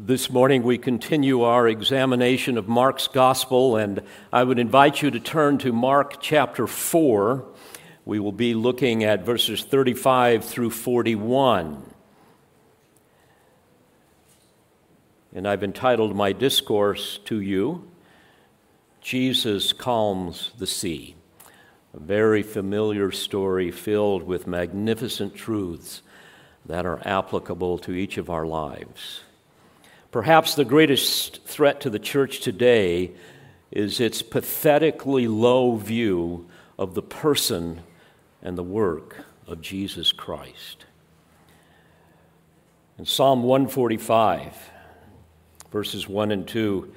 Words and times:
This 0.00 0.30
morning 0.30 0.62
we 0.62 0.78
continue 0.78 1.42
our 1.42 1.66
examination 1.66 2.56
of 2.56 2.68
Mark's 2.68 3.08
gospel, 3.08 3.76
and 3.76 4.00
I 4.32 4.44
would 4.44 4.60
invite 4.60 5.02
you 5.02 5.10
to 5.10 5.18
turn 5.18 5.58
to 5.58 5.72
Mark 5.72 6.22
chapter 6.22 6.68
4. 6.68 7.44
We 8.04 8.20
will 8.20 8.30
be 8.30 8.54
looking 8.54 9.02
at 9.02 9.26
verses 9.26 9.64
35 9.64 10.44
through 10.44 10.70
41. 10.70 11.82
And 15.34 15.48
I've 15.48 15.64
entitled 15.64 16.14
my 16.14 16.30
discourse 16.30 17.18
to 17.24 17.40
you, 17.40 17.90
Jesus 19.00 19.72
Calms 19.72 20.52
the 20.58 20.66
Sea. 20.68 21.16
A 21.92 21.98
very 21.98 22.44
familiar 22.44 23.10
story 23.10 23.72
filled 23.72 24.22
with 24.22 24.46
magnificent 24.46 25.34
truths 25.34 26.02
that 26.64 26.86
are 26.86 27.02
applicable 27.04 27.78
to 27.78 27.92
each 27.94 28.16
of 28.16 28.30
our 28.30 28.46
lives. 28.46 29.22
Perhaps 30.10 30.54
the 30.54 30.64
greatest 30.64 31.44
threat 31.44 31.82
to 31.82 31.90
the 31.90 31.98
church 31.98 32.40
today 32.40 33.12
is 33.70 34.00
its 34.00 34.22
pathetically 34.22 35.28
low 35.28 35.76
view 35.76 36.48
of 36.78 36.94
the 36.94 37.02
person 37.02 37.82
and 38.42 38.56
the 38.56 38.62
work 38.62 39.16
of 39.46 39.60
Jesus 39.60 40.12
Christ. 40.12 40.86
In 42.98 43.04
Psalm 43.04 43.42
145, 43.42 44.54
verses 45.70 46.08
1 46.08 46.32
and 46.32 46.48
2, 46.48 46.90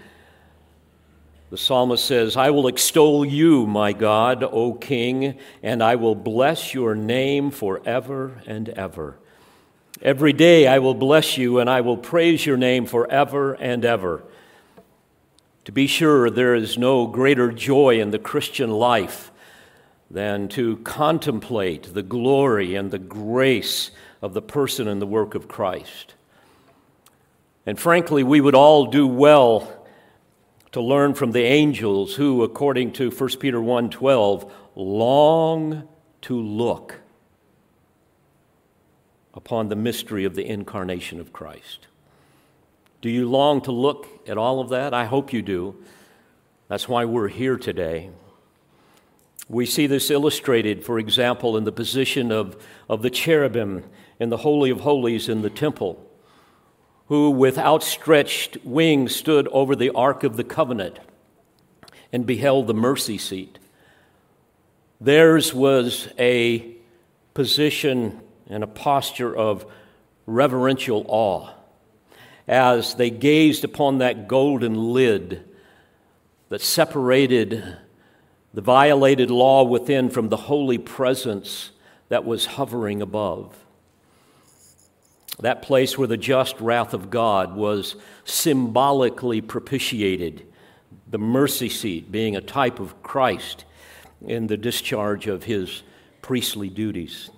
the 1.49 1.57
psalmist 1.57 2.05
says, 2.05 2.37
I 2.37 2.51
will 2.51 2.67
extol 2.67 3.25
you, 3.25 3.67
my 3.67 3.91
God, 3.91 4.41
O 4.41 4.73
King, 4.73 5.37
and 5.61 5.83
I 5.83 5.95
will 5.95 6.15
bless 6.15 6.73
your 6.73 6.95
name 6.95 7.51
forever 7.51 8.41
and 8.47 8.69
ever. 8.69 9.17
Every 10.01 10.33
day 10.33 10.65
I 10.65 10.79
will 10.79 10.95
bless 10.95 11.37
you 11.37 11.59
and 11.59 11.69
I 11.69 11.81
will 11.81 11.97
praise 11.97 12.43
your 12.43 12.57
name 12.57 12.87
forever 12.87 13.53
and 13.53 13.85
ever. 13.85 14.23
To 15.65 15.71
be 15.71 15.85
sure, 15.85 16.31
there 16.31 16.55
is 16.55 16.75
no 16.75 17.05
greater 17.05 17.51
joy 17.51 17.99
in 18.01 18.09
the 18.09 18.17
Christian 18.17 18.71
life 18.71 19.31
than 20.09 20.47
to 20.49 20.77
contemplate 20.77 21.93
the 21.93 22.01
glory 22.01 22.73
and 22.73 22.89
the 22.89 22.97
grace 22.97 23.91
of 24.23 24.33
the 24.33 24.41
person 24.41 24.87
and 24.87 24.99
the 24.99 25.05
work 25.05 25.35
of 25.35 25.47
Christ. 25.47 26.15
And 27.67 27.79
frankly, 27.79 28.23
we 28.23 28.41
would 28.41 28.55
all 28.55 28.87
do 28.87 29.05
well 29.05 29.85
to 30.71 30.81
learn 30.81 31.13
from 31.13 31.31
the 31.31 31.43
angels 31.43 32.15
who, 32.15 32.41
according 32.41 32.93
to 32.93 33.11
1 33.11 33.39
Peter 33.39 33.61
1:12, 33.61 34.51
long 34.73 35.87
to 36.21 36.41
look 36.41 37.00
upon 39.33 39.69
the 39.69 39.75
mystery 39.75 40.25
of 40.25 40.35
the 40.35 40.45
incarnation 40.45 41.19
of 41.19 41.33
Christ. 41.33 41.87
Do 43.01 43.09
you 43.09 43.29
long 43.29 43.61
to 43.61 43.71
look 43.71 44.07
at 44.27 44.37
all 44.37 44.59
of 44.59 44.69
that? 44.69 44.93
I 44.93 45.05
hope 45.05 45.33
you 45.33 45.41
do. 45.41 45.75
That's 46.67 46.87
why 46.87 47.05
we're 47.05 47.27
here 47.27 47.57
today. 47.57 48.11
We 49.49 49.65
see 49.65 49.87
this 49.87 50.09
illustrated, 50.09 50.85
for 50.85 50.99
example, 50.99 51.57
in 51.57 51.63
the 51.63 51.71
position 51.71 52.31
of, 52.31 52.55
of 52.87 53.01
the 53.01 53.09
cherubim 53.09 53.83
in 54.19 54.29
the 54.29 54.37
Holy 54.37 54.69
of 54.69 54.81
Holies 54.81 55.27
in 55.27 55.41
the 55.41 55.49
temple, 55.49 56.05
who 57.07 57.31
with 57.31 57.57
outstretched 57.57 58.57
wings 58.63 59.15
stood 59.15 59.47
over 59.49 59.75
the 59.75 59.89
Ark 59.89 60.23
of 60.23 60.37
the 60.37 60.43
Covenant 60.43 60.99
and 62.13 62.25
beheld 62.25 62.67
the 62.67 62.73
mercy 62.73 63.17
seat. 63.17 63.57
Theirs 65.01 65.53
was 65.53 66.07
a 66.19 66.75
position 67.33 68.21
and 68.51 68.63
a 68.63 68.67
posture 68.67 69.35
of 69.35 69.65
reverential 70.25 71.05
awe 71.07 71.49
as 72.47 72.95
they 72.95 73.09
gazed 73.09 73.63
upon 73.63 73.99
that 73.99 74.27
golden 74.27 74.93
lid 74.93 75.43
that 76.49 76.61
separated 76.61 77.77
the 78.53 78.61
violated 78.61 79.31
law 79.31 79.63
within 79.63 80.09
from 80.09 80.29
the 80.29 80.37
holy 80.37 80.77
presence 80.77 81.71
that 82.09 82.25
was 82.25 82.45
hovering 82.45 83.01
above. 83.01 83.57
That 85.39 85.61
place 85.61 85.97
where 85.97 86.09
the 86.09 86.17
just 86.17 86.59
wrath 86.59 86.93
of 86.93 87.09
God 87.09 87.55
was 87.55 87.95
symbolically 88.25 89.39
propitiated, 89.39 90.45
the 91.09 91.17
mercy 91.17 91.69
seat 91.69 92.11
being 92.11 92.35
a 92.35 92.41
type 92.41 92.79
of 92.79 93.01
Christ 93.01 93.63
in 94.21 94.47
the 94.47 94.57
discharge 94.57 95.27
of 95.27 95.45
his 95.45 95.83
priestly 96.21 96.69
duties. 96.69 97.29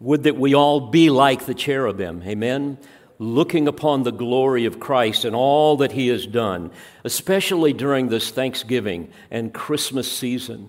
Would 0.00 0.24
that 0.24 0.36
we 0.36 0.54
all 0.54 0.80
be 0.80 1.10
like 1.10 1.46
the 1.46 1.54
cherubim, 1.54 2.22
amen? 2.22 2.78
Looking 3.18 3.66
upon 3.66 4.02
the 4.02 4.12
glory 4.12 4.66
of 4.66 4.78
Christ 4.78 5.24
and 5.24 5.34
all 5.34 5.78
that 5.78 5.92
He 5.92 6.08
has 6.08 6.26
done, 6.26 6.70
especially 7.02 7.72
during 7.72 8.08
this 8.08 8.30
Thanksgiving 8.30 9.10
and 9.30 9.54
Christmas 9.54 10.10
season. 10.10 10.68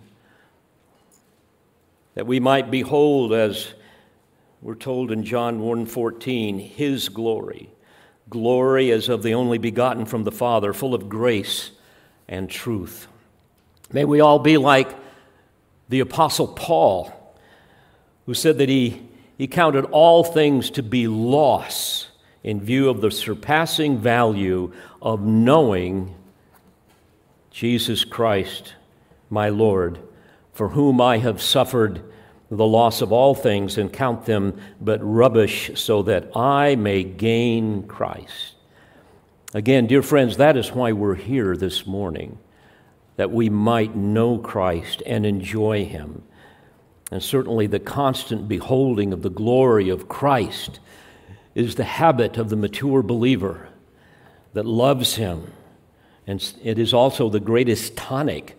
That 2.15 2.25
we 2.25 2.39
might 2.39 2.71
behold, 2.71 3.33
as 3.33 3.73
we're 4.61 4.75
told 4.75 5.11
in 5.11 5.23
John 5.23 5.59
1:14, 5.59 6.59
His 6.59 7.09
glory, 7.09 7.69
glory 8.29 8.91
as 8.91 9.09
of 9.09 9.23
the 9.23 9.33
only 9.33 9.57
begotten 9.57 10.05
from 10.05 10.23
the 10.23 10.31
Father, 10.31 10.71
full 10.71 10.95
of 10.95 11.09
grace 11.09 11.71
and 12.29 12.49
truth. 12.49 13.07
May 13.91 14.05
we 14.05 14.21
all 14.21 14.39
be 14.39 14.57
like 14.57 14.95
the 15.89 15.99
Apostle 15.99 16.47
Paul, 16.47 17.13
who 18.25 18.33
said 18.33 18.57
that 18.57 18.69
he 18.69 19.06
he 19.37 19.47
counted 19.47 19.85
all 19.85 20.23
things 20.23 20.71
to 20.71 20.83
be 20.83 21.07
loss 21.07 22.07
in 22.43 22.59
view 22.59 22.89
of 22.89 23.01
the 23.01 23.11
surpassing 23.11 23.97
value 23.97 24.71
of 25.01 25.21
knowing 25.21 26.15
Jesus 27.51 28.03
Christ, 28.03 28.73
my 29.29 29.49
Lord, 29.49 29.99
for 30.53 30.69
whom 30.69 30.99
I 30.99 31.19
have 31.19 31.41
suffered 31.41 32.01
the 32.49 32.65
loss 32.65 33.01
of 33.01 33.11
all 33.11 33.35
things 33.35 33.77
and 33.77 33.91
count 33.91 34.25
them 34.25 34.59
but 34.81 34.99
rubbish 35.03 35.71
so 35.75 36.01
that 36.03 36.35
I 36.35 36.75
may 36.75 37.03
gain 37.03 37.83
Christ. 37.83 38.55
Again, 39.53 39.85
dear 39.85 40.01
friends, 40.01 40.37
that 40.37 40.57
is 40.57 40.71
why 40.71 40.93
we're 40.93 41.15
here 41.15 41.55
this 41.55 41.85
morning, 41.85 42.39
that 43.17 43.31
we 43.31 43.49
might 43.49 43.95
know 43.95 44.37
Christ 44.37 45.03
and 45.05 45.25
enjoy 45.25 45.85
Him 45.85 46.23
and 47.11 47.23
certainly 47.23 47.67
the 47.67 47.79
constant 47.79 48.47
beholding 48.47 49.13
of 49.13 49.21
the 49.21 49.29
glory 49.29 49.89
of 49.89 50.09
Christ 50.09 50.79
is 51.55 51.75
the 51.75 51.83
habit 51.83 52.37
of 52.37 52.49
the 52.49 52.55
mature 52.55 53.01
believer 53.01 53.69
that 54.53 54.65
loves 54.65 55.15
Him. 55.15 55.51
And 56.25 56.53
it 56.63 56.77
is 56.77 56.93
also 56.93 57.29
the 57.29 57.39
greatest 57.39 57.95
tonic 57.95 58.57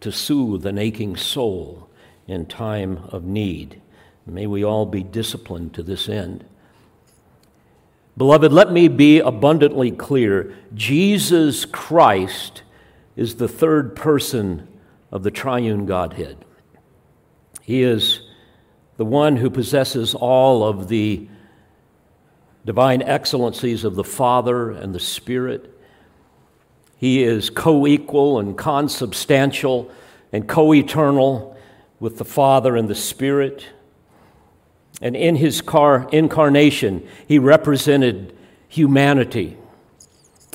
to 0.00 0.10
soothe 0.10 0.64
an 0.64 0.78
aching 0.78 1.16
soul 1.16 1.88
in 2.26 2.46
time 2.46 3.04
of 3.10 3.24
need. 3.24 3.80
May 4.26 4.46
we 4.46 4.64
all 4.64 4.86
be 4.86 5.02
disciplined 5.02 5.74
to 5.74 5.82
this 5.82 6.08
end. 6.08 6.44
Beloved, 8.16 8.52
let 8.52 8.72
me 8.72 8.88
be 8.88 9.18
abundantly 9.18 9.90
clear 9.90 10.54
Jesus 10.74 11.64
Christ 11.64 12.62
is 13.16 13.36
the 13.36 13.48
third 13.48 13.94
person 13.94 14.66
of 15.10 15.22
the 15.22 15.30
triune 15.30 15.86
Godhead. 15.86 16.44
He 17.70 17.84
is 17.84 18.22
the 18.96 19.04
one 19.04 19.36
who 19.36 19.48
possesses 19.48 20.16
all 20.16 20.64
of 20.64 20.88
the 20.88 21.28
divine 22.64 23.00
excellencies 23.00 23.84
of 23.84 23.94
the 23.94 24.02
Father 24.02 24.72
and 24.72 24.92
the 24.92 24.98
Spirit. 24.98 25.72
He 26.96 27.22
is 27.22 27.48
co 27.48 27.86
equal 27.86 28.40
and 28.40 28.58
consubstantial 28.58 29.88
and 30.32 30.48
co 30.48 30.74
eternal 30.74 31.56
with 32.00 32.18
the 32.18 32.24
Father 32.24 32.74
and 32.74 32.88
the 32.88 32.96
Spirit. 32.96 33.66
And 35.00 35.14
in 35.14 35.36
his 35.36 35.62
car- 35.62 36.08
incarnation, 36.10 37.06
he 37.28 37.38
represented 37.38 38.36
humanity 38.66 39.56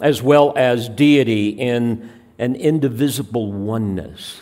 as 0.01 0.21
well 0.21 0.51
as 0.57 0.89
deity 0.89 1.47
in 1.47 2.09
an 2.37 2.57
indivisible 2.57 3.53
oneness. 3.53 4.41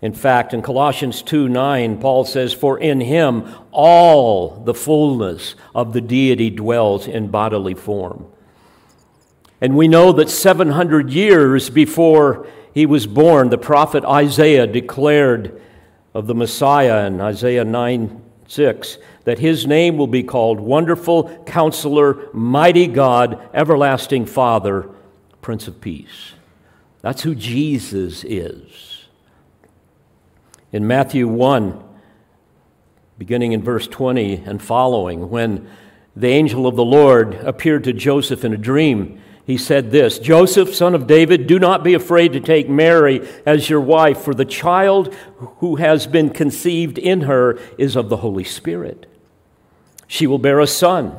In 0.00 0.12
fact, 0.12 0.54
in 0.54 0.62
Colossians 0.62 1.22
2 1.22 1.48
9, 1.48 1.98
Paul 1.98 2.24
says, 2.24 2.52
For 2.52 2.78
in 2.78 3.00
him 3.00 3.46
all 3.72 4.62
the 4.64 4.74
fullness 4.74 5.54
of 5.74 5.92
the 5.92 6.00
deity 6.00 6.50
dwells 6.50 7.08
in 7.08 7.28
bodily 7.28 7.74
form. 7.74 8.26
And 9.60 9.76
we 9.76 9.88
know 9.88 10.12
that 10.12 10.30
700 10.30 11.10
years 11.10 11.68
before 11.68 12.46
he 12.72 12.86
was 12.86 13.08
born, 13.08 13.50
the 13.50 13.58
prophet 13.58 14.04
Isaiah 14.04 14.68
declared 14.68 15.60
of 16.14 16.28
the 16.28 16.34
Messiah 16.34 17.06
in 17.06 17.20
Isaiah 17.20 17.64
9 17.64 18.22
6 18.46 18.98
that 19.24 19.40
his 19.40 19.66
name 19.66 19.96
will 19.96 20.06
be 20.06 20.22
called 20.22 20.60
Wonderful 20.60 21.44
Counselor, 21.44 22.28
Mighty 22.32 22.86
God, 22.86 23.38
Everlasting 23.52 24.26
Father, 24.26 24.88
Prince 25.42 25.68
of 25.68 25.80
Peace. 25.80 26.32
That's 27.02 27.22
who 27.22 27.34
Jesus 27.34 28.24
is. 28.24 28.87
In 30.72 30.86
Matthew 30.86 31.26
1, 31.26 31.82
beginning 33.16 33.52
in 33.52 33.62
verse 33.62 33.88
20 33.88 34.44
and 34.44 34.62
following, 34.62 35.30
when 35.30 35.68
the 36.18 36.28
angel 36.28 36.66
of 36.66 36.74
the 36.74 36.84
Lord 36.84 37.34
appeared 37.34 37.84
to 37.84 37.92
Joseph 37.92 38.44
in 38.44 38.52
a 38.52 38.58
dream. 38.58 39.20
He 39.44 39.56
said 39.56 39.92
this 39.92 40.18
Joseph, 40.18 40.74
son 40.74 40.94
of 40.96 41.06
David, 41.06 41.46
do 41.46 41.60
not 41.60 41.84
be 41.84 41.94
afraid 41.94 42.32
to 42.32 42.40
take 42.40 42.68
Mary 42.68 43.26
as 43.46 43.70
your 43.70 43.80
wife, 43.80 44.18
for 44.18 44.34
the 44.34 44.44
child 44.44 45.14
who 45.58 45.76
has 45.76 46.08
been 46.08 46.30
conceived 46.30 46.98
in 46.98 47.22
her 47.22 47.56
is 47.78 47.94
of 47.94 48.08
the 48.08 48.16
Holy 48.18 48.42
Spirit. 48.42 49.06
She 50.08 50.26
will 50.26 50.38
bear 50.38 50.58
a 50.58 50.66
son, 50.66 51.14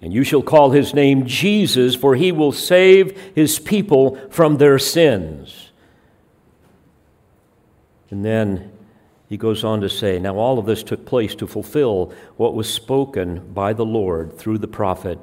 and 0.00 0.12
you 0.12 0.22
shall 0.22 0.42
call 0.42 0.70
his 0.70 0.94
name 0.94 1.26
Jesus, 1.26 1.96
for 1.96 2.14
he 2.14 2.30
will 2.30 2.52
save 2.52 3.32
his 3.34 3.58
people 3.58 4.16
from 4.30 4.58
their 4.58 4.78
sins. 4.78 5.72
And 8.10 8.24
then 8.24 8.70
he 9.28 9.36
goes 9.36 9.64
on 9.64 9.80
to 9.82 9.88
say, 9.88 10.18
Now 10.18 10.36
all 10.36 10.58
of 10.58 10.66
this 10.66 10.82
took 10.82 11.04
place 11.04 11.34
to 11.36 11.46
fulfill 11.46 12.12
what 12.36 12.54
was 12.54 12.72
spoken 12.72 13.52
by 13.52 13.72
the 13.72 13.84
Lord 13.84 14.36
through 14.36 14.58
the 14.58 14.68
prophet 14.68 15.18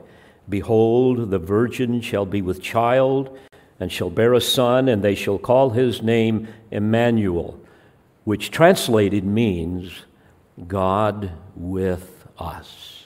Behold, 0.48 1.32
the 1.32 1.40
virgin 1.40 2.02
shall 2.02 2.26
be 2.26 2.42
with 2.42 2.62
child 2.62 3.38
and 3.80 3.92
shall 3.92 4.10
bear 4.10 4.34
a 4.34 4.42
son, 4.42 4.88
and 4.88 5.04
they 5.04 5.16
shall 5.16 5.38
call 5.38 5.72
his 5.72 6.02
name 6.02 6.48
Emmanuel, 6.72 7.60
which 8.24 8.52
translated 8.52 9.26
means 9.26 10.04
God 10.68 11.32
with 11.56 12.28
us. 12.38 13.06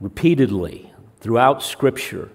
Repeatedly 0.00 0.92
throughout 1.20 1.62
Scripture, 1.62 2.30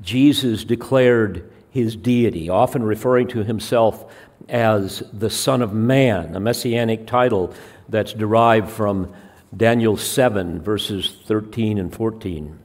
Jesus 0.00 0.64
declared 0.64 1.50
his 1.70 1.96
deity, 1.96 2.48
often 2.48 2.84
referring 2.84 3.26
to 3.28 3.42
himself 3.42 4.04
as 4.48 5.02
the 5.12 5.30
Son 5.30 5.62
of 5.62 5.72
Man, 5.72 6.36
a 6.36 6.40
messianic 6.40 7.06
title 7.06 7.54
that's 7.88 8.12
derived 8.12 8.70
from 8.70 9.12
Daniel 9.56 9.96
7, 9.96 10.60
verses 10.60 11.16
13 11.26 11.78
and 11.78 11.94
14. 11.94 12.58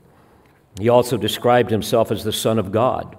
He 0.80 0.90
also 0.90 1.18
described 1.18 1.72
himself 1.72 2.12
as 2.12 2.24
the 2.24 2.34
Son 2.34 2.58
of 2.58 2.72
God. 2.72 3.18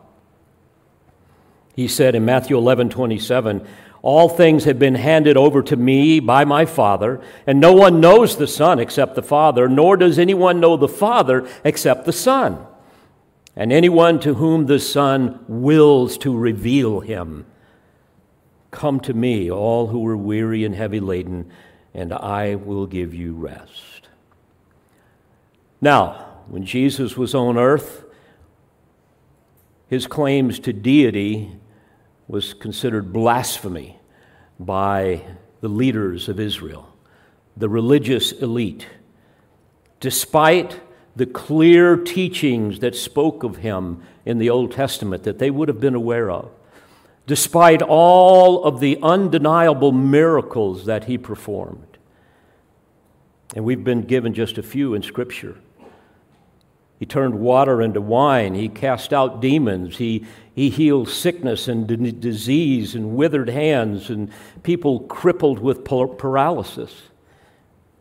He 1.75 1.89
said 1.89 2.15
in 2.15 2.25
Matthew 2.25 2.57
11, 2.57 2.91
27, 2.91 3.67
All 4.03 4.29
things 4.29 4.65
have 4.65 4.79
been 4.79 4.97
handed 4.97 5.37
over 5.37 5.63
to 5.63 5.77
me 5.77 6.21
by 6.21 6.45
my 6.45 6.65
Father, 6.65 7.21
and 7.47 7.61
no 7.61 7.73
one 7.73 8.01
knows 8.01 8.37
the 8.37 8.47
Son 8.47 8.79
except 8.79 9.15
the 9.15 9.23
Father, 9.23 9.69
nor 9.69 9.97
does 9.97 10.19
anyone 10.19 10.61
know 10.61 10.77
the 10.77 10.89
Father 10.89 11.47
except 11.65 12.07
the 12.07 12.13
Son, 12.13 12.67
and 13.55 13.73
anyone 13.73 14.19
to 14.21 14.35
whom 14.35 14.67
the 14.67 14.81
Son 14.81 15.45
wills 15.49 16.19
to 16.19 16.37
reveal 16.37 17.01
him. 17.01 17.47
Come 18.71 19.01
to 19.01 19.15
me, 19.15 19.51
all 19.51 19.89
who 19.89 20.07
are 20.07 20.17
weary 20.17 20.65
and 20.65 20.75
heavy 20.75 21.01
laden, 21.01 21.51
and 21.93 22.13
I 22.13 22.55
will 22.55 22.87
give 22.87 23.15
you 23.15 23.35
rest. 23.35 24.09
Now, 25.81 26.27
when 26.49 26.65
Jesus 26.65 27.17
was 27.17 27.35
on 27.35 27.57
earth, 27.57 28.05
his 29.89 30.07
claims 30.07 30.59
to 30.61 30.73
deity 30.73 31.51
was 32.29 32.55
considered 32.55 33.13
blasphemy 33.13 33.99
by 34.59 35.23
the 35.61 35.69
leaders 35.69 36.29
of 36.29 36.39
Israel, 36.39 36.95
the 37.57 37.69
religious 37.69 38.31
elite. 38.33 38.87
Despite 39.99 40.81
the 41.17 41.27
clear 41.27 41.97
teachings 41.97 42.79
that 42.81 42.95
spoke 42.95 43.43
of 43.43 43.57
him 43.57 44.03
in 44.25 44.39
the 44.39 44.49
Old 44.49 44.73
Testament 44.73 45.25
that 45.25 45.39
they 45.39 45.51
would 45.51 45.69
have 45.69 45.81
been 45.81 45.97
aware 45.97 46.31
of, 46.31 46.51
despite 47.31 47.81
all 47.81 48.65
of 48.65 48.81
the 48.81 48.99
undeniable 49.05 49.93
miracles 49.93 50.87
that 50.87 51.05
he 51.05 51.17
performed. 51.17 51.97
And 53.55 53.65
we've 53.65 53.85
been 53.85 54.01
given 54.01 54.35
just 54.35 54.59
a 54.59 54.65
few 54.65 54.95
in 54.95 55.03
Scripture. 55.05 55.57
He 56.99 57.07
turned 57.07 57.39
water 57.39 57.81
into 57.81 58.01
wine. 58.01 58.57
He 58.57 58.69
cast 58.69 59.13
out 59.13 59.41
demons. 59.41 59.99
He, 59.99 60.27
he 60.57 60.71
healed 60.71 61.09
sickness 61.09 61.69
and 61.69 61.87
d- 61.87 62.11
disease 62.11 62.97
and 62.97 63.15
withered 63.15 63.49
hands 63.49 64.11
and 64.11 64.33
people 64.65 64.99
crippled 64.99 65.61
with 65.61 65.85
paralysis, 65.85 67.03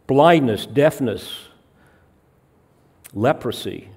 blindness, 0.07 0.65
deafness, 0.65 1.49
leprosy. 3.13 3.89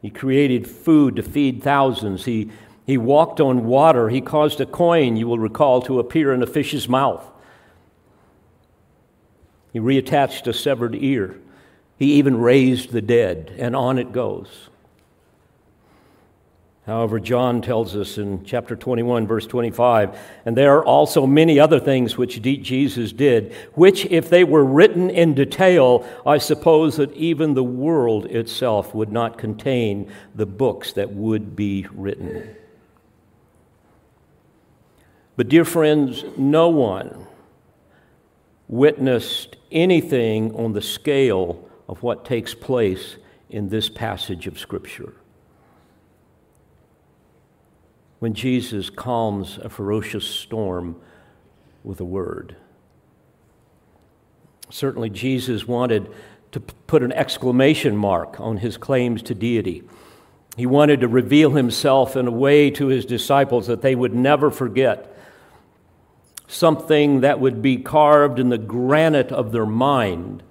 He 0.00 0.10
created 0.10 0.68
food 0.68 1.16
to 1.16 1.24
feed 1.24 1.60
thousands. 1.60 2.24
He 2.24 2.52
he 2.88 2.96
walked 2.96 3.38
on 3.38 3.66
water. 3.66 4.08
He 4.08 4.22
caused 4.22 4.62
a 4.62 4.66
coin, 4.66 5.18
you 5.18 5.28
will 5.28 5.38
recall, 5.38 5.82
to 5.82 5.98
appear 5.98 6.32
in 6.32 6.42
a 6.42 6.46
fish's 6.46 6.88
mouth. 6.88 7.22
He 9.74 9.78
reattached 9.78 10.46
a 10.46 10.54
severed 10.54 10.94
ear. 10.94 11.38
He 11.98 12.14
even 12.14 12.40
raised 12.40 12.92
the 12.92 13.02
dead, 13.02 13.54
and 13.58 13.76
on 13.76 13.98
it 13.98 14.10
goes. 14.12 14.70
However, 16.86 17.20
John 17.20 17.60
tells 17.60 17.94
us 17.94 18.16
in 18.16 18.42
chapter 18.46 18.74
21, 18.74 19.26
verse 19.26 19.46
25, 19.46 20.18
and 20.46 20.56
there 20.56 20.78
are 20.78 20.84
also 20.86 21.26
many 21.26 21.60
other 21.60 21.80
things 21.80 22.16
which 22.16 22.40
Jesus 22.40 23.12
did, 23.12 23.52
which, 23.74 24.06
if 24.06 24.30
they 24.30 24.44
were 24.44 24.64
written 24.64 25.10
in 25.10 25.34
detail, 25.34 26.08
I 26.24 26.38
suppose 26.38 26.96
that 26.96 27.12
even 27.12 27.52
the 27.52 27.62
world 27.62 28.24
itself 28.24 28.94
would 28.94 29.12
not 29.12 29.36
contain 29.36 30.10
the 30.34 30.46
books 30.46 30.94
that 30.94 31.12
would 31.12 31.54
be 31.54 31.86
written. 31.92 32.54
But, 35.38 35.48
dear 35.48 35.64
friends, 35.64 36.24
no 36.36 36.68
one 36.68 37.24
witnessed 38.66 39.54
anything 39.70 40.52
on 40.56 40.72
the 40.72 40.82
scale 40.82 41.64
of 41.88 42.02
what 42.02 42.24
takes 42.24 42.54
place 42.54 43.18
in 43.48 43.68
this 43.68 43.88
passage 43.88 44.48
of 44.48 44.58
Scripture. 44.58 45.14
When 48.18 48.34
Jesus 48.34 48.90
calms 48.90 49.60
a 49.62 49.68
ferocious 49.68 50.26
storm 50.26 50.96
with 51.84 52.00
a 52.00 52.04
word. 52.04 52.56
Certainly, 54.70 55.10
Jesus 55.10 55.68
wanted 55.68 56.10
to 56.50 56.58
put 56.58 57.04
an 57.04 57.12
exclamation 57.12 57.96
mark 57.96 58.40
on 58.40 58.56
his 58.56 58.76
claims 58.76 59.22
to 59.22 59.36
deity. 59.36 59.84
He 60.56 60.66
wanted 60.66 60.98
to 61.02 61.06
reveal 61.06 61.52
himself 61.52 62.16
in 62.16 62.26
a 62.26 62.32
way 62.32 62.72
to 62.72 62.88
his 62.88 63.06
disciples 63.06 63.68
that 63.68 63.82
they 63.82 63.94
would 63.94 64.16
never 64.16 64.50
forget 64.50 65.14
something 66.48 67.20
that 67.20 67.38
would 67.38 67.62
be 67.62 67.76
carved 67.76 68.40
in 68.40 68.48
the 68.48 68.58
granite 68.58 69.30
of 69.30 69.52
their 69.52 69.66
mind, 69.66 70.42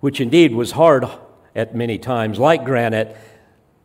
which 0.00 0.20
indeed 0.20 0.54
was 0.54 0.72
hard 0.72 1.06
at 1.54 1.74
many 1.74 1.98
times, 1.98 2.38
like 2.38 2.64
granite, 2.64 3.16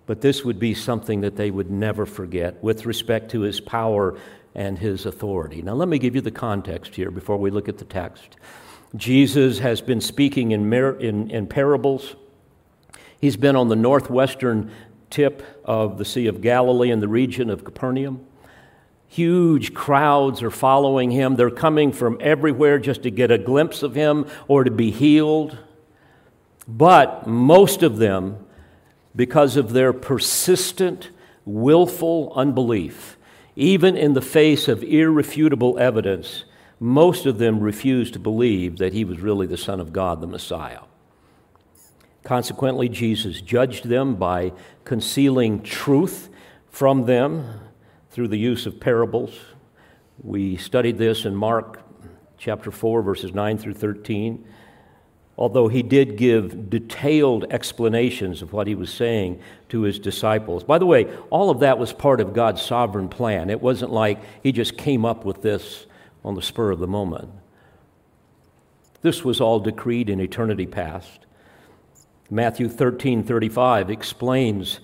but 0.06 0.22
this 0.22 0.44
would 0.44 0.60
be 0.60 0.74
something 0.74 1.22
that 1.22 1.36
they 1.36 1.52
would 1.52 1.70
never 1.70 2.06
forget 2.06 2.62
with 2.64 2.86
respect 2.86 3.32
to 3.32 3.42
his 3.42 3.60
power 3.60 4.18
and 4.56 4.80
his 4.80 5.06
authority. 5.06 5.62
Now, 5.62 5.74
let 5.74 5.88
me 5.88 6.00
give 6.00 6.16
you 6.16 6.22
the 6.22 6.32
context 6.32 6.96
here 6.96 7.12
before 7.12 7.38
we 7.38 7.52
look 7.52 7.70
at 7.70 7.78
the 7.78 7.86
text. 7.86 8.38
Jesus 8.96 9.60
has 9.60 9.80
been 9.80 10.02
speaking 10.02 10.52
in, 10.52 10.74
in, 10.74 11.30
in 11.32 11.48
parables. 11.48 12.16
He's 13.20 13.38
been 13.38 13.56
on 13.56 13.70
the 13.70 13.76
northwestern 13.76 14.72
tip 15.10 15.44
of 15.64 15.98
the 15.98 16.06
Sea 16.06 16.28
of 16.28 16.42
Galilee 16.42 16.92
in 16.92 17.00
the 17.00 17.08
region 17.08 17.50
of 17.50 17.64
Capernaum. 17.64 18.26
Huge 19.12 19.74
crowds 19.74 20.42
are 20.42 20.50
following 20.50 21.12
him. 21.12 21.36
They're 21.36 21.50
coming 21.50 21.92
from 21.92 22.18
everywhere 22.22 22.80
just 22.80 23.04
to 23.04 23.12
get 23.12 23.30
a 23.30 23.38
glimpse 23.38 23.84
of 23.84 23.94
him 23.94 24.26
or 24.48 24.64
to 24.64 24.72
be 24.72 24.90
healed. 24.90 25.58
But 26.66 27.28
most 27.28 27.84
of 27.84 27.98
them, 27.98 28.38
because 29.14 29.58
of 29.58 29.74
their 29.74 29.92
persistent, 29.92 31.10
willful 31.44 32.32
unbelief, 32.38 33.18
even 33.58 33.98
in 33.98 34.14
the 34.14 34.22
face 34.22 34.70
of 34.70 34.82
irrefutable 34.82 35.78
evidence, 35.78 36.46
most 36.80 37.26
of 37.26 37.38
them 37.38 37.60
refused 37.60 38.14
to 38.14 38.20
believe 38.20 38.78
that 38.78 38.94
he 38.94 39.04
was 39.04 39.20
really 39.20 39.46
the 39.46 39.58
Son 39.58 39.82
of 39.82 39.92
God, 39.92 40.22
the 40.22 40.28
Messiah. 40.28 40.84
Consequently, 42.24 42.88
Jesus 42.88 43.42
judged 43.42 43.90
them 43.90 44.16
by 44.16 44.54
concealing 44.86 45.62
truth 45.64 46.30
from 46.70 47.08
them 47.08 47.60
through 48.12 48.28
the 48.28 48.38
use 48.38 48.66
of 48.66 48.80
parables. 48.80 49.40
We 50.22 50.58
studied 50.58 50.98
this 50.98 51.26
in 51.26 51.36
Mark 51.36 51.82
chapter 52.38 52.70
4, 52.70 53.02
verses 53.02 53.34
9 53.34 53.58
through 53.58 53.74
13. 53.74 54.46
Although 55.38 55.70
he 55.70 55.82
did 55.82 56.18
give 56.18 56.70
detailed 56.70 57.46
explanations 57.50 58.42
of 58.42 58.52
what 58.54 58.68
he 58.68 58.76
was 58.76 58.94
saying 58.94 59.42
to 59.70 59.82
his 59.82 59.98
disciples. 59.98 60.64
By 60.64 60.78
the 60.78 60.86
way, 60.86 61.06
all 61.30 61.50
of 61.50 61.62
that 61.62 61.80
was 61.80 61.94
part 61.94 62.20
of 62.20 62.34
God's 62.34 62.62
sovereign 62.62 63.08
plan. 63.08 63.50
It 63.50 63.62
wasn't 63.62 63.92
like 63.92 64.20
he 64.44 64.52
just 64.52 64.78
came 64.78 65.06
up 65.06 65.24
with 65.24 65.42
this 65.42 65.88
on 66.24 66.36
the 66.36 66.42
spur 66.42 66.70
of 66.70 66.80
the 66.80 66.88
moment. 66.88 67.30
This 69.02 69.24
was 69.24 69.42
all 69.42 69.60
decreed 69.60 70.10
in 70.10 70.20
eternity 70.20 70.68
past. 70.68 71.26
Matthew 72.30 72.70
13 72.70 73.24
35 73.24 73.90
explains 73.90 74.80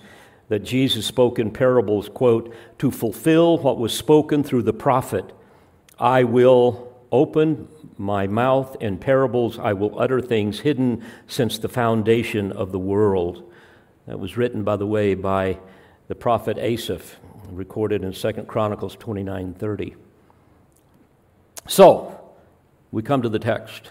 that 0.48 0.60
Jesus 0.60 1.06
spoke 1.06 1.38
in 1.38 1.50
parables, 1.50 2.08
quote, 2.08 2.54
to 2.78 2.90
fulfill 2.90 3.58
what 3.58 3.78
was 3.78 3.92
spoken 3.92 4.42
through 4.42 4.62
the 4.62 4.72
prophet 4.72 5.32
I 5.98 6.24
will 6.24 6.96
open 7.10 7.68
my 7.96 8.26
mouth 8.26 8.76
in 8.80 8.98
parables, 8.98 9.58
I 9.58 9.72
will 9.72 9.98
utter 9.98 10.20
things 10.20 10.60
hidden 10.60 11.04
since 11.26 11.58
the 11.58 11.68
foundation 11.68 12.52
of 12.52 12.70
the 12.70 12.78
world. 12.78 13.50
That 14.06 14.20
was 14.20 14.36
written, 14.36 14.62
by 14.62 14.76
the 14.76 14.86
way, 14.86 15.14
by 15.14 15.58
the 16.06 16.14
prophet 16.14 16.56
Asaph, 16.58 17.16
recorded 17.50 18.04
in 18.04 18.12
2 18.12 18.46
Chronicles 18.46 18.96
29:30. 18.96 19.96
So, 21.66 22.20
we 22.92 23.02
come 23.02 23.20
to 23.22 23.28
the 23.28 23.38
text, 23.38 23.90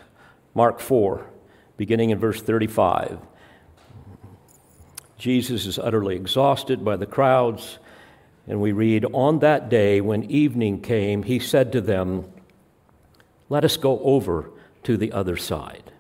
Mark 0.56 0.80
4, 0.80 1.28
beginning 1.76 2.10
in 2.12 2.18
verse 2.18 2.42
35. 2.42 3.20
Jesus 5.18 5.66
is 5.66 5.80
utterly 5.80 6.16
exhausted 6.16 6.86
by 6.86 6.96
the 6.96 7.06
crowds, 7.06 7.80
and 8.48 8.62
we 8.62 8.72
read, 8.72 9.06
On 9.14 9.40
that 9.40 9.70
day, 9.70 10.00
when 10.00 10.30
evening 10.30 10.82
came, 10.82 11.24
he 11.24 11.40
said 11.40 11.72
to 11.72 11.82
them, 11.82 12.26
Let 13.50 13.66
us 13.66 13.78
go 13.78 14.00
over 14.00 14.52
to 14.84 14.96
the 14.96 15.12
other 15.12 15.36
side. 15.36 15.92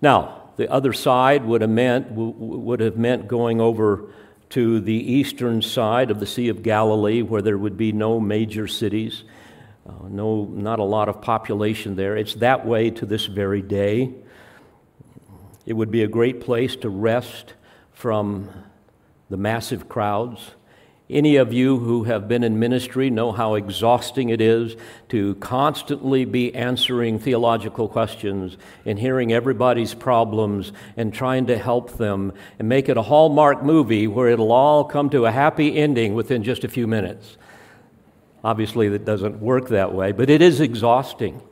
Now, 0.00 0.50
the 0.56 0.70
other 0.70 0.92
side 0.92 1.44
would 1.44 1.60
have 1.60 1.70
meant, 1.70 2.10
would 2.10 2.80
have 2.80 2.96
meant 2.96 3.28
going 3.28 3.60
over 3.60 4.12
to 4.50 4.80
the 4.80 5.12
eastern 5.12 5.62
side 5.62 6.10
of 6.10 6.20
the 6.20 6.26
Sea 6.26 6.48
of 6.48 6.62
Galilee, 6.62 7.22
where 7.22 7.42
there 7.42 7.58
would 7.58 7.76
be 7.76 7.92
no 7.92 8.18
major 8.18 8.66
cities, 8.66 9.22
uh, 9.88 10.08
no, 10.08 10.44
not 10.44 10.78
a 10.78 10.84
lot 10.84 11.08
of 11.08 11.22
population 11.22 11.96
there. 11.96 12.16
It's 12.16 12.34
that 12.36 12.66
way 12.66 12.90
to 12.90 13.06
this 13.06 13.26
very 13.26 13.62
day. 13.62 14.14
It 15.68 15.76
would 15.76 15.90
be 15.90 16.02
a 16.02 16.08
great 16.08 16.40
place 16.40 16.76
to 16.76 16.88
rest 16.88 17.52
from 17.92 18.48
the 19.28 19.36
massive 19.36 19.86
crowds. 19.86 20.52
Any 21.10 21.36
of 21.36 21.52
you 21.52 21.78
who 21.78 22.04
have 22.04 22.26
been 22.26 22.42
in 22.42 22.58
ministry 22.58 23.10
know 23.10 23.32
how 23.32 23.54
exhausting 23.54 24.30
it 24.30 24.40
is 24.40 24.76
to 25.10 25.34
constantly 25.34 26.24
be 26.24 26.54
answering 26.54 27.18
theological 27.18 27.86
questions 27.86 28.56
and 28.86 28.98
hearing 28.98 29.30
everybody's 29.30 29.92
problems 29.92 30.72
and 30.96 31.12
trying 31.12 31.44
to 31.48 31.58
help 31.58 31.98
them 31.98 32.32
and 32.58 32.66
make 32.66 32.88
it 32.88 32.96
a 32.96 33.02
Hallmark 33.02 33.62
movie 33.62 34.06
where 34.06 34.28
it'll 34.28 34.52
all 34.52 34.84
come 34.84 35.10
to 35.10 35.26
a 35.26 35.30
happy 35.30 35.76
ending 35.76 36.14
within 36.14 36.44
just 36.44 36.64
a 36.64 36.68
few 36.68 36.86
minutes. 36.86 37.36
Obviously, 38.42 38.88
that 38.88 39.04
doesn't 39.04 39.38
work 39.42 39.68
that 39.68 39.92
way, 39.92 40.12
but 40.12 40.30
it 40.30 40.40
is 40.40 40.62
exhausting. 40.62 41.42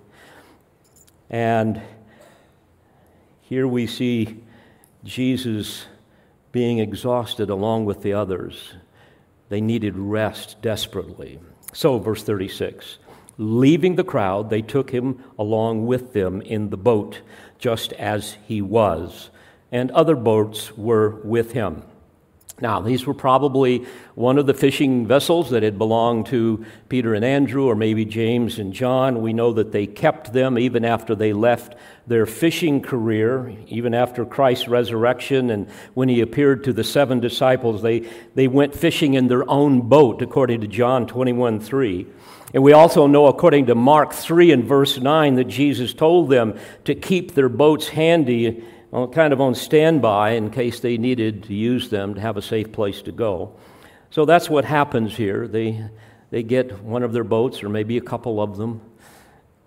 And 1.28 1.82
here 3.48 3.68
we 3.68 3.86
see 3.86 4.42
Jesus 5.04 5.86
being 6.50 6.80
exhausted 6.80 7.48
along 7.48 7.84
with 7.84 8.02
the 8.02 8.12
others. 8.12 8.74
They 9.50 9.60
needed 9.60 9.96
rest 9.96 10.60
desperately. 10.62 11.38
So, 11.72 12.00
verse 12.00 12.24
36 12.24 12.98
Leaving 13.38 13.94
the 13.94 14.02
crowd, 14.02 14.50
they 14.50 14.62
took 14.62 14.90
him 14.90 15.22
along 15.38 15.86
with 15.86 16.12
them 16.12 16.42
in 16.42 16.70
the 16.70 16.76
boat, 16.76 17.20
just 17.56 17.92
as 17.92 18.36
he 18.48 18.60
was, 18.60 19.30
and 19.70 19.92
other 19.92 20.16
boats 20.16 20.76
were 20.76 21.20
with 21.22 21.52
him. 21.52 21.84
Now, 22.58 22.80
these 22.80 23.06
were 23.06 23.12
probably 23.12 23.84
one 24.14 24.38
of 24.38 24.46
the 24.46 24.54
fishing 24.54 25.06
vessels 25.06 25.50
that 25.50 25.62
had 25.62 25.76
belonged 25.76 26.24
to 26.26 26.64
Peter 26.88 27.12
and 27.12 27.22
Andrew, 27.22 27.66
or 27.66 27.74
maybe 27.74 28.06
James 28.06 28.58
and 28.58 28.72
John. 28.72 29.20
We 29.20 29.34
know 29.34 29.52
that 29.52 29.72
they 29.72 29.86
kept 29.86 30.32
them 30.32 30.58
even 30.58 30.82
after 30.82 31.14
they 31.14 31.34
left 31.34 31.74
their 32.06 32.24
fishing 32.24 32.80
career, 32.80 33.54
even 33.66 33.92
after 33.92 34.24
Christ's 34.24 34.68
resurrection 34.68 35.50
and 35.50 35.68
when 35.92 36.08
he 36.08 36.22
appeared 36.22 36.64
to 36.64 36.72
the 36.72 36.84
seven 36.84 37.20
disciples. 37.20 37.82
They, 37.82 38.08
they 38.34 38.48
went 38.48 38.74
fishing 38.74 39.12
in 39.12 39.28
their 39.28 39.48
own 39.50 39.82
boat, 39.82 40.22
according 40.22 40.62
to 40.62 40.66
John 40.66 41.06
21 41.06 41.60
3. 41.60 42.06
And 42.54 42.62
we 42.62 42.72
also 42.72 43.06
know, 43.06 43.26
according 43.26 43.66
to 43.66 43.74
Mark 43.74 44.14
3 44.14 44.52
and 44.52 44.64
verse 44.64 44.98
9, 44.98 45.34
that 45.34 45.44
Jesus 45.44 45.92
told 45.92 46.30
them 46.30 46.58
to 46.84 46.94
keep 46.94 47.34
their 47.34 47.50
boats 47.50 47.88
handy 47.88 48.64
kind 48.92 49.32
of 49.32 49.40
on 49.40 49.54
standby 49.54 50.30
in 50.30 50.50
case 50.50 50.80
they 50.80 50.96
needed 50.96 51.44
to 51.44 51.54
use 51.54 51.90
them 51.90 52.14
to 52.14 52.20
have 52.20 52.36
a 52.36 52.42
safe 52.42 52.72
place 52.72 53.02
to 53.02 53.12
go. 53.12 53.56
So 54.10 54.24
that's 54.24 54.48
what 54.48 54.64
happens 54.64 55.16
here. 55.16 55.48
They, 55.48 55.84
they 56.30 56.42
get 56.42 56.82
one 56.82 57.02
of 57.02 57.12
their 57.12 57.24
boats, 57.24 57.62
or 57.62 57.68
maybe 57.68 57.96
a 57.96 58.02
couple 58.02 58.40
of 58.40 58.56
them, 58.56 58.80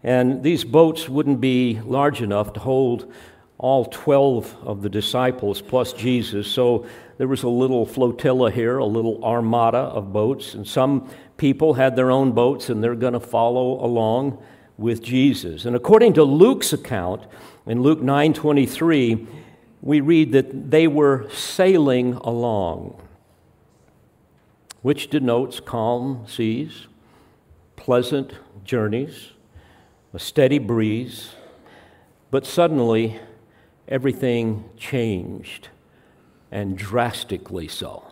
and 0.04 0.44
these 0.44 0.64
boats 0.64 1.10
wouldn't 1.10 1.42
be 1.42 1.80
large 1.82 2.22
enough 2.22 2.54
to 2.54 2.60
hold 2.60 3.12
all 3.58 3.86
12 3.86 4.56
of 4.64 4.82
the 4.82 4.90
disciples 4.90 5.62
plus 5.62 5.92
Jesus. 5.92 6.48
So 6.48 6.86
there 7.18 7.28
was 7.28 7.44
a 7.44 7.50
little 7.50 7.86
flotilla 7.86 8.50
here, 8.50 8.78
a 8.78 8.86
little 8.86 9.24
armada 9.24 9.78
of 9.78 10.14
boats, 10.14 10.54
and 10.54 10.66
some 10.66 11.10
people 11.36 11.74
had 11.74 11.98
their 11.98 12.12
own 12.12 12.32
boats 12.32 12.70
and 12.70 12.82
they're 12.82 12.96
going 12.96 13.14
to 13.14 13.20
follow 13.20 13.84
along 13.84 14.42
with 14.78 15.04
Jesus. 15.04 15.66
And 15.66 15.76
according 15.76 16.14
to 16.14 16.24
Luke's 16.24 16.72
account, 16.72 17.24
in 17.70 17.84
Luke 17.84 18.02
9:23, 18.02 19.28
we 19.82 20.02
read 20.02 20.32
that 20.32 20.72
they 20.72 20.88
were 20.88 21.30
sailing 21.30 22.16
along, 22.16 23.00
which 24.82 25.12
denotes 25.12 25.60
calm 25.60 26.26
seas, 26.28 26.88
pleasant 27.76 28.34
journeys, 28.66 29.34
a 30.14 30.20
steady 30.20 30.58
breeze, 30.58 31.36
but 32.32 32.44
suddenly 32.44 33.20
everything 33.88 34.66
changed, 34.76 35.70
and 36.52 36.76
drastically 36.76 37.68
so. 37.68 38.04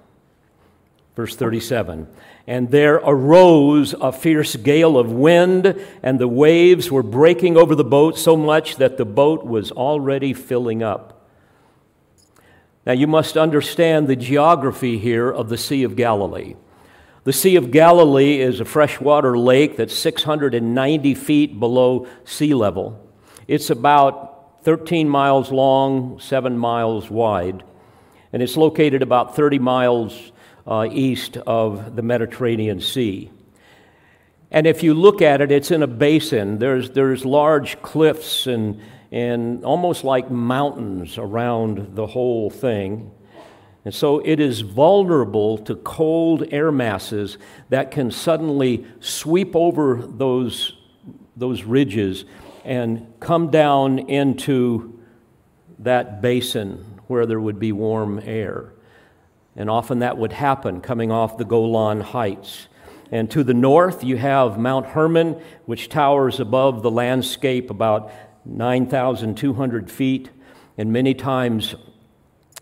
Verse 1.16 1.36
37 1.36 2.08
And 2.48 2.72
there 2.72 2.96
arose 2.96 3.94
a 3.94 4.14
fierce 4.14 4.56
gale 4.56 4.98
of 4.98 5.12
wind, 5.12 5.78
and 6.02 6.18
the 6.18 6.30
waves 6.30 6.90
were 6.90 7.04
breaking 7.04 7.58
over 7.58 7.76
the 7.76 7.84
boat 7.84 8.18
so 8.18 8.38
much 8.38 8.78
that 8.78 8.96
the 8.96 9.06
boat 9.06 9.46
was 9.46 9.70
already 9.72 10.34
filling 10.34 10.82
up. 10.82 11.28
Now, 12.86 12.94
you 12.94 13.06
must 13.06 13.36
understand 13.36 14.08
the 14.08 14.16
geography 14.16 14.98
here 14.98 15.30
of 15.30 15.50
the 15.50 15.58
Sea 15.58 15.84
of 15.84 15.98
Galilee. 15.98 16.56
The 17.26 17.34
Sea 17.34 17.58
of 17.58 17.70
Galilee 17.70 18.40
is 18.40 18.62
a 18.62 18.66
freshwater 18.66 19.38
lake 19.38 19.76
that's 19.76 19.94
690 19.94 21.14
feet 21.16 21.60
below 21.60 22.08
sea 22.24 22.54
level. 22.54 23.06
It's 23.46 23.70
about 23.70 24.64
13 24.64 25.10
miles 25.10 25.52
long, 25.52 26.18
7 26.22 26.58
miles 26.58 27.10
wide, 27.10 27.66
and 28.32 28.42
it's 28.42 28.56
located 28.56 29.02
about 29.02 29.36
30 29.36 29.60
miles 29.60 30.32
uh, 30.68 30.88
east 30.92 31.38
of 31.38 31.96
the 31.96 32.02
Mediterranean 32.02 32.82
Sea. 32.82 33.32
And 34.52 34.68
if 34.68 34.84
you 34.84 34.94
look 34.94 35.22
at 35.22 35.42
it, 35.42 35.52
it's 35.52 35.72
in 35.72 35.84
a 35.84 35.88
basin. 35.88 36.60
There's, 36.60 36.92
there's 36.92 37.26
large 37.26 37.82
cliffs 37.82 38.48
and, 38.48 38.82
and 39.12 39.64
almost 39.66 40.04
like 40.04 40.32
mountains 40.32 41.18
around 41.18 41.96
the 41.96 42.08
whole 42.08 42.50
thing. 42.50 43.12
And 43.84 43.94
so 43.94 44.20
it 44.20 44.40
is 44.40 44.62
vulnerable 44.62 45.58
to 45.60 45.76
cold 45.76 46.44
air 46.52 46.72
masses 46.72 47.38
that 47.70 47.92
can 47.92 48.12
suddenly 48.12 48.86
sweep 49.00 49.56
over 49.56 50.02
those, 50.06 50.74
those 51.38 51.64
ridges 51.64 52.26
and 52.66 53.14
come 53.22 53.50
down 53.50 54.00
into 54.00 55.02
that 55.80 56.22
basin 56.22 57.00
where 57.08 57.26
there 57.26 57.40
would 57.40 57.60
be 57.60 57.72
warm 57.72 58.20
air. 58.24 58.74
And 59.58 59.70
often 59.70 60.00
that 60.00 60.18
would 60.18 60.34
happen 60.34 60.82
coming 60.82 61.12
off 61.12 61.38
the 61.38 61.44
Golan 61.44 62.00
Heights. 62.00 62.68
And 63.12 63.30
to 63.32 63.44
the 63.44 63.54
north, 63.54 64.04
you 64.04 64.18
have 64.18 64.60
Mount 64.60 64.86
Hermon, 64.86 65.42
which 65.66 65.90
towers 65.90 66.40
above 66.40 66.84
the 66.84 66.92
landscape 66.92 67.72
about 67.72 68.12
9,200 68.46 69.90
feet. 69.90 70.30
And 70.78 70.94
many 70.94 71.16
times, 71.16 71.76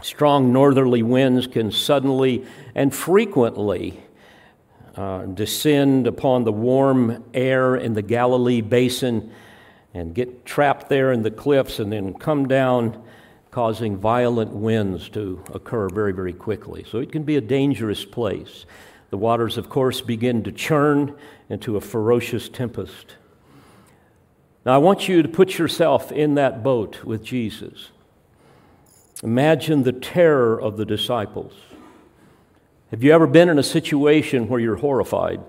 strong 0.01 0.53
northerly 0.53 1.03
winds 1.03 1.47
can 1.47 1.71
suddenly 1.71 2.45
and 2.73 2.95
frequently 2.95 4.01
uh, 4.95 5.23
descend 5.25 6.07
upon 6.07 6.45
the 6.45 6.51
warm 6.53 7.23
air 7.33 7.75
in 7.75 7.93
the 7.93 8.01
Galilee 8.01 8.61
basin 8.61 9.31
and 9.93 10.13
get 10.13 10.45
trapped 10.45 10.89
there 10.89 11.11
in 11.11 11.23
the 11.23 11.31
cliffs 11.31 11.79
and 11.79 11.91
then 11.91 12.13
come 12.13 12.47
down 12.47 13.03
causing 13.55 13.95
violent 13.95 14.51
winds 14.51 15.07
to 15.07 15.41
occur 15.53 15.87
very, 15.87 16.11
very 16.11 16.33
quickly. 16.33 16.85
So 16.91 16.97
it 16.97 17.09
can 17.09 17.23
be 17.23 17.37
a 17.37 17.41
dangerous 17.41 18.03
place. 18.03 18.65
The 19.11 19.17
waters, 19.17 19.57
of 19.57 19.69
course, 19.69 20.01
begin 20.01 20.43
to 20.43 20.51
churn 20.51 21.15
into 21.47 21.77
a 21.77 21.79
ferocious 21.79 22.49
tempest. 22.49 23.15
Now, 24.65 24.75
I 24.75 24.77
want 24.79 25.07
you 25.07 25.23
to 25.23 25.29
put 25.29 25.57
yourself 25.57 26.11
in 26.11 26.35
that 26.35 26.63
boat 26.63 27.05
with 27.05 27.23
Jesus. 27.23 27.91
Imagine 29.23 29.83
the 29.83 29.93
terror 29.93 30.59
of 30.59 30.75
the 30.75 30.83
disciples. 30.83 31.53
Have 32.91 33.05
you 33.05 33.13
ever 33.13 33.25
been 33.25 33.47
in 33.47 33.57
a 33.57 33.63
situation 33.63 34.49
where 34.49 34.59
you're 34.59 34.75
horrified, 34.75 35.39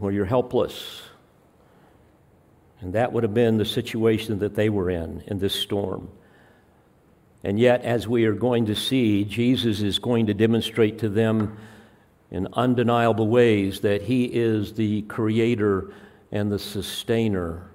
where 0.00 0.10
you're 0.10 0.24
helpless? 0.24 1.02
And 2.80 2.94
that 2.94 3.12
would 3.12 3.22
have 3.22 3.32
been 3.32 3.58
the 3.58 3.64
situation 3.64 4.40
that 4.40 4.56
they 4.56 4.68
were 4.68 4.90
in 4.90 5.22
in 5.28 5.38
this 5.38 5.54
storm. 5.54 6.10
And 7.42 7.58
yet, 7.58 7.82
as 7.82 8.06
we 8.06 8.24
are 8.26 8.34
going 8.34 8.66
to 8.66 8.74
see, 8.74 9.24
Jesus 9.24 9.80
is 9.80 9.98
going 9.98 10.26
to 10.26 10.34
demonstrate 10.34 10.98
to 10.98 11.08
them 11.08 11.56
in 12.30 12.48
undeniable 12.52 13.28
ways 13.28 13.80
that 13.80 14.02
He 14.02 14.24
is 14.24 14.74
the 14.74 15.02
creator 15.02 15.92
and 16.30 16.52
the 16.52 16.58
sustainer 16.58 17.70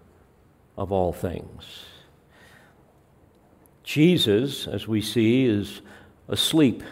of 0.78 0.92
all 0.92 1.14
things. 1.14 1.86
Jesus, 3.84 4.68
as 4.68 4.88
we 4.88 5.02
see, 5.02 5.46
is 5.46 5.82
asleep 6.28 6.84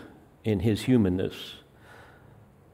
in 0.44 0.60
his 0.60 0.84
humanness. 0.84 1.56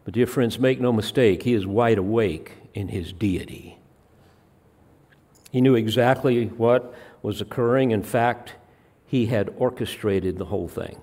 But, 0.03 0.13
dear 0.13 0.27
friends, 0.27 0.59
make 0.59 0.79
no 0.81 0.91
mistake, 0.91 1.43
he 1.43 1.53
is 1.53 1.65
wide 1.65 1.97
awake 1.97 2.53
in 2.73 2.89
his 2.89 3.13
deity. 3.13 3.77
He 5.51 5.61
knew 5.61 5.75
exactly 5.75 6.47
what 6.47 6.93
was 7.21 7.41
occurring. 7.41 7.91
In 7.91 8.03
fact, 8.03 8.55
he 9.09 9.25
had 9.25 9.51
orchestrated 9.57 10.37
the 10.37 10.45
whole 10.45 10.67
thing. 10.67 10.95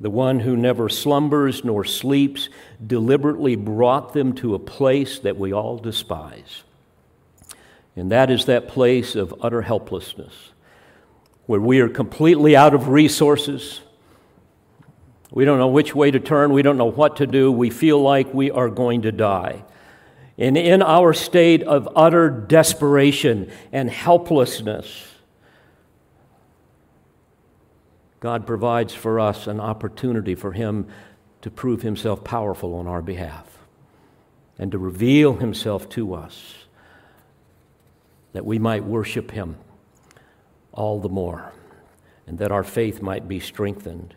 The 0.00 0.10
one 0.10 0.40
who 0.40 0.56
never 0.56 0.88
slumbers 0.88 1.64
nor 1.64 1.84
sleeps 1.84 2.48
deliberately 2.84 3.54
brought 3.54 4.12
them 4.12 4.32
to 4.34 4.56
a 4.56 4.58
place 4.58 5.20
that 5.20 5.38
we 5.38 5.52
all 5.52 5.78
despise. 5.78 6.64
And 7.94 8.10
that 8.10 8.28
is 8.28 8.46
that 8.46 8.66
place 8.66 9.14
of 9.14 9.32
utter 9.40 9.62
helplessness, 9.62 10.50
where 11.46 11.60
we 11.60 11.78
are 11.78 11.88
completely 11.88 12.56
out 12.56 12.74
of 12.74 12.88
resources. 12.88 13.80
We 15.30 15.44
don't 15.44 15.58
know 15.58 15.68
which 15.68 15.94
way 15.94 16.10
to 16.10 16.18
turn. 16.18 16.52
We 16.52 16.62
don't 16.62 16.76
know 16.76 16.90
what 16.90 17.18
to 17.18 17.26
do. 17.28 17.52
We 17.52 17.70
feel 17.70 18.02
like 18.02 18.34
we 18.34 18.50
are 18.50 18.68
going 18.68 19.02
to 19.02 19.12
die. 19.12 19.64
And 20.36 20.56
in 20.56 20.82
our 20.82 21.12
state 21.12 21.62
of 21.62 21.88
utter 21.94 22.28
desperation 22.28 23.52
and 23.70 23.88
helplessness, 23.88 25.11
God 28.22 28.46
provides 28.46 28.94
for 28.94 29.18
us 29.18 29.48
an 29.48 29.58
opportunity 29.58 30.36
for 30.36 30.52
Him 30.52 30.86
to 31.40 31.50
prove 31.50 31.82
Himself 31.82 32.22
powerful 32.22 32.76
on 32.76 32.86
our 32.86 33.02
behalf 33.02 33.58
and 34.60 34.70
to 34.70 34.78
reveal 34.78 35.34
Himself 35.34 35.88
to 35.88 36.14
us 36.14 36.54
that 38.32 38.46
we 38.46 38.60
might 38.60 38.84
worship 38.84 39.32
Him 39.32 39.56
all 40.70 41.00
the 41.00 41.08
more 41.08 41.52
and 42.28 42.38
that 42.38 42.52
our 42.52 42.62
faith 42.62 43.02
might 43.02 43.26
be 43.26 43.40
strengthened. 43.40 44.14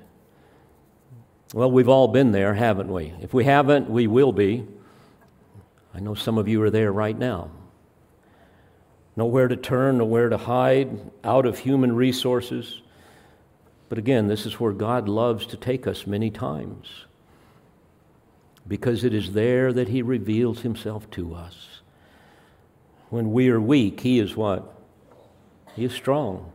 Well, 1.55 1.71
we've 1.71 1.89
all 1.89 2.07
been 2.07 2.31
there, 2.31 2.53
haven't 2.53 2.93
we? 2.93 3.11
If 3.21 3.33
we 3.33 3.43
haven't, 3.43 3.89
we 3.89 4.05
will 4.05 4.31
be. 4.31 4.67
I 5.95 5.99
know 5.99 6.13
some 6.13 6.37
of 6.37 6.47
you 6.47 6.61
are 6.61 6.69
there 6.69 6.91
right 6.91 7.17
now. 7.17 7.49
Nowhere 9.15 9.47
to 9.47 9.55
turn, 9.55 9.97
nowhere 9.97 10.29
to 10.29 10.37
hide, 10.37 10.95
out 11.23 11.47
of 11.47 11.57
human 11.57 11.95
resources. 11.95 12.83
But 13.89 13.97
again, 13.97 14.27
this 14.27 14.45
is 14.45 14.59
where 14.59 14.71
God 14.71 15.07
loves 15.07 15.45
to 15.47 15.57
take 15.57 15.85
us 15.85 16.07
many 16.07 16.31
times 16.31 17.05
because 18.67 19.03
it 19.03 19.13
is 19.13 19.33
there 19.33 19.71
that 19.73 19.89
He 19.89 20.01
reveals 20.01 20.61
Himself 20.61 21.09
to 21.11 21.35
us. 21.35 21.81
When 23.09 23.31
we 23.31 23.49
are 23.49 23.61
weak, 23.61 23.99
He 24.01 24.19
is 24.19 24.35
what? 24.35 24.73
He 25.75 25.85
is 25.85 25.93
strong. 25.93 26.51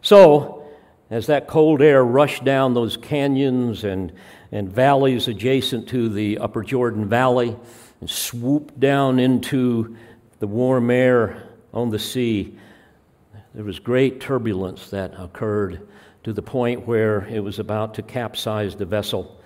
So, 0.00 0.64
as 1.10 1.26
that 1.26 1.48
cold 1.48 1.82
air 1.82 2.04
rushed 2.04 2.44
down 2.44 2.74
those 2.74 2.96
canyons 2.96 3.84
and, 3.84 4.12
and 4.52 4.70
valleys 4.70 5.28
adjacent 5.28 5.88
to 5.88 6.08
the 6.08 6.38
upper 6.38 6.62
Jordan 6.62 7.08
Valley 7.08 7.56
and 8.00 8.08
swooped 8.08 8.78
down 8.78 9.18
into 9.18 9.96
the 10.38 10.46
warm 10.46 10.90
air 10.90 11.48
on 11.72 11.90
the 11.90 11.98
sea, 11.98 12.58
there 13.54 13.64
was 13.64 13.78
great 13.78 14.20
turbulence 14.20 14.90
that 14.90 15.14
occurred 15.16 15.86
to 16.24 16.32
the 16.32 16.42
point 16.42 16.88
where 16.88 17.24
it 17.28 17.38
was 17.38 17.60
about 17.60 17.94
to 17.94 18.02
capsize 18.02 18.74
the 18.74 18.84
vessel. 18.84 19.40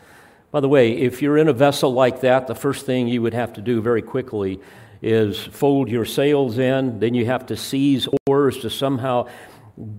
By 0.50 0.60
the 0.60 0.68
way, 0.68 0.92
if 0.92 1.20
you're 1.20 1.36
in 1.36 1.48
a 1.48 1.52
vessel 1.52 1.92
like 1.92 2.22
that, 2.22 2.46
the 2.46 2.54
first 2.54 2.86
thing 2.86 3.06
you 3.06 3.20
would 3.20 3.34
have 3.34 3.52
to 3.54 3.60
do 3.60 3.82
very 3.82 4.00
quickly 4.00 4.60
is 5.02 5.38
fold 5.38 5.90
your 5.90 6.06
sails 6.06 6.56
in. 6.56 7.00
Then 7.00 7.12
you 7.12 7.26
have 7.26 7.44
to 7.46 7.56
seize 7.56 8.08
oars 8.26 8.58
to 8.60 8.70
somehow 8.70 9.28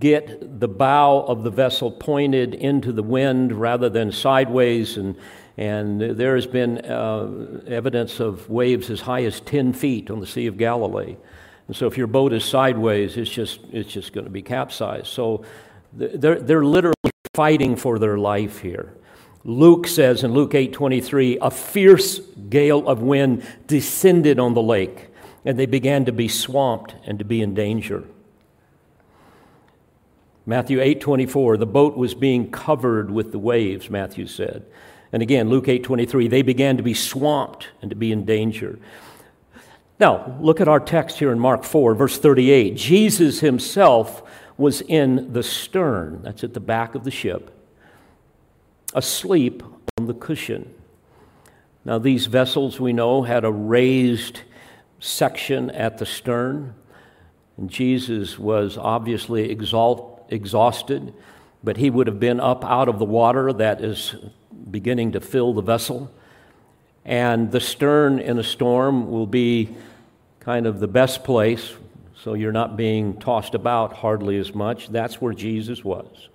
get 0.00 0.58
the 0.58 0.68
bow 0.68 1.20
of 1.20 1.44
the 1.44 1.50
vessel 1.50 1.92
pointed 1.92 2.54
into 2.54 2.90
the 2.90 3.04
wind 3.04 3.52
rather 3.52 3.88
than 3.88 4.10
sideways. 4.10 4.96
And, 4.96 5.16
and 5.56 6.00
there 6.00 6.34
has 6.34 6.48
been 6.48 6.78
uh, 6.78 7.62
evidence 7.68 8.18
of 8.18 8.50
waves 8.50 8.90
as 8.90 9.00
high 9.00 9.22
as 9.22 9.40
10 9.40 9.72
feet 9.72 10.10
on 10.10 10.18
the 10.18 10.26
Sea 10.26 10.48
of 10.48 10.56
Galilee. 10.56 11.16
And 11.70 11.76
so 11.76 11.86
if 11.86 11.96
your 11.96 12.08
boat 12.08 12.32
is 12.32 12.44
sideways, 12.44 13.16
it's 13.16 13.30
just, 13.30 13.60
it's 13.70 13.92
just 13.92 14.12
going 14.12 14.24
to 14.24 14.30
be 14.30 14.42
capsized. 14.42 15.06
So 15.06 15.44
they're, 15.92 16.40
they're 16.40 16.64
literally 16.64 16.96
fighting 17.32 17.76
for 17.76 18.00
their 18.00 18.18
life 18.18 18.58
here. 18.58 18.92
Luke 19.44 19.86
says 19.86 20.24
in 20.24 20.32
Luke 20.32 20.50
8:23, 20.50 21.38
a 21.40 21.48
fierce 21.48 22.18
gale 22.48 22.88
of 22.88 23.02
wind 23.02 23.44
descended 23.68 24.40
on 24.40 24.54
the 24.54 24.60
lake, 24.60 25.10
and 25.44 25.56
they 25.56 25.66
began 25.66 26.04
to 26.06 26.12
be 26.12 26.26
swamped 26.26 26.96
and 27.06 27.20
to 27.20 27.24
be 27.24 27.40
in 27.40 27.54
danger. 27.54 28.02
Matthew 30.44 30.80
8:24, 30.80 31.56
the 31.56 31.66
boat 31.66 31.96
was 31.96 32.14
being 32.14 32.50
covered 32.50 33.12
with 33.12 33.30
the 33.30 33.38
waves, 33.38 33.88
Matthew 33.88 34.26
said. 34.26 34.66
And 35.12 35.22
again, 35.22 35.48
Luke 35.48 35.68
8:23, 35.68 36.26
they 36.26 36.42
began 36.42 36.76
to 36.78 36.82
be 36.82 36.94
swamped 36.94 37.68
and 37.80 37.90
to 37.90 37.96
be 37.96 38.10
in 38.10 38.24
danger. 38.24 38.80
Now, 40.00 40.34
look 40.40 40.62
at 40.62 40.68
our 40.68 40.80
text 40.80 41.18
here 41.18 41.30
in 41.30 41.38
Mark 41.38 41.62
4, 41.62 41.94
verse 41.94 42.18
38. 42.18 42.74
Jesus 42.74 43.40
himself 43.40 44.22
was 44.56 44.80
in 44.80 45.34
the 45.34 45.42
stern, 45.42 46.22
that's 46.22 46.42
at 46.42 46.54
the 46.54 46.60
back 46.60 46.94
of 46.94 47.04
the 47.04 47.10
ship, 47.10 47.50
asleep 48.94 49.62
on 49.98 50.06
the 50.06 50.14
cushion. 50.14 50.74
Now, 51.84 51.98
these 51.98 52.26
vessels 52.26 52.80
we 52.80 52.94
know 52.94 53.24
had 53.24 53.44
a 53.44 53.52
raised 53.52 54.40
section 55.00 55.70
at 55.70 55.98
the 55.98 56.06
stern, 56.06 56.74
and 57.58 57.68
Jesus 57.68 58.38
was 58.38 58.78
obviously 58.78 59.50
exalt, 59.50 60.24
exhausted, 60.30 61.12
but 61.62 61.76
he 61.76 61.90
would 61.90 62.06
have 62.06 62.18
been 62.18 62.40
up 62.40 62.64
out 62.64 62.88
of 62.88 62.98
the 62.98 63.04
water 63.04 63.52
that 63.52 63.84
is 63.84 64.14
beginning 64.70 65.12
to 65.12 65.20
fill 65.20 65.52
the 65.52 65.60
vessel. 65.60 66.10
And 67.04 67.50
the 67.50 67.60
stern 67.60 68.18
in 68.18 68.38
a 68.38 68.44
storm 68.44 69.10
will 69.10 69.26
be 69.26 69.74
kind 70.40 70.66
of 70.66 70.80
the 70.80 70.88
best 70.88 71.24
place, 71.24 71.72
so 72.14 72.34
you're 72.34 72.52
not 72.52 72.76
being 72.76 73.18
tossed 73.18 73.54
about 73.54 73.94
hardly 73.94 74.36
as 74.38 74.54
much. 74.54 74.88
That's 74.88 75.20
where 75.20 75.32
Jesus 75.32 75.84
was. 75.84 76.28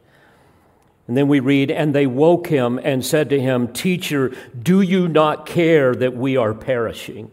And 1.07 1.15
then 1.15 1.27
we 1.27 1.39
read, 1.39 1.69
And 1.69 1.93
they 1.93 2.07
woke 2.07 2.47
him 2.47 2.79
and 2.83 3.05
said 3.05 3.29
to 3.29 3.39
him, 3.39 3.67
Teacher, 3.67 4.35
do 4.59 4.81
you 4.81 5.07
not 5.07 5.45
care 5.45 5.93
that 5.93 6.15
we 6.15 6.35
are 6.37 6.53
perishing? 6.53 7.29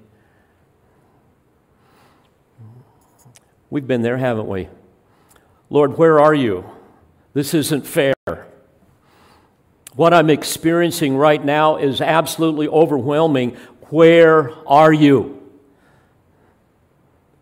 We've 3.71 3.87
been 3.87 4.03
there, 4.03 4.19
haven't 4.19 4.49
we? 4.49 4.69
Lord, 5.71 5.97
where 5.97 6.21
are 6.21 6.35
you? 6.35 6.67
This 7.33 7.55
isn't 7.55 7.87
fair. 7.87 8.13
What 9.95 10.15
I'm 10.15 10.31
experiencing 10.31 11.17
right 11.17 11.45
now 11.45 11.77
is 11.77 12.01
absolutely 12.01 12.67
overwhelming. 12.69 13.57
Where 13.91 14.51
are 14.67 14.93
you? 14.93 15.39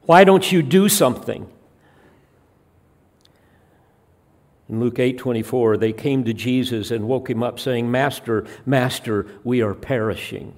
Why 0.03 0.25
don't 0.25 0.51
you 0.51 0.63
do 0.63 0.89
something? 0.89 1.49
In 4.69 4.81
Luke 4.81 4.99
8:24, 4.99 5.77
they 5.77 5.93
came 5.93 6.25
to 6.25 6.33
Jesus 6.33 6.91
and 6.91 7.07
woke 7.07 7.31
him 7.31 7.43
up 7.43 7.61
saying, 7.61 7.91
"Master, 7.91 8.45
master, 8.67 9.27
we 9.45 9.63
are 9.63 9.75
perishing." 9.75 10.55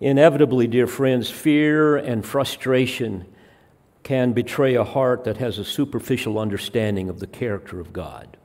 Inevitably, 0.00 0.66
dear 0.66 0.86
friends, 0.86 1.30
fear 1.30 1.96
and 1.96 2.24
frustration 2.24 3.24
can 4.02 4.32
betray 4.32 4.74
a 4.74 4.84
heart 4.84 5.24
that 5.24 5.38
has 5.38 5.58
a 5.58 5.64
superficial 5.64 6.38
understanding 6.38 7.08
of 7.08 7.20
the 7.20 7.26
character 7.26 7.80
of 7.80 7.92
God. 7.92 8.36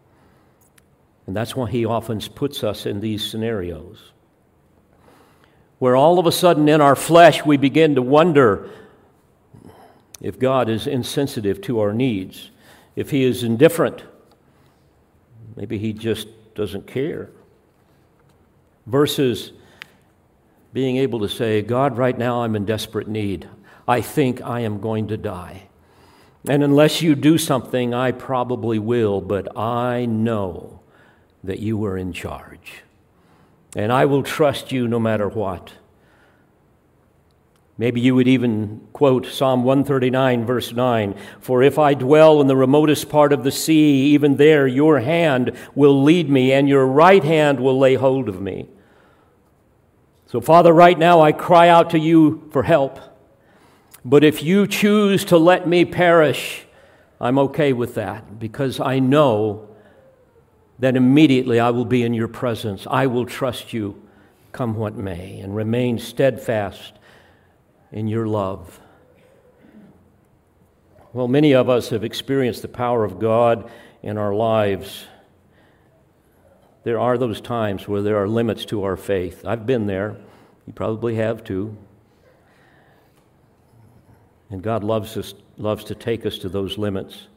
And 1.27 1.35
that's 1.35 1.55
why 1.55 1.69
he 1.69 1.85
often 1.85 2.19
puts 2.21 2.63
us 2.63 2.85
in 2.85 3.01
these 3.01 3.23
scenarios 3.23 4.13
where 5.79 5.95
all 5.95 6.19
of 6.19 6.25
a 6.25 6.31
sudden 6.31 6.67
in 6.67 6.81
our 6.81 6.95
flesh 6.95 7.45
we 7.45 7.57
begin 7.57 7.95
to 7.95 8.01
wonder 8.01 8.69
if 10.21 10.39
God 10.39 10.69
is 10.69 10.87
insensitive 10.87 11.61
to 11.61 11.79
our 11.79 11.93
needs, 11.93 12.49
if 12.95 13.11
He 13.11 13.23
is 13.23 13.43
indifferent, 13.43 14.03
maybe 15.55 15.77
He 15.77 15.93
just 15.93 16.27
doesn't 16.55 16.87
care. 16.87 17.29
Versus 18.87 19.51
being 20.73 20.97
able 20.97 21.19
to 21.19 21.29
say, 21.29 21.61
God, 21.61 21.97
right 21.97 22.17
now 22.17 22.41
I'm 22.41 22.55
in 22.55 22.65
desperate 22.65 23.07
need. 23.07 23.47
I 23.87 24.01
think 24.01 24.41
I 24.41 24.61
am 24.61 24.79
going 24.79 25.07
to 25.09 25.17
die. 25.17 25.67
And 26.47 26.63
unless 26.63 27.01
you 27.01 27.13
do 27.13 27.37
something, 27.37 27.93
I 27.93 28.11
probably 28.11 28.79
will, 28.79 29.21
but 29.21 29.57
I 29.57 30.05
know 30.05 30.76
that 31.43 31.59
you 31.59 31.83
are 31.85 31.97
in 31.97 32.13
charge 32.13 32.83
and 33.75 33.91
I 33.91 34.05
will 34.05 34.23
trust 34.23 34.71
you 34.71 34.87
no 34.87 34.99
matter 34.99 35.29
what. 35.29 35.73
Maybe 37.77 38.01
you 38.01 38.15
would 38.15 38.27
even 38.27 38.87
quote 38.91 39.27
Psalm 39.27 39.63
139, 39.63 40.45
verse 40.45 40.73
9 40.73 41.15
For 41.39 41.61
if 41.61 41.77
I 41.77 41.93
dwell 41.93 42.41
in 42.41 42.47
the 42.47 42.55
remotest 42.55 43.07
part 43.07 43.31
of 43.31 43.43
the 43.43 43.51
sea, 43.51 44.07
even 44.13 44.37
there 44.37 44.65
your 44.65 44.99
hand 44.99 45.55
will 45.75 46.01
lead 46.01 46.27
me, 46.27 46.51
and 46.51 46.67
your 46.67 46.87
right 46.87 47.23
hand 47.23 47.59
will 47.59 47.77
lay 47.77 47.93
hold 47.93 48.27
of 48.27 48.41
me. 48.41 48.67
So, 50.25 50.41
Father, 50.41 50.73
right 50.73 50.97
now 50.97 51.21
I 51.21 51.31
cry 51.31 51.69
out 51.69 51.91
to 51.91 51.99
you 51.99 52.49
for 52.51 52.63
help. 52.63 52.99
But 54.03 54.23
if 54.23 54.41
you 54.41 54.65
choose 54.65 55.23
to 55.25 55.37
let 55.37 55.67
me 55.67 55.85
perish, 55.85 56.65
I'm 57.21 57.37
okay 57.39 57.73
with 57.73 57.93
that 57.93 58.39
because 58.39 58.79
I 58.79 58.97
know 58.97 59.69
that 60.79 60.95
immediately 60.95 61.59
I 61.59 61.69
will 61.71 61.85
be 61.85 62.03
in 62.03 62.13
your 62.13 62.27
presence. 62.27 62.85
I 62.89 63.07
will 63.07 63.25
trust 63.25 63.73
you, 63.73 64.01
come 64.51 64.75
what 64.75 64.95
may, 64.95 65.39
and 65.39 65.55
remain 65.55 65.97
steadfast 65.99 66.93
in 67.91 68.07
your 68.07 68.27
love. 68.27 68.79
Well, 71.13 71.27
many 71.27 71.53
of 71.53 71.69
us 71.69 71.89
have 71.89 72.03
experienced 72.03 72.61
the 72.61 72.67
power 72.67 73.03
of 73.03 73.19
God 73.19 73.71
in 74.03 74.17
our 74.17 74.35
lives. 74.35 75.05
There 76.83 76.99
are 76.99 77.17
those 77.17 77.41
times 77.41 77.87
where 77.87 78.01
there 78.01 78.17
are 78.17 78.27
limits 78.27 78.65
to 78.65 78.83
our 78.83 78.95
faith. 78.95 79.43
I've 79.45 79.65
been 79.65 79.87
there. 79.87 80.17
You 80.65 80.73
probably 80.73 81.15
have 81.15 81.43
too. 81.43 81.75
And 84.49 84.61
God 84.61 84.83
loves 84.83 85.17
us 85.17 85.33
loves 85.57 85.83
to 85.85 85.95
take 85.95 86.25
us 86.25 86.37
to 86.39 86.49
those 86.49 86.77
limits. 86.77 87.27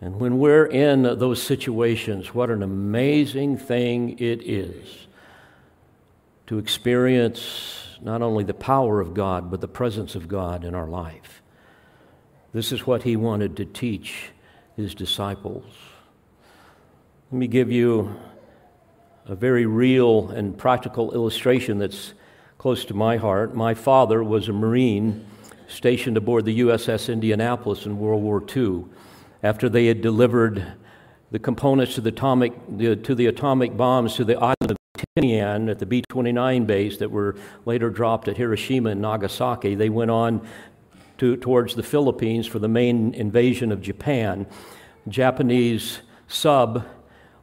And 0.00 0.20
when 0.20 0.38
we're 0.38 0.66
in 0.66 1.02
those 1.02 1.42
situations, 1.42 2.34
what 2.34 2.50
an 2.50 2.62
amazing 2.62 3.56
thing 3.56 4.18
it 4.18 4.42
is 4.42 5.06
to 6.46 6.58
experience 6.58 7.98
not 8.02 8.22
only 8.22 8.44
the 8.44 8.54
power 8.54 9.00
of 9.00 9.14
God, 9.14 9.50
but 9.50 9.60
the 9.60 9.68
presence 9.68 10.14
of 10.14 10.28
God 10.28 10.64
in 10.64 10.74
our 10.74 10.86
life. 10.86 11.42
This 12.52 12.72
is 12.72 12.86
what 12.86 13.02
he 13.02 13.16
wanted 13.16 13.56
to 13.56 13.64
teach 13.64 14.30
his 14.76 14.94
disciples. 14.94 15.64
Let 17.32 17.38
me 17.38 17.46
give 17.48 17.72
you 17.72 18.14
a 19.24 19.34
very 19.34 19.66
real 19.66 20.28
and 20.28 20.56
practical 20.56 21.12
illustration 21.12 21.78
that's 21.78 22.12
close 22.58 22.84
to 22.84 22.94
my 22.94 23.16
heart. 23.16 23.54
My 23.54 23.74
father 23.74 24.22
was 24.22 24.48
a 24.48 24.52
Marine 24.52 25.26
stationed 25.68 26.16
aboard 26.16 26.44
the 26.44 26.60
USS 26.60 27.12
Indianapolis 27.12 27.86
in 27.86 27.98
World 27.98 28.22
War 28.22 28.44
II 28.54 28.84
after 29.46 29.68
they 29.68 29.86
had 29.86 30.02
delivered 30.02 30.74
the 31.30 31.38
components 31.38 31.94
to 31.94 32.00
the 32.00 32.08
atomic, 32.08 32.52
the, 32.68 32.96
to 32.96 33.14
the 33.14 33.26
atomic 33.26 33.76
bombs 33.76 34.16
to 34.16 34.24
the 34.24 34.36
island 34.36 34.72
of 34.72 34.76
Tinian 35.16 35.70
at 35.70 35.78
the 35.78 35.86
B 35.86 36.02
29 36.08 36.64
base 36.64 36.96
that 36.96 37.12
were 37.12 37.36
later 37.64 37.88
dropped 37.88 38.26
at 38.26 38.36
Hiroshima 38.36 38.90
and 38.90 39.00
Nagasaki. 39.00 39.76
They 39.76 39.88
went 39.88 40.10
on 40.10 40.44
to, 41.18 41.36
towards 41.36 41.76
the 41.76 41.84
Philippines 41.84 42.48
for 42.48 42.58
the 42.58 42.66
main 42.66 43.14
invasion 43.14 43.70
of 43.70 43.80
Japan. 43.80 44.48
Japanese 45.06 46.00
sub 46.26 46.84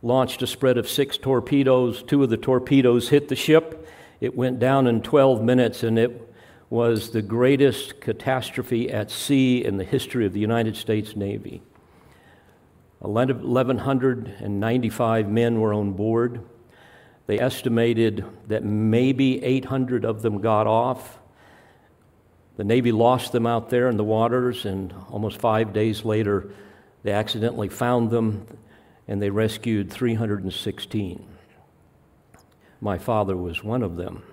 launched 0.02 0.42
a 0.42 0.48
spread 0.48 0.78
of 0.78 0.90
six 0.90 1.18
torpedoes. 1.18 2.04
Two 2.04 2.22
of 2.22 2.30
the 2.30 2.36
torpedoes 2.36 3.10
hit 3.10 3.30
the 3.30 3.36
ship. 3.38 3.88
It 4.20 4.36
went 4.36 4.60
down 4.60 4.88
in 4.88 5.02
12 5.02 5.42
minutes 5.42 5.84
and 5.84 5.98
it 5.98 6.34
was 6.70 7.12
the 7.12 7.22
greatest 7.22 8.02
catastrophe 8.02 8.92
at 8.92 9.10
sea 9.10 9.64
in 9.64 9.78
the 9.78 9.86
history 9.86 10.26
of 10.26 10.34
the 10.34 10.42
United 10.42 10.76
States 10.76 11.16
Navy. 11.16 11.62
1,195 13.04 15.28
men 15.28 15.60
were 15.60 15.74
on 15.74 15.92
board. 15.92 16.42
They 17.28 17.38
estimated 17.40 18.24
that 18.48 18.64
maybe 18.64 19.44
800 19.44 20.06
of 20.06 20.22
them 20.22 20.40
got 20.40 20.68
off. 20.68 21.20
The 22.56 22.64
Navy 22.64 22.94
lost 22.94 23.34
them 23.34 23.46
out 23.46 23.70
there 23.70 23.90
in 23.90 23.98
the 23.98 24.04
waters, 24.04 24.66
and 24.66 24.94
almost 25.10 25.40
five 25.40 25.74
days 25.74 26.06
later, 26.06 26.50
they 27.04 27.12
accidentally 27.12 27.70
found 27.70 28.10
them 28.10 28.48
and 29.08 29.22
they 29.22 29.30
rescued 29.30 29.92
316. 29.92 31.28
My 32.80 32.98
father 32.98 33.36
was 33.36 33.64
one 33.64 33.84
of 33.84 33.98
them. 33.98 34.24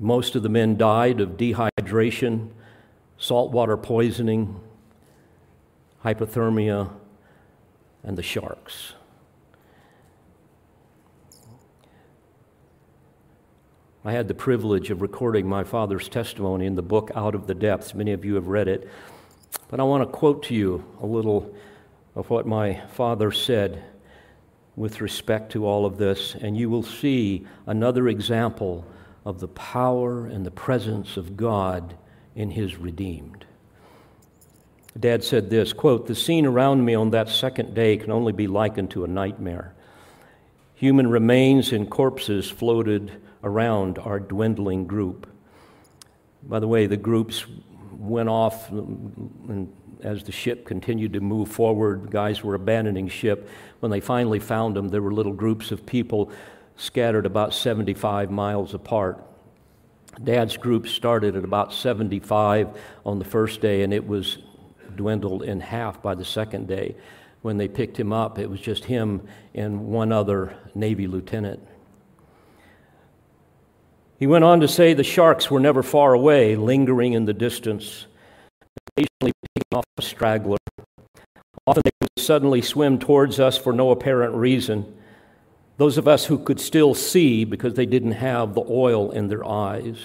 Most 0.00 0.34
of 0.34 0.42
the 0.42 0.48
men 0.48 0.76
died 0.76 1.20
of 1.20 1.36
dehydration, 1.36 2.50
saltwater 3.16 3.76
poisoning, 3.76 4.60
hypothermia, 6.04 6.90
and 8.02 8.16
the 8.16 8.22
sharks. 8.22 8.94
I 14.04 14.12
had 14.12 14.28
the 14.28 14.34
privilege 14.34 14.90
of 14.90 15.02
recording 15.02 15.46
my 15.46 15.64
father's 15.64 16.08
testimony 16.08 16.66
in 16.66 16.76
the 16.76 16.82
book 16.82 17.10
Out 17.14 17.34
of 17.34 17.46
the 17.46 17.54
Depths. 17.54 17.94
Many 17.94 18.12
of 18.12 18.24
you 18.24 18.36
have 18.36 18.46
read 18.46 18.68
it. 18.68 18.88
But 19.68 19.80
I 19.80 19.82
want 19.82 20.02
to 20.02 20.06
quote 20.06 20.44
to 20.44 20.54
you 20.54 20.84
a 21.00 21.06
little 21.06 21.54
of 22.14 22.30
what 22.30 22.46
my 22.46 22.80
father 22.92 23.30
said 23.30 23.84
with 24.76 25.00
respect 25.00 25.52
to 25.52 25.66
all 25.66 25.84
of 25.84 25.98
this, 25.98 26.36
and 26.36 26.56
you 26.56 26.70
will 26.70 26.84
see 26.84 27.46
another 27.66 28.08
example 28.08 28.86
of 29.26 29.40
the 29.40 29.48
power 29.48 30.26
and 30.26 30.46
the 30.46 30.50
presence 30.52 31.16
of 31.16 31.36
God 31.36 31.96
in 32.34 32.52
his 32.52 32.76
redeemed. 32.76 33.44
Dad 34.98 35.22
said 35.22 35.50
this 35.50 35.72
quote, 35.72 36.06
The 36.06 36.14
scene 36.14 36.46
around 36.46 36.84
me 36.84 36.94
on 36.94 37.10
that 37.10 37.28
second 37.28 37.74
day 37.74 37.96
can 37.96 38.10
only 38.10 38.32
be 38.32 38.46
likened 38.46 38.90
to 38.92 39.04
a 39.04 39.08
nightmare. 39.08 39.74
Human 40.74 41.08
remains 41.08 41.72
and 41.72 41.90
corpses 41.90 42.50
floated 42.50 43.20
around 43.42 43.98
our 43.98 44.18
dwindling 44.18 44.86
group. 44.86 45.26
By 46.42 46.60
the 46.60 46.68
way, 46.68 46.86
the 46.86 46.96
groups 46.96 47.44
went 47.92 48.28
off 48.28 48.70
and 48.70 49.72
as 50.02 50.22
the 50.22 50.32
ship 50.32 50.64
continued 50.64 51.12
to 51.14 51.20
move 51.20 51.48
forward, 51.48 52.10
guys 52.10 52.42
were 52.42 52.54
abandoning 52.54 53.08
ship. 53.08 53.48
When 53.80 53.90
they 53.90 54.00
finally 54.00 54.38
found 54.38 54.76
them, 54.76 54.88
there 54.88 55.02
were 55.02 55.12
little 55.12 55.32
groups 55.32 55.72
of 55.72 55.84
people 55.84 56.30
scattered 56.76 57.26
about 57.26 57.52
75 57.52 58.30
miles 58.30 58.74
apart. 58.74 59.24
Dad's 60.22 60.56
group 60.56 60.86
started 60.86 61.36
at 61.36 61.44
about 61.44 61.72
75 61.72 62.68
on 63.04 63.18
the 63.18 63.24
first 63.24 63.60
day, 63.60 63.82
and 63.82 63.92
it 63.92 64.06
was 64.06 64.38
dwindled 64.98 65.42
in 65.42 65.60
half 65.60 66.02
by 66.02 66.14
the 66.14 66.24
second 66.24 66.68
day. 66.68 66.94
When 67.40 67.56
they 67.56 67.68
picked 67.68 67.98
him 67.98 68.12
up, 68.12 68.38
it 68.38 68.50
was 68.50 68.60
just 68.60 68.84
him 68.84 69.22
and 69.54 69.86
one 69.86 70.12
other 70.12 70.54
Navy 70.74 71.06
lieutenant. 71.06 71.66
He 74.18 74.26
went 74.26 74.44
on 74.44 74.60
to 74.60 74.68
say 74.68 74.92
the 74.92 75.04
sharks 75.04 75.50
were 75.50 75.60
never 75.60 75.82
far 75.82 76.12
away, 76.12 76.56
lingering 76.56 77.12
in 77.12 77.24
the 77.24 77.32
distance, 77.32 78.06
occasionally 78.90 79.32
picking 79.42 79.64
off 79.72 79.84
a 79.96 80.02
straggler. 80.02 80.58
Often 81.66 81.82
they 81.84 81.90
would 82.00 82.10
suddenly 82.18 82.60
swim 82.60 82.98
towards 82.98 83.38
us 83.38 83.56
for 83.56 83.72
no 83.72 83.92
apparent 83.92 84.34
reason. 84.34 84.92
Those 85.76 85.96
of 85.96 86.08
us 86.08 86.24
who 86.24 86.38
could 86.38 86.58
still 86.58 86.94
see 86.94 87.44
because 87.44 87.74
they 87.74 87.86
didn't 87.86 88.12
have 88.12 88.54
the 88.54 88.64
oil 88.68 89.12
in 89.12 89.28
their 89.28 89.46
eyes. 89.46 89.98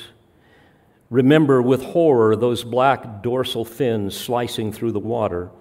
Remember 1.09 1.61
with 1.61 1.83
horror 1.83 2.35
those 2.35 2.63
black 2.63 3.21
dorsal 3.21 3.65
fins 3.65 4.17
slicing 4.17 4.71
through 4.71 4.91
the 4.91 4.99
water. 4.99 5.51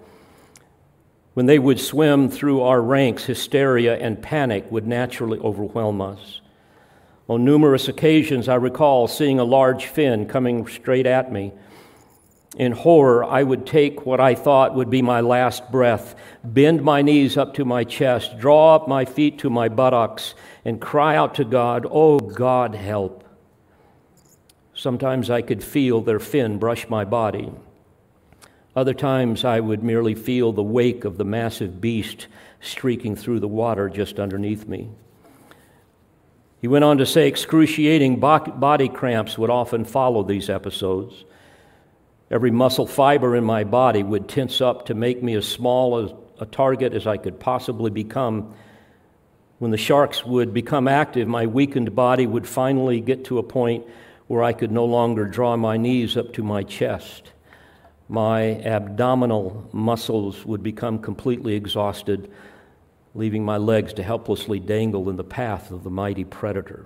When 1.33 1.45
they 1.45 1.59
would 1.59 1.79
swim 1.79 2.29
through 2.29 2.61
our 2.61 2.81
ranks, 2.81 3.25
hysteria 3.25 3.97
and 3.97 4.21
panic 4.21 4.71
would 4.71 4.87
naturally 4.87 5.39
overwhelm 5.39 6.01
us. 6.01 6.41
On 7.27 7.43
numerous 7.43 7.87
occasions, 7.87 8.49
I 8.49 8.55
recall 8.55 9.07
seeing 9.07 9.39
a 9.39 9.43
large 9.43 9.85
fin 9.85 10.27
coming 10.27 10.67
straight 10.67 11.05
at 11.05 11.31
me 11.31 11.53
in 12.55 12.71
horror, 12.71 13.23
I 13.23 13.41
would 13.41 13.65
take 13.65 14.05
what 14.05 14.19
I 14.19 14.35
thought 14.35 14.75
would 14.75 14.91
be 14.91 15.01
my 15.01 15.21
last 15.21 15.71
breath, 15.71 16.15
bend 16.43 16.83
my 16.83 17.01
knees 17.01 17.35
up 17.35 17.55
to 17.55 17.65
my 17.65 17.83
chest, 17.83 18.37
draw 18.37 18.75
up 18.75 18.87
my 18.87 19.05
feet 19.05 19.39
to 19.39 19.49
my 19.49 19.69
buttocks, 19.69 20.35
and 20.63 20.79
cry 20.79 21.15
out 21.15 21.35
to 21.35 21.45
God, 21.45 21.87
Oh, 21.89 22.19
God, 22.19 22.75
help. 22.75 23.22
Sometimes 24.73 25.29
I 25.29 25.41
could 25.41 25.63
feel 25.63 26.01
their 26.01 26.19
fin 26.19 26.57
brush 26.57 26.89
my 26.89 27.05
body. 27.05 27.51
Other 28.75 28.93
times 28.93 29.45
I 29.45 29.59
would 29.59 29.83
merely 29.83 30.15
feel 30.15 30.51
the 30.51 30.63
wake 30.63 31.05
of 31.05 31.17
the 31.17 31.25
massive 31.25 31.79
beast 31.79 32.27
streaking 32.59 33.15
through 33.15 33.39
the 33.39 33.47
water 33.47 33.87
just 33.87 34.19
underneath 34.19 34.67
me. 34.67 34.89
He 36.59 36.67
went 36.67 36.85
on 36.85 36.97
to 36.97 37.05
say 37.05 37.27
excruciating 37.27 38.19
body 38.19 38.89
cramps 38.89 39.37
would 39.37 39.49
often 39.49 39.85
follow 39.85 40.23
these 40.23 40.49
episodes. 40.49 41.25
Every 42.31 42.51
muscle 42.51 42.87
fiber 42.87 43.35
in 43.35 43.43
my 43.43 43.63
body 43.63 44.01
would 44.01 44.27
tense 44.27 44.59
up 44.59 44.87
to 44.87 44.95
make 44.95 45.21
me 45.21 45.35
as 45.35 45.45
small 45.47 46.25
a 46.39 46.45
target 46.47 46.93
as 46.93 47.05
I 47.05 47.17
could 47.17 47.39
possibly 47.39 47.91
become. 47.91 48.55
When 49.59 49.71
the 49.71 49.77
sharks 49.77 50.25
would 50.25 50.53
become 50.53 50.87
active, 50.87 51.27
my 51.27 51.45
weakened 51.45 51.93
body 51.93 52.25
would 52.25 52.47
finally 52.47 53.01
get 53.01 53.25
to 53.25 53.37
a 53.37 53.43
point 53.43 53.85
where 54.27 54.43
I 54.43 54.53
could 54.53 54.71
no 54.71 54.85
longer 54.85 55.25
draw 55.25 55.55
my 55.57 55.77
knees 55.77 56.17
up 56.17 56.33
to 56.33 56.43
my 56.43 56.63
chest. 56.63 57.31
My 58.09 58.61
abdominal 58.61 59.69
muscles 59.71 60.45
would 60.45 60.63
become 60.63 60.99
completely 60.99 61.55
exhausted, 61.55 62.31
leaving 63.15 63.43
my 63.43 63.57
legs 63.57 63.93
to 63.93 64.03
helplessly 64.03 64.59
dangle 64.59 65.09
in 65.09 65.15
the 65.15 65.23
path 65.23 65.71
of 65.71 65.83
the 65.83 65.89
mighty 65.89 66.23
predator. 66.23 66.85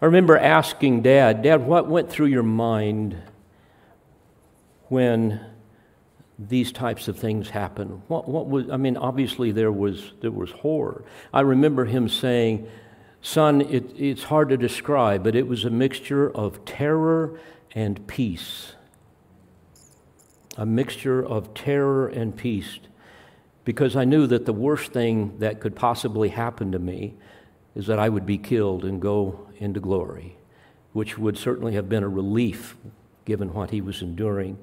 I 0.00 0.06
remember 0.06 0.36
asking 0.36 1.02
Dad, 1.02 1.42
Dad, 1.42 1.64
what 1.64 1.86
went 1.86 2.10
through 2.10 2.26
your 2.26 2.42
mind 2.42 3.16
when 4.88 5.40
these 6.38 6.72
types 6.72 7.08
of 7.08 7.18
things 7.18 7.48
happen? 7.48 8.02
What, 8.08 8.28
what 8.28 8.48
was, 8.48 8.68
I 8.70 8.76
mean, 8.76 8.96
obviously 8.96 9.52
there 9.52 9.72
was, 9.72 10.12
there 10.20 10.30
was 10.30 10.50
horror. 10.50 11.04
I 11.32 11.42
remember 11.42 11.84
him 11.84 12.08
saying, 12.08 12.68
Son, 13.22 13.60
it, 13.60 13.94
it's 13.96 14.24
hard 14.24 14.48
to 14.48 14.56
describe, 14.56 15.22
but 15.22 15.36
it 15.36 15.46
was 15.46 15.64
a 15.64 15.70
mixture 15.70 16.28
of 16.30 16.64
terror 16.64 17.38
and 17.72 18.04
peace. 18.08 18.74
A 20.58 20.66
mixture 20.66 21.24
of 21.24 21.54
terror 21.54 22.08
and 22.08 22.36
peace. 22.36 22.80
Because 23.64 23.94
I 23.94 24.04
knew 24.04 24.26
that 24.26 24.44
the 24.44 24.52
worst 24.52 24.92
thing 24.92 25.38
that 25.38 25.60
could 25.60 25.76
possibly 25.76 26.30
happen 26.30 26.72
to 26.72 26.80
me 26.80 27.14
is 27.76 27.86
that 27.86 28.00
I 28.00 28.08
would 28.08 28.26
be 28.26 28.38
killed 28.38 28.84
and 28.84 29.00
go 29.00 29.46
into 29.58 29.78
glory, 29.78 30.36
which 30.92 31.16
would 31.16 31.38
certainly 31.38 31.74
have 31.74 31.88
been 31.88 32.02
a 32.02 32.08
relief 32.08 32.76
given 33.24 33.54
what 33.54 33.70
he 33.70 33.80
was 33.80 34.02
enduring. 34.02 34.58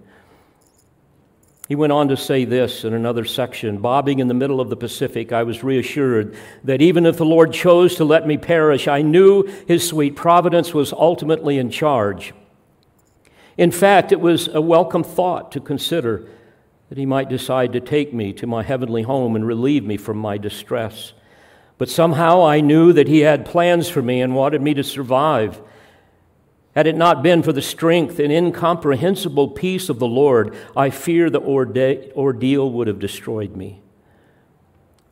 He 1.70 1.76
went 1.76 1.94
on 1.94 2.08
to 2.08 2.18
say 2.18 2.46
this 2.46 2.84
in 2.84 2.96
another 2.96 3.24
section 3.24 3.78
Bobbing 3.78 4.18
in 4.18 4.28
the 4.28 4.34
middle 4.34 4.60
of 4.60 4.72
the 4.72 4.76
Pacific, 4.76 5.32
I 5.32 5.44
was 5.44 5.64
reassured 5.64 6.36
that 6.64 6.82
even 6.82 7.06
if 7.06 7.18
the 7.18 7.26
Lord 7.26 7.54
chose 7.54 7.96
to 7.96 8.04
let 8.04 8.26
me 8.26 8.38
perish, 8.38 8.88
I 8.88 9.04
knew 9.04 9.44
His 9.68 9.88
sweet 9.88 10.16
providence 10.16 10.74
was 10.74 10.92
ultimately 10.92 11.60
in 11.60 11.70
charge. 11.70 12.34
In 13.56 13.70
fact, 13.70 14.12
it 14.12 14.20
was 14.20 14.48
a 14.48 14.60
welcome 14.60 15.04
thought 15.04 15.52
to 15.52 15.60
consider 15.60 16.28
that 16.90 16.98
He 16.98 17.06
might 17.06 17.30
decide 17.30 17.72
to 17.74 17.80
take 17.80 18.16
me 18.16 18.34
to 18.34 18.48
my 18.48 18.64
heavenly 18.64 19.04
home 19.04 19.36
and 19.36 19.46
relieve 19.46 19.86
me 19.86 19.96
from 19.96 20.18
my 20.18 20.40
distress. 20.40 21.14
But 21.78 21.88
somehow 21.88 22.44
I 22.44 22.62
knew 22.62 22.94
that 22.94 23.08
He 23.08 23.20
had 23.20 23.46
plans 23.46 23.88
for 23.88 24.02
me 24.02 24.22
and 24.22 24.34
wanted 24.34 24.64
me 24.64 24.74
to 24.74 24.84
survive. 24.84 25.62
Had 26.76 26.88
it 26.88 26.96
not 26.96 27.24
been 27.24 27.42
for 27.42 27.52
the 27.52 27.62
strength 27.62 28.20
and 28.20 28.32
incomprehensible 28.32 29.50
peace 29.50 29.90
of 29.90 30.00
the 30.00 30.08
Lord, 30.08 30.56
I 30.78 30.92
fear 30.92 31.30
the 31.30 31.42
ordeal 31.42 32.72
would 32.72 32.88
have 32.88 33.00
destroyed 33.00 33.56
me. 33.56 33.82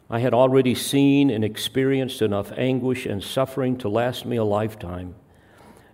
I 0.09 0.19
had 0.19 0.33
already 0.33 0.75
seen 0.75 1.29
and 1.29 1.43
experienced 1.43 2.21
enough 2.21 2.51
anguish 2.55 3.05
and 3.05 3.21
suffering 3.21 3.77
to 3.79 3.89
last 3.89 4.25
me 4.25 4.37
a 4.37 4.43
lifetime. 4.43 5.15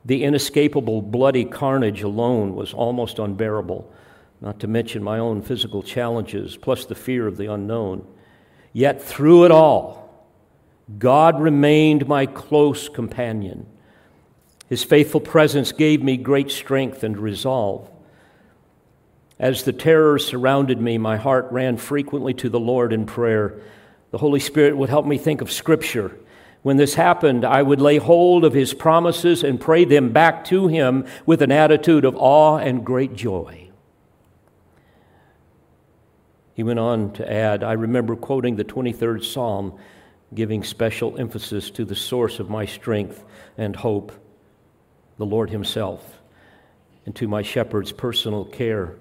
The 0.06 0.23
inescapable 0.23 1.02
bloody 1.02 1.45
carnage 1.45 2.04
alone 2.04 2.56
was 2.56 2.73
almost 2.73 3.17
unbearable, 3.17 3.91
not 4.41 4.60
to 4.60 4.67
mention 4.67 5.02
my 5.02 5.17
own 5.17 5.41
physical 5.41 5.82
challenges, 5.82 6.58
plus 6.58 6.86
the 6.86 6.93
fear 6.93 7.26
of 7.26 7.38
the 7.38 7.52
unknown. 7.52 8.06
Yet 8.73 9.02
through 9.02 9.45
it 9.45 9.52
all, 9.52 10.28
God 10.99 11.41
remained 11.41 12.08
my 12.08 12.26
close 12.26 12.89
companion. 12.89 13.65
His 14.69 14.84
faithful 14.84 15.19
presence 15.19 15.71
gave 15.71 16.02
me 16.02 16.17
great 16.17 16.49
strength 16.49 17.04
and 17.04 17.17
resolve. 17.17 17.89
As 19.39 19.63
the 19.63 19.73
terror 19.73 20.19
surrounded 20.19 20.80
me, 20.80 20.97
my 20.97 21.17
heart 21.17 21.47
ran 21.52 21.78
frequently 21.78 22.34
to 22.36 22.49
the 22.49 22.60
Lord 22.60 22.93
in 22.93 23.06
prayer. 23.06 23.60
The 24.12 24.19
Holy 24.19 24.39
Spirit 24.39 24.78
would 24.78 24.89
help 24.89 25.06
me 25.06 25.17
think 25.17 25.41
of 25.41 25.52
Scripture. 25.52 26.17
When 26.62 26.78
this 26.78 26.93
happened, 26.93 27.43
I 27.43 27.62
would 27.62 27.82
lay 27.82 27.97
hold 27.97 28.45
of 28.45 28.54
His 28.54 28.73
promises 28.73 29.43
and 29.43 29.60
pray 29.60 29.84
them 29.84 30.13
back 30.13 30.45
to 30.45 30.67
Him 30.67 31.06
with 31.26 31.41
an 31.41 31.52
attitude 31.52 32.06
of 32.06 32.15
awe 32.15 32.58
and 32.58 32.86
great 32.86 33.15
joy. 33.15 33.69
He 36.54 36.63
went 36.63 36.80
on 36.80 37.12
to 37.13 37.30
add, 37.30 37.63
I 37.63 37.73
remember 37.73 38.15
quoting 38.15 38.56
the 38.56 38.63
23rd 38.63 39.26
Psalm, 39.26 39.78
giving 40.34 40.63
special 40.63 41.17
emphasis 41.17 41.69
to 41.71 41.84
the 41.84 41.95
source 41.95 42.39
of 42.39 42.49
my 42.49 42.65
strength 42.65 43.26
and 43.58 43.76
hope 43.76 44.12
the 45.17 45.26
Lord 45.26 45.49
Himself, 45.49 46.19
and 47.06 47.15
to 47.15 47.28
my 47.28 47.41
shepherd's 47.41 47.91
personal 47.91 48.45
care 48.45 48.95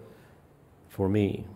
for 0.88 1.08
me. 1.08 1.46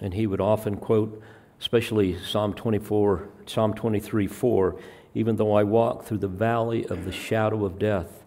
And 0.00 0.14
he 0.14 0.26
would 0.26 0.40
often 0.40 0.76
quote, 0.76 1.20
especially 1.60 2.18
Psalm 2.22 2.54
24, 2.54 3.28
Psalm 3.46 3.74
23 3.74 4.26
4, 4.26 4.76
even 5.14 5.36
though 5.36 5.54
I 5.54 5.64
walk 5.64 6.04
through 6.04 6.18
the 6.18 6.28
valley 6.28 6.86
of 6.86 7.04
the 7.04 7.12
shadow 7.12 7.64
of 7.64 7.78
death, 7.78 8.24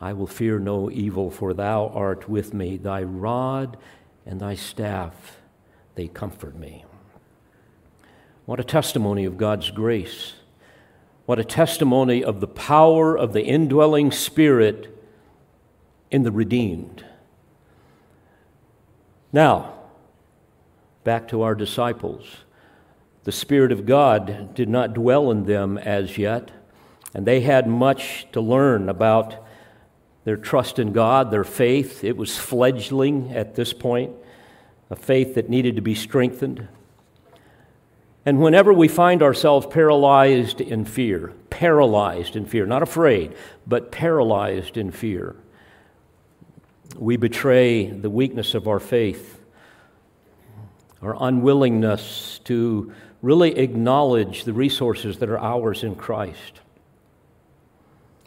I 0.00 0.12
will 0.12 0.26
fear 0.26 0.58
no 0.58 0.90
evil, 0.90 1.30
for 1.30 1.54
thou 1.54 1.88
art 1.88 2.28
with 2.28 2.54
me. 2.54 2.76
Thy 2.76 3.02
rod 3.02 3.76
and 4.26 4.40
thy 4.40 4.54
staff, 4.54 5.40
they 5.94 6.08
comfort 6.08 6.56
me. 6.56 6.84
What 8.44 8.60
a 8.60 8.64
testimony 8.64 9.24
of 9.24 9.36
God's 9.36 9.70
grace 9.70 10.34
what 11.26 11.38
a 11.38 11.44
testimony 11.44 12.24
of 12.24 12.40
the 12.40 12.48
power 12.48 13.16
of 13.16 13.32
the 13.32 13.44
indwelling 13.44 14.10
Spirit 14.10 14.98
in 16.10 16.24
the 16.24 16.32
redeemed. 16.32 17.04
Now, 19.32 19.74
back 21.04 21.28
to 21.28 21.42
our 21.42 21.54
disciples. 21.54 22.38
The 23.24 23.32
Spirit 23.32 23.72
of 23.72 23.86
God 23.86 24.54
did 24.54 24.68
not 24.68 24.94
dwell 24.94 25.30
in 25.30 25.44
them 25.44 25.78
as 25.78 26.18
yet, 26.18 26.50
and 27.14 27.24
they 27.24 27.40
had 27.40 27.68
much 27.68 28.26
to 28.32 28.40
learn 28.40 28.88
about 28.88 29.36
their 30.24 30.36
trust 30.36 30.78
in 30.78 30.92
God, 30.92 31.30
their 31.30 31.44
faith. 31.44 32.04
It 32.04 32.16
was 32.16 32.36
fledgling 32.36 33.32
at 33.32 33.54
this 33.54 33.72
point, 33.72 34.12
a 34.90 34.96
faith 34.96 35.34
that 35.34 35.48
needed 35.48 35.76
to 35.76 35.82
be 35.82 35.94
strengthened. 35.94 36.68
And 38.24 38.40
whenever 38.40 38.72
we 38.72 38.86
find 38.86 39.22
ourselves 39.22 39.66
paralyzed 39.66 40.60
in 40.60 40.84
fear, 40.84 41.32
paralyzed 41.50 42.36
in 42.36 42.46
fear, 42.46 42.66
not 42.66 42.82
afraid, 42.82 43.34
but 43.66 43.90
paralyzed 43.90 44.76
in 44.76 44.92
fear, 44.92 45.34
we 46.96 47.16
betray 47.16 47.86
the 47.86 48.10
weakness 48.10 48.54
of 48.54 48.68
our 48.68 48.78
faith, 48.78 49.40
our 51.00 51.16
unwillingness 51.18 52.40
to 52.44 52.92
really 53.22 53.58
acknowledge 53.58 54.44
the 54.44 54.52
resources 54.52 55.18
that 55.18 55.28
are 55.28 55.38
ours 55.38 55.82
in 55.82 55.96
Christ, 55.96 56.60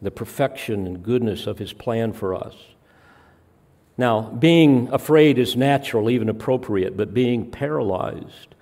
the 0.01 0.11
perfection 0.11 0.87
and 0.87 1.03
goodness 1.03 1.47
of 1.47 1.57
His 1.57 1.71
plan 1.71 2.11
for 2.11 2.35
us. 2.35 2.55
Now, 3.97 4.23
being 4.23 4.89
afraid 4.91 5.37
is 5.37 5.55
natural, 5.55 6.09
even 6.09 6.27
appropriate, 6.27 6.97
but 6.97 7.13
being 7.13 7.49
paralyzed 7.49 8.54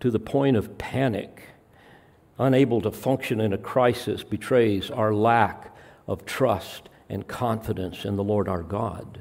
to 0.00 0.10
the 0.10 0.18
point 0.18 0.56
of 0.56 0.78
panic, 0.78 1.42
unable 2.38 2.80
to 2.80 2.90
function 2.90 3.40
in 3.40 3.52
a 3.52 3.58
crisis, 3.58 4.24
betrays 4.24 4.90
our 4.90 5.14
lack 5.14 5.74
of 6.06 6.24
trust 6.24 6.88
and 7.08 7.26
confidence 7.26 8.04
in 8.04 8.16
the 8.16 8.24
Lord 8.24 8.48
our 8.48 8.62
God. 8.62 9.18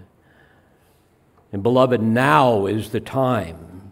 And 1.51 1.61
beloved, 1.63 2.01
now 2.01 2.65
is 2.65 2.91
the 2.91 2.99
time 2.99 3.91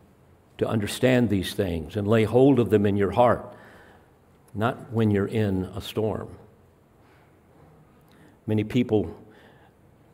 to 0.57 0.67
understand 0.67 1.29
these 1.29 1.53
things 1.53 1.95
and 1.95 2.07
lay 2.07 2.23
hold 2.23 2.59
of 2.59 2.69
them 2.69 2.85
in 2.85 2.95
your 2.95 3.11
heart, 3.11 3.53
not 4.53 4.91
when 4.91 5.11
you're 5.11 5.27
in 5.27 5.65
a 5.75 5.81
storm. 5.81 6.29
Many 8.45 8.63
people 8.63 9.15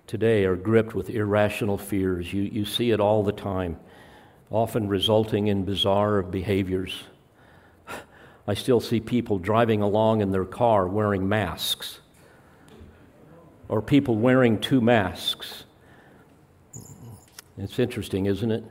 today 0.07 0.45
are 0.45 0.55
gripped 0.55 0.95
with 0.95 1.09
irrational 1.09 1.77
fears. 1.77 2.33
You, 2.33 2.43
you 2.43 2.65
see 2.65 2.91
it 2.91 2.99
all 2.99 3.23
the 3.23 3.31
time 3.31 3.77
often 4.53 4.87
resulting 4.87 5.47
in 5.47 5.65
bizarre 5.65 6.21
behaviors. 6.21 7.03
I 8.47 8.53
still 8.53 8.79
see 8.79 8.99
people 8.99 9.39
driving 9.39 9.81
along 9.81 10.21
in 10.21 10.31
their 10.31 10.45
car 10.45 10.87
wearing 10.87 11.27
masks, 11.27 11.99
or 13.67 13.81
people 13.81 14.15
wearing 14.15 14.59
two 14.59 14.79
masks. 14.79 15.63
It's 17.57 17.79
interesting, 17.79 18.27
isn't 18.27 18.51
it? 18.51 18.63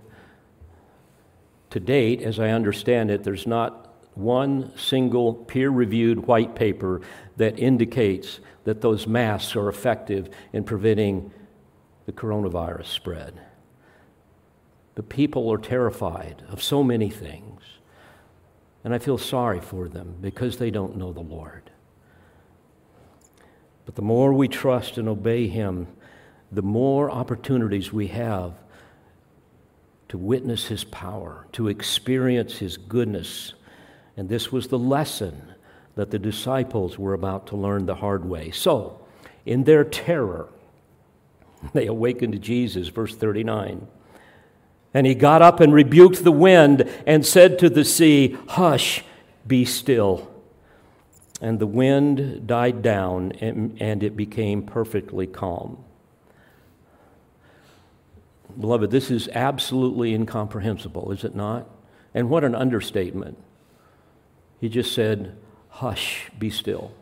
To 1.70 1.80
date, 1.80 2.22
as 2.22 2.38
I 2.38 2.50
understand 2.50 3.10
it, 3.10 3.24
there's 3.24 3.46
not 3.46 3.94
one 4.14 4.76
single 4.76 5.34
peer 5.34 5.70
reviewed 5.70 6.26
white 6.26 6.54
paper 6.54 7.00
that 7.38 7.58
indicates 7.58 8.38
that 8.64 8.82
those 8.82 9.06
masks 9.08 9.56
are 9.56 9.68
effective 9.68 10.28
in 10.52 10.62
preventing 10.62 11.32
the 12.06 12.12
coronavirus 12.12 12.86
spread. 12.86 13.40
But 14.94 15.08
people 15.08 15.50
are 15.50 15.58
terrified 15.58 16.42
of 16.48 16.62
so 16.62 16.82
many 16.82 17.08
things. 17.08 17.62
And 18.84 18.94
I 18.94 18.98
feel 18.98 19.18
sorry 19.18 19.60
for 19.60 19.88
them 19.88 20.16
because 20.20 20.58
they 20.58 20.70
don't 20.70 20.96
know 20.96 21.12
the 21.12 21.20
Lord. 21.20 21.70
But 23.86 23.94
the 23.94 24.02
more 24.02 24.32
we 24.32 24.48
trust 24.48 24.98
and 24.98 25.08
obey 25.08 25.46
Him, 25.46 25.86
the 26.50 26.62
more 26.62 27.10
opportunities 27.10 27.92
we 27.92 28.08
have 28.08 28.54
to 30.08 30.18
witness 30.18 30.66
His 30.66 30.84
power, 30.84 31.46
to 31.52 31.68
experience 31.68 32.58
His 32.58 32.76
goodness. 32.76 33.54
And 34.16 34.28
this 34.28 34.52
was 34.52 34.68
the 34.68 34.78
lesson 34.78 35.54
that 35.94 36.10
the 36.10 36.18
disciples 36.18 36.98
were 36.98 37.14
about 37.14 37.46
to 37.48 37.56
learn 37.56 37.86
the 37.86 37.94
hard 37.94 38.24
way. 38.24 38.50
So, 38.50 39.00
in 39.46 39.64
their 39.64 39.84
terror, 39.84 40.48
they 41.72 41.86
awakened 41.86 42.32
to 42.34 42.38
Jesus, 42.38 42.88
verse 42.88 43.14
39. 43.14 43.86
And 44.94 45.06
he 45.06 45.14
got 45.14 45.40
up 45.42 45.60
and 45.60 45.72
rebuked 45.72 46.22
the 46.22 46.32
wind 46.32 46.88
and 47.06 47.24
said 47.24 47.58
to 47.60 47.70
the 47.70 47.84
sea, 47.84 48.36
Hush, 48.48 49.02
be 49.46 49.64
still. 49.64 50.30
And 51.40 51.58
the 51.58 51.66
wind 51.66 52.46
died 52.46 52.82
down 52.82 53.32
and, 53.32 54.02
it 54.02 54.16
became 54.16 54.62
perfectly 54.62 55.26
calm. 55.26 55.82
Beloved, 58.60 58.90
this 58.90 59.10
is 59.10 59.28
absolutely 59.28 60.14
incomprehensible, 60.14 61.10
is 61.10 61.24
it 61.24 61.34
not? 61.34 61.68
And 62.14 62.28
what 62.28 62.44
an 62.44 62.54
understatement. 62.54 63.38
He 64.60 64.68
just 64.68 64.94
said, 64.94 65.36
Hush, 65.70 66.30
be 66.38 66.50
still. 66.50 66.92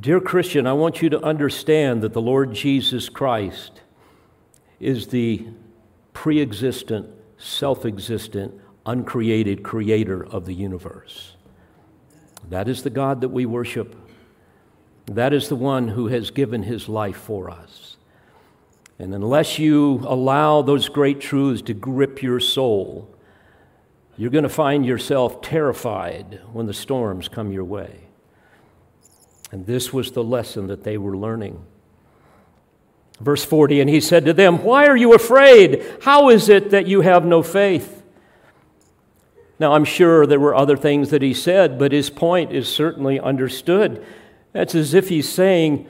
Dear 0.00 0.18
Christian, 0.18 0.66
I 0.66 0.72
want 0.72 1.02
you 1.02 1.10
to 1.10 1.20
understand 1.20 2.00
that 2.00 2.14
the 2.14 2.22
Lord 2.22 2.54
Jesus 2.54 3.10
Christ 3.10 3.82
is 4.78 5.08
the 5.08 5.46
pre 6.14 6.40
existent, 6.40 7.10
self 7.36 7.84
existent, 7.84 8.58
uncreated 8.86 9.62
creator 9.62 10.24
of 10.24 10.46
the 10.46 10.54
universe. 10.54 11.34
That 12.48 12.66
is 12.66 12.82
the 12.82 12.88
God 12.88 13.20
that 13.20 13.28
we 13.28 13.44
worship. 13.44 13.94
That 15.04 15.34
is 15.34 15.50
the 15.50 15.56
one 15.56 15.88
who 15.88 16.06
has 16.06 16.30
given 16.30 16.62
his 16.62 16.88
life 16.88 17.18
for 17.18 17.50
us. 17.50 17.98
And 18.98 19.14
unless 19.14 19.58
you 19.58 20.02
allow 20.06 20.62
those 20.62 20.88
great 20.88 21.20
truths 21.20 21.60
to 21.62 21.74
grip 21.74 22.22
your 22.22 22.40
soul, 22.40 23.14
you're 24.16 24.30
going 24.30 24.44
to 24.44 24.48
find 24.48 24.86
yourself 24.86 25.42
terrified 25.42 26.40
when 26.52 26.64
the 26.64 26.74
storms 26.74 27.28
come 27.28 27.52
your 27.52 27.64
way. 27.64 28.09
And 29.50 29.66
this 29.66 29.92
was 29.92 30.12
the 30.12 30.22
lesson 30.22 30.68
that 30.68 30.84
they 30.84 30.96
were 30.96 31.16
learning. 31.16 31.64
Verse 33.20 33.44
40 33.44 33.80
And 33.80 33.90
he 33.90 34.00
said 34.00 34.24
to 34.24 34.32
them, 34.32 34.62
Why 34.62 34.86
are 34.86 34.96
you 34.96 35.14
afraid? 35.14 35.84
How 36.02 36.30
is 36.30 36.48
it 36.48 36.70
that 36.70 36.86
you 36.86 37.00
have 37.02 37.24
no 37.24 37.42
faith? 37.42 38.02
Now, 39.58 39.74
I'm 39.74 39.84
sure 39.84 40.26
there 40.26 40.40
were 40.40 40.54
other 40.54 40.76
things 40.76 41.10
that 41.10 41.20
he 41.20 41.34
said, 41.34 41.78
but 41.78 41.92
his 41.92 42.08
point 42.08 42.50
is 42.50 42.66
certainly 42.66 43.20
understood. 43.20 44.04
It's 44.54 44.74
as 44.74 44.94
if 44.94 45.10
he's 45.10 45.28
saying, 45.28 45.86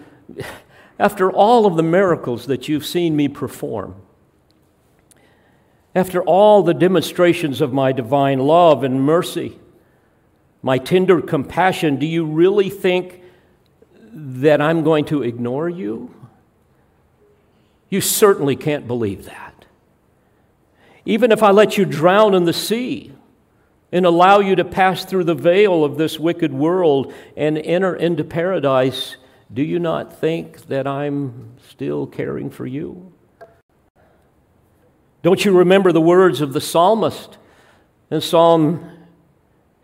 After 0.99 1.31
all 1.31 1.67
of 1.67 1.77
the 1.77 1.83
miracles 1.83 2.47
that 2.47 2.69
you've 2.69 2.85
seen 2.85 3.15
me 3.15 3.29
perform, 3.29 3.95
after 5.95 6.23
all 6.23 6.63
the 6.63 6.75
demonstrations 6.75 7.61
of 7.61 7.73
my 7.73 7.93
divine 7.93 8.39
love 8.39 8.85
and 8.85 9.03
mercy, 9.03 9.59
my 10.63 10.79
tender 10.79 11.21
compassion, 11.21 11.97
do 11.97 12.07
you 12.07 12.25
really 12.25 12.71
think 12.71 13.21
that 14.13 14.61
I'm 14.61 14.83
going 14.83 15.05
to 15.07 15.23
ignore 15.23 15.69
you? 15.69 16.15
You 17.89 18.01
certainly 18.01 18.57
can't 18.57 18.87
believe 18.87 19.25
that. 19.27 19.65
Even 21.05 21.33
if 21.33 21.43
I 21.43 21.51
let 21.51 21.77
you 21.77 21.85
drown 21.85 22.35
in 22.35 22.45
the 22.45 22.53
sea 22.53 23.13
and 23.91 24.07
allow 24.07 24.39
you 24.39 24.55
to 24.57 24.65
pass 24.65 25.05
through 25.05 25.25
the 25.25 25.35
veil 25.35 25.85
of 25.85 25.97
this 25.97 26.19
wicked 26.19 26.53
world 26.53 27.13
and 27.37 27.59
enter 27.59 27.97
into 27.97 28.23
paradise, 28.23 29.17
do 29.53 29.63
you 29.63 29.79
not 29.79 30.17
think 30.19 30.67
that 30.69 30.87
I'm 30.87 31.57
still 31.69 32.07
caring 32.07 32.51
for 32.51 32.67
you? 32.67 33.13
Don't 35.23 35.45
you 35.45 35.57
remember 35.57 35.93
the 35.93 36.01
words 36.01 36.41
of 36.41 36.53
the 36.53 36.61
psalmist 36.61 37.37
in 38.11 38.21
Psalm 38.21 38.89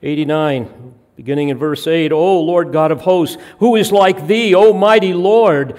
89? 0.03 0.95
Beginning 1.17 1.49
in 1.49 1.57
verse 1.57 1.87
8, 1.87 2.13
O 2.13 2.41
Lord 2.41 2.73
God 2.73 2.93
of 2.93 3.01
hosts, 3.01 3.39
who 3.59 3.75
is 3.77 3.91
like 3.91 4.27
thee, 4.27 4.55
O 4.55 4.75
mighty 4.75 5.15
Lord? 5.15 5.79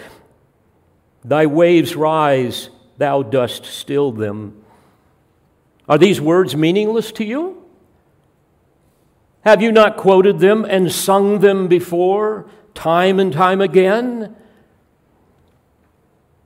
Thy 1.24 1.46
waves 1.46 1.96
rise, 1.96 2.70
thou 2.98 3.22
dost 3.22 3.66
still 3.66 4.12
them. 4.12 4.64
Are 5.88 5.98
these 5.98 6.20
words 6.20 6.56
meaningless 6.56 7.12
to 7.14 7.24
you? 7.24 7.64
Have 9.42 9.62
you 9.62 9.72
not 9.72 9.96
quoted 9.96 10.40
them 10.40 10.66
and 10.66 10.92
sung 10.92 11.40
them 11.40 11.68
before, 11.68 12.50
time 12.74 13.20
and 13.20 13.32
time 13.32 13.62
again? 13.62 14.36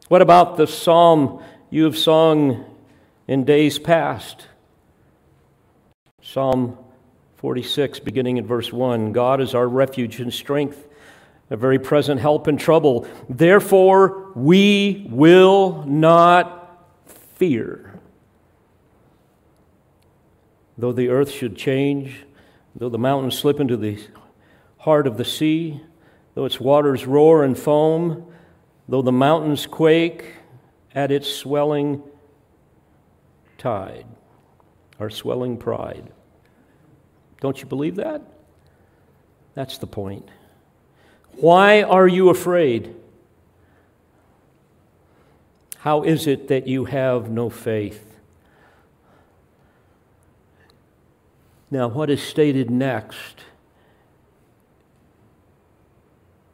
What 0.09 0.21
about 0.21 0.57
the 0.57 0.67
psalm 0.67 1.41
you 1.69 1.85
have 1.85 1.97
sung 1.97 2.65
in 3.27 3.45
days 3.45 3.79
past? 3.79 4.47
Psalm 6.21 6.77
46, 7.41 8.01
beginning 8.01 8.37
in 8.37 8.45
verse 8.45 8.71
1 8.71 9.13
God 9.13 9.41
is 9.41 9.55
our 9.55 9.67
refuge 9.67 10.19
and 10.19 10.31
strength, 10.31 10.87
a 11.49 11.57
very 11.57 11.79
present 11.79 12.21
help 12.21 12.47
in 12.47 12.55
trouble. 12.55 13.07
Therefore, 13.27 14.31
we 14.35 15.07
will 15.09 15.83
not 15.87 16.85
fear. 17.07 17.99
Though 20.77 20.91
the 20.91 21.09
earth 21.09 21.31
should 21.31 21.57
change, 21.57 22.27
though 22.75 22.89
the 22.89 22.99
mountains 22.99 23.39
slip 23.39 23.59
into 23.59 23.75
the 23.75 23.97
heart 24.77 25.07
of 25.07 25.17
the 25.17 25.25
sea, 25.25 25.81
though 26.35 26.45
its 26.45 26.59
waters 26.59 27.07
roar 27.07 27.43
and 27.43 27.57
foam, 27.57 28.31
though 28.87 29.01
the 29.01 29.11
mountains 29.11 29.65
quake 29.65 30.35
at 30.93 31.11
its 31.11 31.27
swelling 31.27 32.03
tide, 33.57 34.05
our 34.99 35.09
swelling 35.09 35.57
pride. 35.57 36.11
Don't 37.41 37.59
you 37.59 37.67
believe 37.67 37.97
that? 37.97 38.21
That's 39.53 39.77
the 39.77 39.87
point. 39.87 40.29
Why 41.33 41.81
are 41.81 42.07
you 42.07 42.29
afraid? 42.29 42.95
How 45.79 46.03
is 46.03 46.27
it 46.27 46.47
that 46.47 46.67
you 46.67 46.85
have 46.85 47.29
no 47.29 47.49
faith? 47.49 48.07
Now, 51.71 51.87
what 51.87 52.09
is 52.09 52.21
stated 52.21 52.69
next 52.69 53.43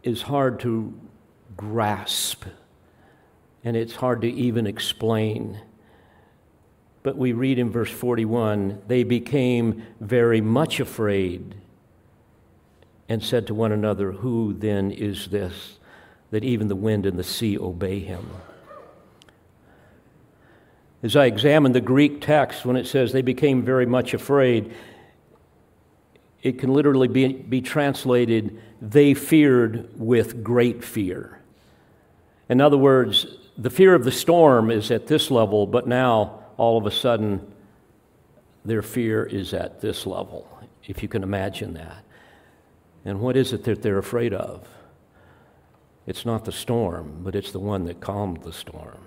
is 0.04 0.22
hard 0.22 0.60
to 0.62 0.94
grasp, 1.58 2.46
and 3.64 3.76
it's 3.76 3.96
hard 3.96 4.22
to 4.22 4.32
even 4.32 4.66
explain. 4.66 5.60
But 7.08 7.16
we 7.16 7.32
read 7.32 7.58
in 7.58 7.70
verse 7.70 7.90
41 7.90 8.82
they 8.88 9.04
became 9.04 9.82
very 10.02 10.42
much 10.42 10.82
afraid 10.82 11.56
and 13.08 13.24
said 13.24 13.48
to 13.48 13.54
one 13.54 13.72
another, 13.72 14.12
Who 14.12 14.52
then 14.52 14.92
is 14.92 15.30
this 15.30 15.80
that 16.32 16.44
even 16.44 16.68
the 16.68 16.76
wind 16.76 17.06
and 17.06 17.18
the 17.18 17.24
sea 17.24 17.58
obey 17.58 18.02
him? 18.02 18.30
As 21.02 21.16
I 21.16 21.28
examine 21.28 21.72
the 21.72 21.80
Greek 21.80 22.20
text, 22.20 22.66
when 22.66 22.76
it 22.76 22.86
says 22.86 23.14
they 23.14 23.22
became 23.22 23.64
very 23.64 23.86
much 23.86 24.14
afraid, 24.14 24.74
it 26.44 26.60
can 26.60 26.74
literally 26.74 27.08
be, 27.08 27.32
be 27.32 27.62
translated, 27.62 28.62
they 28.82 29.14
feared 29.14 29.98
with 29.98 30.44
great 30.44 30.84
fear. 30.84 31.40
In 32.50 32.60
other 32.60 32.78
words, 32.78 33.28
the 33.58 33.70
fear 33.70 33.96
of 33.96 34.04
the 34.04 34.12
storm 34.12 34.70
is 34.70 34.92
at 34.92 35.08
this 35.08 35.32
level, 35.32 35.66
but 35.66 35.88
now 35.88 36.37
all 36.58 36.78
of 36.78 36.86
a 36.86 36.92
sudden 36.92 37.54
their 38.66 38.82
fear 38.82 39.24
is 39.24 39.54
at 39.54 39.80
this 39.80 40.06
level, 40.06 40.48
if 40.86 41.02
you 41.02 41.08
can 41.08 41.24
imagine 41.24 41.74
that. 41.76 42.04
And 43.06 43.22
what 43.22 43.38
is 43.38 43.54
it 43.54 43.64
that 43.64 43.82
they're 43.82 43.98
afraid 43.98 44.34
of? 44.34 44.68
It's 46.06 46.26
not 46.26 46.46
the 46.46 46.52
storm, 46.52 47.20
but 47.22 47.36
it's 47.36 47.52
the 47.52 47.60
one 47.60 47.86
that 47.86 48.02
calmed 48.02 48.44
the 48.44 48.54
storm. 48.54 48.98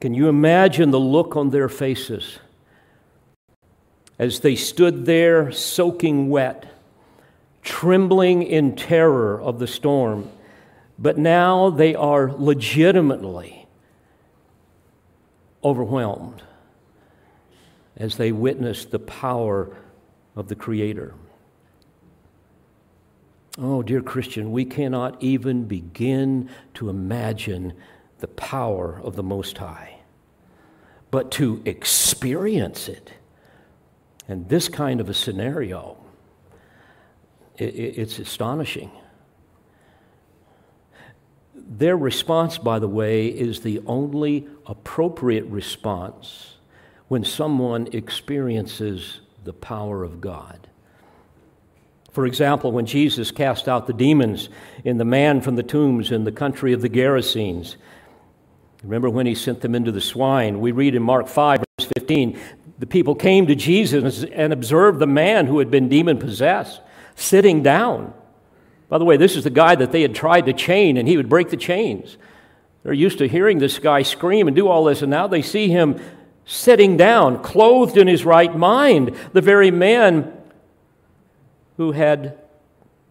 Can 0.00 0.14
you 0.14 0.28
imagine 0.28 0.90
the 0.90 1.00
look 1.00 1.36
on 1.36 1.50
their 1.50 1.68
faces 1.68 2.38
as 4.18 4.40
they 4.40 4.56
stood 4.56 5.06
there 5.06 5.52
soaking 5.52 6.28
wet, 6.28 6.66
trembling 7.62 8.42
in 8.42 8.76
terror 8.76 9.40
of 9.40 9.58
the 9.58 9.66
storm? 9.66 10.30
But 10.98 11.18
now 11.18 11.70
they 11.70 11.94
are 11.94 12.32
legitimately 12.32 13.67
overwhelmed 15.62 16.42
as 17.96 18.16
they 18.16 18.32
witnessed 18.32 18.90
the 18.90 18.98
power 18.98 19.76
of 20.36 20.48
the 20.48 20.54
Creator. 20.54 21.14
Oh, 23.58 23.82
dear 23.82 24.00
Christian, 24.00 24.52
we 24.52 24.64
cannot 24.64 25.20
even 25.20 25.64
begin 25.64 26.48
to 26.74 26.88
imagine 26.88 27.72
the 28.20 28.28
power 28.28 29.00
of 29.02 29.16
the 29.16 29.22
Most 29.22 29.58
High, 29.58 29.98
but 31.10 31.32
to 31.32 31.60
experience 31.64 32.88
it. 32.88 33.12
And 34.28 34.48
this 34.48 34.68
kind 34.68 35.00
of 35.00 35.08
a 35.08 35.14
scenario, 35.14 35.96
it's 37.56 38.20
astonishing. 38.20 38.92
Their 41.68 41.98
response, 41.98 42.56
by 42.56 42.78
the 42.78 42.88
way, 42.88 43.28
is 43.28 43.60
the 43.60 43.82
only 43.86 44.48
appropriate 44.66 45.44
response 45.44 46.54
when 47.08 47.24
someone 47.24 47.88
experiences 47.92 49.20
the 49.44 49.52
power 49.52 50.02
of 50.02 50.20
God. 50.20 50.68
For 52.10 52.24
example, 52.26 52.72
when 52.72 52.86
Jesus 52.86 53.30
cast 53.30 53.68
out 53.68 53.86
the 53.86 53.92
demons 53.92 54.48
in 54.82 54.96
the 54.96 55.04
man 55.04 55.42
from 55.42 55.56
the 55.56 55.62
tombs 55.62 56.10
in 56.10 56.24
the 56.24 56.32
country 56.32 56.72
of 56.72 56.80
the 56.80 56.88
Gerasenes, 56.88 57.76
remember 58.82 59.10
when 59.10 59.26
he 59.26 59.34
sent 59.34 59.60
them 59.60 59.74
into 59.74 59.92
the 59.92 60.00
swine? 60.00 60.60
We 60.60 60.72
read 60.72 60.94
in 60.94 61.02
Mark 61.02 61.28
5, 61.28 61.60
verse 61.78 61.90
15, 61.98 62.40
the 62.78 62.86
people 62.86 63.14
came 63.14 63.46
to 63.46 63.54
Jesus 63.54 64.24
and 64.24 64.52
observed 64.52 64.98
the 64.98 65.06
man 65.06 65.46
who 65.46 65.58
had 65.58 65.70
been 65.70 65.88
demon 65.88 66.18
possessed 66.18 66.80
sitting 67.14 67.62
down. 67.62 68.14
By 68.88 68.98
the 68.98 69.04
way, 69.04 69.16
this 69.16 69.36
is 69.36 69.44
the 69.44 69.50
guy 69.50 69.74
that 69.74 69.92
they 69.92 70.02
had 70.02 70.14
tried 70.14 70.46
to 70.46 70.52
chain, 70.52 70.96
and 70.96 71.06
he 71.06 71.16
would 71.16 71.28
break 71.28 71.50
the 71.50 71.56
chains. 71.56 72.16
They're 72.82 72.92
used 72.92 73.18
to 73.18 73.28
hearing 73.28 73.58
this 73.58 73.78
guy 73.78 74.02
scream 74.02 74.46
and 74.46 74.56
do 74.56 74.68
all 74.68 74.84
this, 74.84 75.02
and 75.02 75.10
now 75.10 75.26
they 75.26 75.42
see 75.42 75.68
him 75.68 76.00
sitting 76.46 76.96
down, 76.96 77.42
clothed 77.42 77.98
in 77.98 78.08
his 78.08 78.24
right 78.24 78.56
mind, 78.56 79.14
the 79.34 79.42
very 79.42 79.70
man 79.70 80.32
who 81.76 81.92
had 81.92 82.38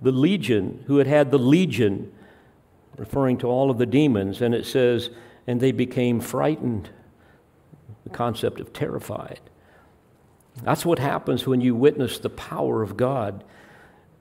the 0.01 0.11
legion, 0.11 0.84
who 0.88 0.97
had 0.97 1.07
had 1.07 1.30
the 1.30 1.38
legion, 1.38 2.11
referring 2.97 3.38
to 3.38 3.47
all 3.47 3.69
of 3.69 3.78
the 3.78 3.86
demons, 3.86 4.41
and 4.41 4.55
it 4.55 4.65
says, 4.65 5.11
and 5.45 5.61
they 5.61 5.71
became 5.71 6.19
frightened. 6.19 6.89
The 8.03 8.09
concept 8.09 8.59
of 8.59 8.73
terrified. 8.73 9.39
That's 10.63 10.86
what 10.86 10.97
happens 10.97 11.45
when 11.45 11.61
you 11.61 11.75
witness 11.75 12.17
the 12.17 12.30
power 12.30 12.82
of 12.82 12.97
God. 12.97 13.43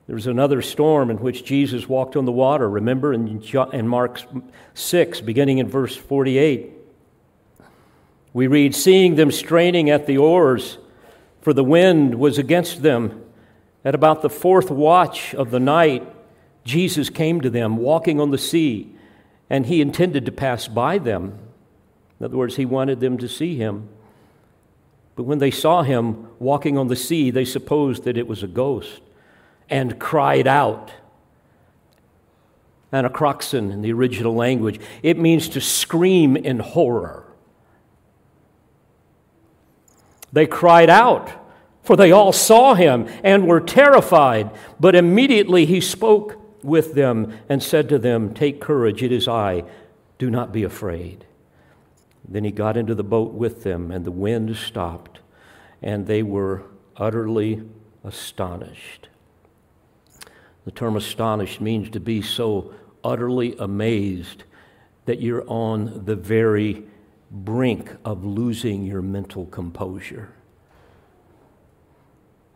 There 0.06 0.14
was 0.14 0.28
another 0.28 0.62
storm 0.62 1.10
in 1.10 1.18
which 1.18 1.44
Jesus 1.44 1.88
walked 1.88 2.14
on 2.14 2.26
the 2.26 2.32
water. 2.32 2.70
Remember 2.70 3.12
in, 3.12 3.42
in 3.72 3.88
Mark 3.88 4.20
6, 4.74 5.20
beginning 5.22 5.58
in 5.58 5.68
verse 5.68 5.96
48, 5.96 6.70
we 8.32 8.46
read, 8.46 8.74
Seeing 8.74 9.16
them 9.16 9.32
straining 9.32 9.90
at 9.90 10.06
the 10.06 10.18
oars, 10.18 10.78
for 11.40 11.52
the 11.52 11.64
wind 11.64 12.14
was 12.16 12.38
against 12.38 12.82
them. 12.82 13.24
At 13.84 13.96
about 13.96 14.22
the 14.22 14.30
fourth 14.30 14.70
watch 14.70 15.34
of 15.34 15.50
the 15.50 15.60
night, 15.60 16.06
Jesus 16.64 17.10
came 17.10 17.40
to 17.40 17.50
them 17.50 17.76
walking 17.76 18.20
on 18.20 18.30
the 18.30 18.38
sea, 18.38 18.92
and 19.50 19.66
he 19.66 19.80
intended 19.80 20.24
to 20.26 20.32
pass 20.32 20.68
by 20.68 20.98
them. 20.98 21.36
In 22.20 22.26
other 22.26 22.36
words, 22.36 22.56
he 22.56 22.64
wanted 22.64 23.00
them 23.00 23.18
to 23.18 23.28
see 23.28 23.56
him. 23.56 23.88
But 25.16 25.24
when 25.24 25.38
they 25.38 25.50
saw 25.50 25.82
him 25.82 26.28
walking 26.38 26.78
on 26.78 26.88
the 26.88 26.96
sea, 26.96 27.30
they 27.30 27.44
supposed 27.44 28.04
that 28.04 28.16
it 28.16 28.28
was 28.28 28.42
a 28.44 28.48
ghost 28.48 29.00
and 29.68 29.98
cried 29.98 30.46
out. 30.46 30.92
Anacroxon 32.92 33.70
in 33.70 33.82
the 33.82 33.92
original 33.92 34.34
language, 34.34 34.80
it 35.02 35.18
means 35.18 35.48
to 35.50 35.60
scream 35.60 36.36
in 36.36 36.60
horror. 36.60 37.26
They 40.32 40.46
cried 40.46 40.90
out, 40.90 41.30
for 41.82 41.96
they 41.96 42.12
all 42.12 42.32
saw 42.32 42.74
him 42.74 43.08
and 43.24 43.46
were 43.46 43.60
terrified. 43.60 44.50
But 44.78 44.94
immediately 44.94 45.66
he 45.66 45.80
spoke 45.80 46.40
with 46.62 46.94
them 46.94 47.38
and 47.48 47.62
said 47.62 47.88
to 47.88 47.98
them, 47.98 48.34
Take 48.34 48.60
courage, 48.60 49.02
it 49.02 49.12
is 49.12 49.28
I, 49.28 49.64
do 50.18 50.30
not 50.30 50.52
be 50.52 50.62
afraid. 50.62 51.24
Then 52.28 52.44
he 52.44 52.50
got 52.50 52.76
into 52.76 52.94
the 52.94 53.04
boat 53.04 53.32
with 53.32 53.62
them, 53.62 53.90
and 53.90 54.04
the 54.04 54.10
wind 54.10 54.56
stopped, 54.56 55.20
and 55.80 56.06
they 56.06 56.22
were 56.22 56.64
utterly 56.96 57.62
astonished. 58.02 59.08
The 60.66 60.70
term 60.70 60.96
astonished 60.96 61.62
means 61.62 61.88
to 61.90 62.00
be 62.00 62.20
so 62.20 62.74
utterly 63.02 63.56
amazed 63.58 64.44
that 65.06 65.22
you're 65.22 65.48
on 65.48 66.04
the 66.04 66.16
very 66.16 66.84
brink 67.30 67.90
of 68.04 68.22
losing 68.24 68.84
your 68.84 69.00
mental 69.00 69.46
composure. 69.46 70.34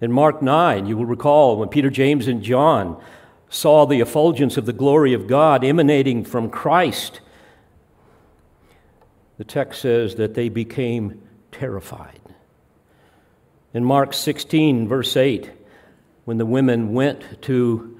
In 0.03 0.13
Mark 0.13 0.43
9, 0.43 0.87
you 0.87 0.99
will 0.99 1.07
recall 1.07 1.57
when 1.57 1.71
Peter, 1.71 1.89
James, 1.89 2.29
and 2.29 2.43
John 2.43 3.03
saw 3.49 3.87
the 3.87 4.01
effulgence 4.01 4.59
of 4.59 4.67
the 4.67 4.75
glory 4.75 5.15
of 5.15 5.27
God 5.27 5.65
emanating 5.65 6.23
from 6.25 6.51
Christ 6.51 7.21
the 9.41 9.45
text 9.45 9.81
says 9.81 10.17
that 10.17 10.35
they 10.35 10.51
became 10.51 11.27
terrified. 11.51 12.21
In 13.73 13.83
Mark 13.83 14.13
16, 14.13 14.87
verse 14.87 15.17
8, 15.17 15.51
when 16.27 16.37
the 16.37 16.45
women 16.45 16.93
went 16.93 17.41
to 17.45 17.99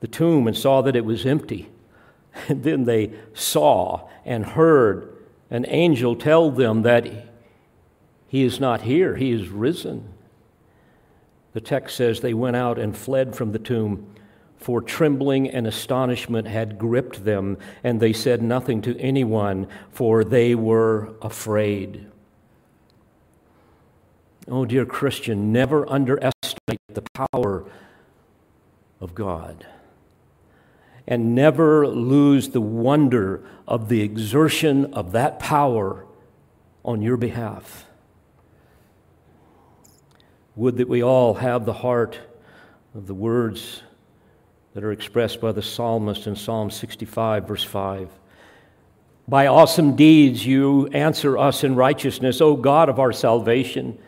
the 0.00 0.06
tomb 0.06 0.46
and 0.46 0.56
saw 0.56 0.82
that 0.82 0.96
it 0.96 1.04
was 1.04 1.26
empty, 1.26 1.68
and 2.48 2.62
then 2.62 2.84
they 2.84 3.12
saw 3.34 4.08
and 4.24 4.44
heard 4.44 5.12
an 5.50 5.64
angel 5.68 6.16
tell 6.16 6.50
them 6.50 6.82
that 6.82 7.08
he 8.28 8.42
is 8.42 8.58
not 8.58 8.82
here, 8.82 9.16
he 9.16 9.30
is 9.30 9.48
risen. 9.48 10.12
The 11.52 11.60
text 11.60 11.96
says 11.96 12.20
they 12.20 12.34
went 12.34 12.56
out 12.56 12.78
and 12.78 12.96
fled 12.96 13.34
from 13.34 13.52
the 13.52 13.58
tomb 13.58 14.14
for 14.58 14.80
trembling 14.80 15.48
and 15.48 15.66
astonishment 15.66 16.48
had 16.48 16.78
gripped 16.78 17.24
them, 17.24 17.58
and 17.84 18.00
they 18.00 18.12
said 18.12 18.42
nothing 18.42 18.82
to 18.82 18.98
anyone, 18.98 19.68
for 19.90 20.24
they 20.24 20.54
were 20.54 21.14
afraid. 21.22 22.06
Oh, 24.48 24.64
dear 24.64 24.86
Christian, 24.86 25.52
never 25.52 25.88
underestimate 25.90 26.80
the 26.88 27.04
power 27.14 27.64
of 29.00 29.14
God. 29.14 29.66
And 31.06 31.34
never 31.34 31.86
lose 31.86 32.48
the 32.48 32.60
wonder 32.60 33.44
of 33.68 33.88
the 33.88 34.00
exertion 34.02 34.92
of 34.94 35.12
that 35.12 35.38
power 35.38 36.04
on 36.84 37.02
your 37.02 37.16
behalf. 37.16 37.86
Would 40.56 40.78
that 40.78 40.88
we 40.88 41.02
all 41.02 41.34
have 41.34 41.64
the 41.64 41.72
heart 41.72 42.18
of 42.94 43.06
the 43.06 43.14
words 43.14 43.82
that 44.76 44.84
are 44.84 44.92
expressed 44.92 45.40
by 45.40 45.52
the 45.52 45.62
psalmist 45.62 46.26
in 46.26 46.36
Psalm 46.36 46.70
65, 46.70 47.48
verse 47.48 47.64
5. 47.64 48.10
By 49.26 49.46
awesome 49.46 49.96
deeds 49.96 50.46
you 50.46 50.86
answer 50.88 51.38
us 51.38 51.64
in 51.64 51.74
righteousness, 51.74 52.40
O 52.40 52.56
God 52.56 52.88
of 52.88 53.00
our 53.00 53.12
salvation. 53.12 53.98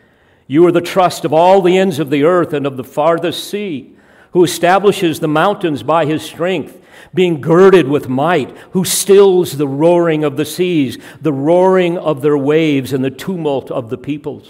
You 0.45 0.65
are 0.67 0.71
the 0.71 0.79
trust 0.79 1.25
of 1.25 1.33
all 1.33 1.61
the 1.61 1.77
ends 1.77 1.97
of 1.97 2.11
the 2.11 2.23
earth 2.23 2.53
and 2.53 2.67
of 2.67 2.77
the 2.77 2.83
farthest 2.83 3.49
sea, 3.49 3.95
who 4.31 4.43
establishes 4.43 5.19
the 5.19 5.27
mountains 5.27 5.81
by 5.81 6.05
his 6.05 6.21
strength, 6.21 6.78
being 7.13 7.41
girded 7.41 7.87
with 7.87 8.09
might, 8.09 8.55
who 8.71 8.85
stills 8.85 9.57
the 9.57 9.67
roaring 9.67 10.23
of 10.23 10.37
the 10.37 10.45
seas, 10.45 10.97
the 11.21 11.33
roaring 11.33 11.97
of 11.97 12.21
their 12.21 12.37
waves, 12.37 12.93
and 12.93 13.03
the 13.03 13.11
tumult 13.11 13.71
of 13.71 13.89
the 13.89 13.97
peoples. 13.97 14.49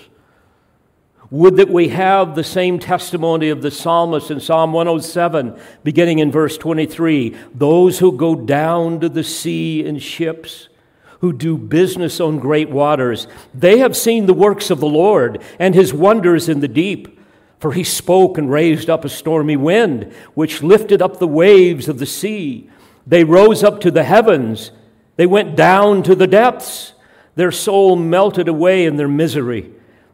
Would 1.32 1.58
that 1.58 1.70
we 1.70 1.90
have 1.90 2.34
the 2.34 2.44
same 2.44 2.80
testimony 2.80 3.50
of 3.50 3.62
the 3.62 3.70
psalmist 3.70 4.32
in 4.32 4.40
Psalm 4.40 4.74
107, 4.74 5.60
beginning 5.84 6.20
in 6.20 6.32
verse 6.32 6.58
23 6.58 7.36
those 7.54 8.00
who 8.00 8.12
go 8.12 8.34
down 8.34 9.00
to 9.02 9.10
the 9.10 9.24
sea 9.24 9.86
in 9.86 10.00
ships, 10.00 10.70
who 11.20 11.32
do 11.32 11.56
business 11.56 12.20
on 12.20 12.40
great 12.40 12.72
waters, 12.72 13.28
they 13.54 13.78
have 13.78 13.96
seen 13.96 14.26
the 14.26 14.34
works 14.34 14.72
of 14.72 14.80
the 14.80 14.88
Lord 14.88 15.42
and 15.60 15.76
his 15.76 15.94
wonders 15.94 16.50
in 16.50 16.62
the 16.62 16.68
deep. 16.68 17.19
For 17.60 17.74
he 17.74 17.84
spoke 17.84 18.38
and 18.38 18.52
raised 18.52 18.90
up 18.90 19.04
a 19.04 19.10
stormy 19.10 19.58
wind, 19.58 20.14
which 20.34 20.64
lifted 20.64 21.02
up 21.02 21.20
the 21.20 21.28
waves 21.28 21.88
of 21.88 22.00
the 22.00 22.06
sea. 22.06 22.70
They 23.06 23.24
rose 23.24 23.64
up 23.64 23.82
to 23.82 23.92
the 23.92 24.04
heavens, 24.04 24.72
they 25.20 25.26
went 25.26 25.58
down 25.58 26.04
to 26.04 26.16
the 26.16 26.28
depths. 26.28 26.94
Their 27.36 27.52
soul 27.52 27.98
melted 27.98 28.48
away 28.48 28.86
in 28.86 28.96
their 28.96 29.10
misery. 29.10 29.70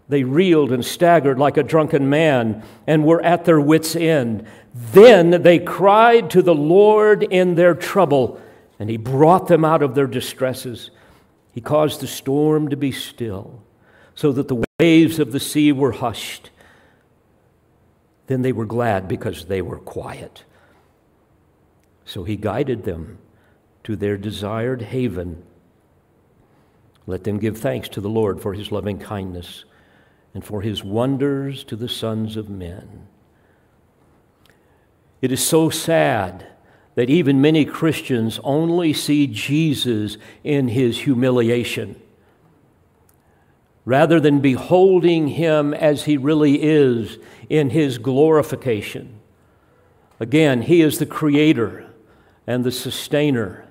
They 0.10 0.24
reeled 0.24 0.72
and 0.72 0.84
staggered 0.84 1.38
like 1.38 1.58
a 1.58 1.64
drunken 1.64 2.10
man 2.10 2.64
and 2.88 3.06
were 3.06 3.22
at 3.22 3.46
their 3.46 3.62
wits' 3.62 3.96
end. 3.96 4.48
Then 4.74 5.44
they 5.44 5.60
cried 5.60 6.32
to 6.32 6.42
the 6.42 6.56
Lord 6.56 7.22
in 7.22 7.54
their 7.54 7.76
trouble, 7.76 8.42
and 8.80 8.90
He 8.90 8.98
brought 8.98 9.48
them 9.48 9.64
out 9.64 9.84
of 9.84 9.94
their 9.94 10.08
distresses. 10.08 10.90
He 11.52 11.62
caused 11.62 12.02
the 12.02 12.08
storm 12.08 12.70
to 12.70 12.76
be 12.76 12.92
still, 12.92 13.62
so 14.16 14.32
that 14.32 14.48
the 14.48 14.64
waves 14.80 15.20
of 15.20 15.32
the 15.32 15.40
sea 15.40 15.72
were 15.72 15.92
hushed. 15.92 16.50
Then 18.28 18.42
they 18.42 18.52
were 18.52 18.66
glad 18.66 19.08
because 19.08 19.46
they 19.46 19.62
were 19.62 19.80
quiet. 19.80 20.44
So 22.06 22.24
He 22.24 22.36
guided 22.36 22.84
them 22.84 23.20
to 23.84 23.96
their 23.96 24.18
desired 24.18 24.82
haven. 24.82 25.44
Let 27.08 27.24
them 27.24 27.38
give 27.38 27.58
thanks 27.58 27.90
to 27.90 28.02
the 28.02 28.10
Lord 28.10 28.42
for 28.42 28.54
His 28.54 28.72
loving 28.72 29.00
kindness 29.00 29.66
and 30.36 30.44
for 30.44 30.62
his 30.62 30.84
wonders 30.84 31.64
to 31.64 31.78
the 31.78 31.88
sons 31.88 32.36
of 32.36 32.50
men. 32.50 33.08
It 35.22 35.32
is 35.32 35.44
so 35.44 35.70
sad 35.70 36.46
that 36.96 37.10
even 37.10 37.42
many 37.42 37.64
Christians 37.64 38.40
only 38.44 38.92
see 38.92 39.28
Jesus 39.28 40.18
in 40.44 40.68
his 40.68 41.00
humiliation 41.00 42.00
rather 43.86 44.20
than 44.20 44.40
beholding 44.40 45.30
him 45.30 45.74
as 45.74 46.06
he 46.06 46.18
really 46.18 46.62
is 46.62 47.20
in 47.50 47.70
his 47.70 48.00
glorification. 48.00 49.20
Again, 50.20 50.64
he 50.64 50.82
is 50.82 50.98
the 50.98 51.06
creator 51.06 51.86
and 52.48 52.64
the 52.64 52.72
sustainer 52.72 53.66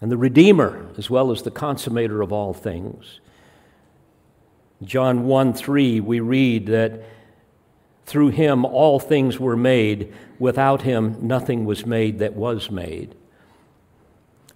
and 0.00 0.10
the 0.10 0.16
redeemer 0.16 0.88
as 0.96 1.10
well 1.10 1.30
as 1.30 1.42
the 1.42 1.50
consummator 1.50 2.22
of 2.22 2.32
all 2.32 2.54
things. 2.54 3.20
John 4.82 5.24
1 5.26 5.54
3, 5.54 6.00
we 6.00 6.20
read 6.20 6.66
that 6.66 7.02
through 8.04 8.28
him 8.28 8.64
all 8.64 8.98
things 8.98 9.40
were 9.40 9.56
made. 9.56 10.12
Without 10.38 10.82
him, 10.82 11.16
nothing 11.20 11.64
was 11.64 11.86
made 11.86 12.18
that 12.18 12.34
was 12.34 12.70
made. 12.70 13.14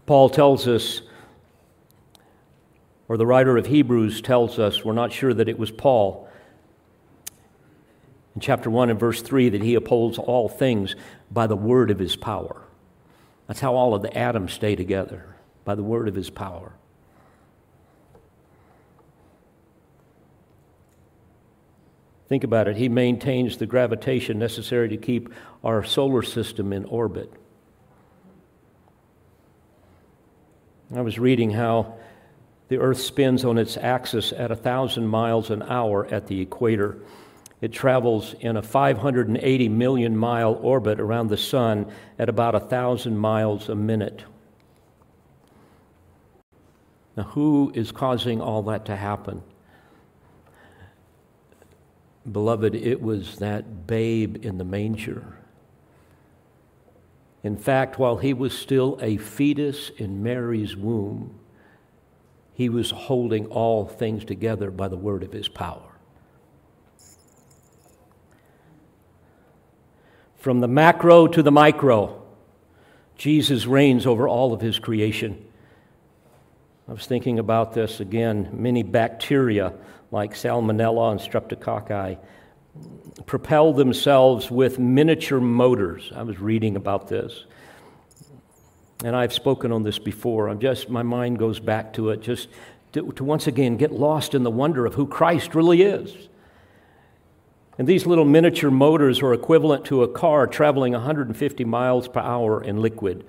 Paul 0.06 0.28
tells 0.28 0.68
us, 0.68 1.02
or 3.10 3.16
the 3.16 3.26
writer 3.26 3.58
of 3.58 3.66
Hebrews 3.66 4.22
tells 4.22 4.60
us, 4.60 4.84
we're 4.84 4.92
not 4.92 5.12
sure 5.12 5.34
that 5.34 5.48
it 5.48 5.58
was 5.58 5.72
Paul, 5.72 6.28
in 8.36 8.40
chapter 8.40 8.70
1 8.70 8.88
and 8.88 9.00
verse 9.00 9.20
3, 9.20 9.48
that 9.48 9.62
he 9.62 9.74
upholds 9.74 10.16
all 10.16 10.48
things 10.48 10.94
by 11.28 11.48
the 11.48 11.56
word 11.56 11.90
of 11.90 11.98
his 11.98 12.14
power. 12.14 12.62
That's 13.48 13.58
how 13.58 13.74
all 13.74 13.96
of 13.96 14.02
the 14.02 14.16
atoms 14.16 14.52
stay 14.52 14.76
together. 14.76 15.34
by 15.64 15.74
the 15.74 15.82
word 15.82 16.06
of 16.06 16.14
his 16.14 16.30
power. 16.30 16.72
Think 22.28 22.44
about 22.44 22.68
it. 22.68 22.76
He 22.76 22.88
maintains 22.88 23.56
the 23.56 23.66
gravitation 23.66 24.38
necessary 24.38 24.88
to 24.88 24.96
keep 24.96 25.30
our 25.64 25.82
solar 25.82 26.22
system 26.22 26.72
in 26.72 26.84
orbit. 26.84 27.32
I 30.94 31.00
was 31.00 31.18
reading 31.18 31.50
how 31.50 31.98
the 32.70 32.78
Earth 32.78 33.00
spins 33.00 33.44
on 33.44 33.58
its 33.58 33.76
axis 33.76 34.32
at 34.32 34.50
1,000 34.50 35.04
miles 35.04 35.50
an 35.50 35.60
hour 35.64 36.06
at 36.06 36.28
the 36.28 36.40
equator. 36.40 36.98
It 37.60 37.72
travels 37.72 38.36
in 38.38 38.56
a 38.56 38.62
580 38.62 39.68
million 39.68 40.16
mile 40.16 40.54
orbit 40.62 41.00
around 41.00 41.30
the 41.30 41.36
Sun 41.36 41.90
at 42.16 42.28
about 42.28 42.54
1,000 42.54 43.18
miles 43.18 43.68
a 43.68 43.74
minute. 43.74 44.22
Now, 47.16 47.24
who 47.24 47.72
is 47.74 47.90
causing 47.90 48.40
all 48.40 48.62
that 48.62 48.84
to 48.84 48.94
happen? 48.94 49.42
Beloved, 52.30 52.76
it 52.76 53.02
was 53.02 53.40
that 53.40 53.88
babe 53.88 54.44
in 54.46 54.58
the 54.58 54.64
manger. 54.64 55.38
In 57.42 57.56
fact, 57.56 57.98
while 57.98 58.18
he 58.18 58.32
was 58.32 58.56
still 58.56 58.96
a 59.02 59.16
fetus 59.16 59.90
in 59.96 60.22
Mary's 60.22 60.76
womb, 60.76 61.39
he 62.60 62.68
was 62.68 62.90
holding 62.90 63.46
all 63.46 63.86
things 63.86 64.22
together 64.22 64.70
by 64.70 64.86
the 64.86 64.94
word 64.94 65.22
of 65.22 65.32
his 65.32 65.48
power. 65.48 65.94
From 70.36 70.60
the 70.60 70.68
macro 70.68 71.26
to 71.26 71.42
the 71.42 71.50
micro, 71.50 72.22
Jesus 73.16 73.64
reigns 73.64 74.04
over 74.04 74.28
all 74.28 74.52
of 74.52 74.60
his 74.60 74.78
creation. 74.78 75.42
I 76.86 76.92
was 76.92 77.06
thinking 77.06 77.38
about 77.38 77.72
this 77.72 77.98
again. 77.98 78.50
Many 78.52 78.82
bacteria 78.82 79.72
like 80.10 80.34
salmonella 80.34 81.12
and 81.12 81.18
streptococci, 81.18 82.18
propel 83.24 83.72
themselves 83.72 84.50
with 84.50 84.78
miniature 84.78 85.40
motors. 85.40 86.12
I 86.14 86.24
was 86.24 86.38
reading 86.38 86.76
about 86.76 87.08
this. 87.08 87.46
And 89.04 89.16
I've 89.16 89.32
spoken 89.32 89.72
on 89.72 89.82
this 89.82 89.98
before. 89.98 90.48
I'm 90.48 90.60
just, 90.60 90.90
my 90.90 91.02
mind 91.02 91.38
goes 91.38 91.58
back 91.58 91.92
to 91.94 92.10
it, 92.10 92.20
just 92.20 92.48
to, 92.92 93.10
to 93.12 93.24
once 93.24 93.46
again 93.46 93.76
get 93.76 93.92
lost 93.92 94.34
in 94.34 94.42
the 94.42 94.50
wonder 94.50 94.84
of 94.84 94.94
who 94.94 95.06
Christ 95.06 95.54
really 95.54 95.82
is. 95.82 96.28
And 97.78 97.88
these 97.88 98.04
little 98.04 98.26
miniature 98.26 98.70
motors 98.70 99.22
are 99.22 99.32
equivalent 99.32 99.86
to 99.86 100.02
a 100.02 100.08
car 100.08 100.46
traveling 100.46 100.92
150 100.92 101.64
miles 101.64 102.08
per 102.08 102.20
hour 102.20 102.62
in 102.62 102.76
liquid. 102.76 103.24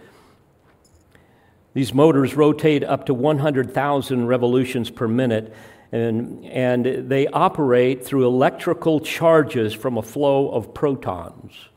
These 1.73 1.93
motors 1.93 2.35
rotate 2.35 2.83
up 2.83 3.05
to 3.05 3.13
100,000 3.13 4.27
revolutions 4.27 4.89
per 4.89 5.07
minute, 5.07 5.55
and, 5.93 6.43
and 6.45 7.09
they 7.09 7.27
operate 7.27 8.05
through 8.05 8.27
electrical 8.27 8.99
charges 8.99 9.73
from 9.73 9.97
a 9.97 10.01
flow 10.01 10.49
of 10.49 10.73
protons. 10.73 11.69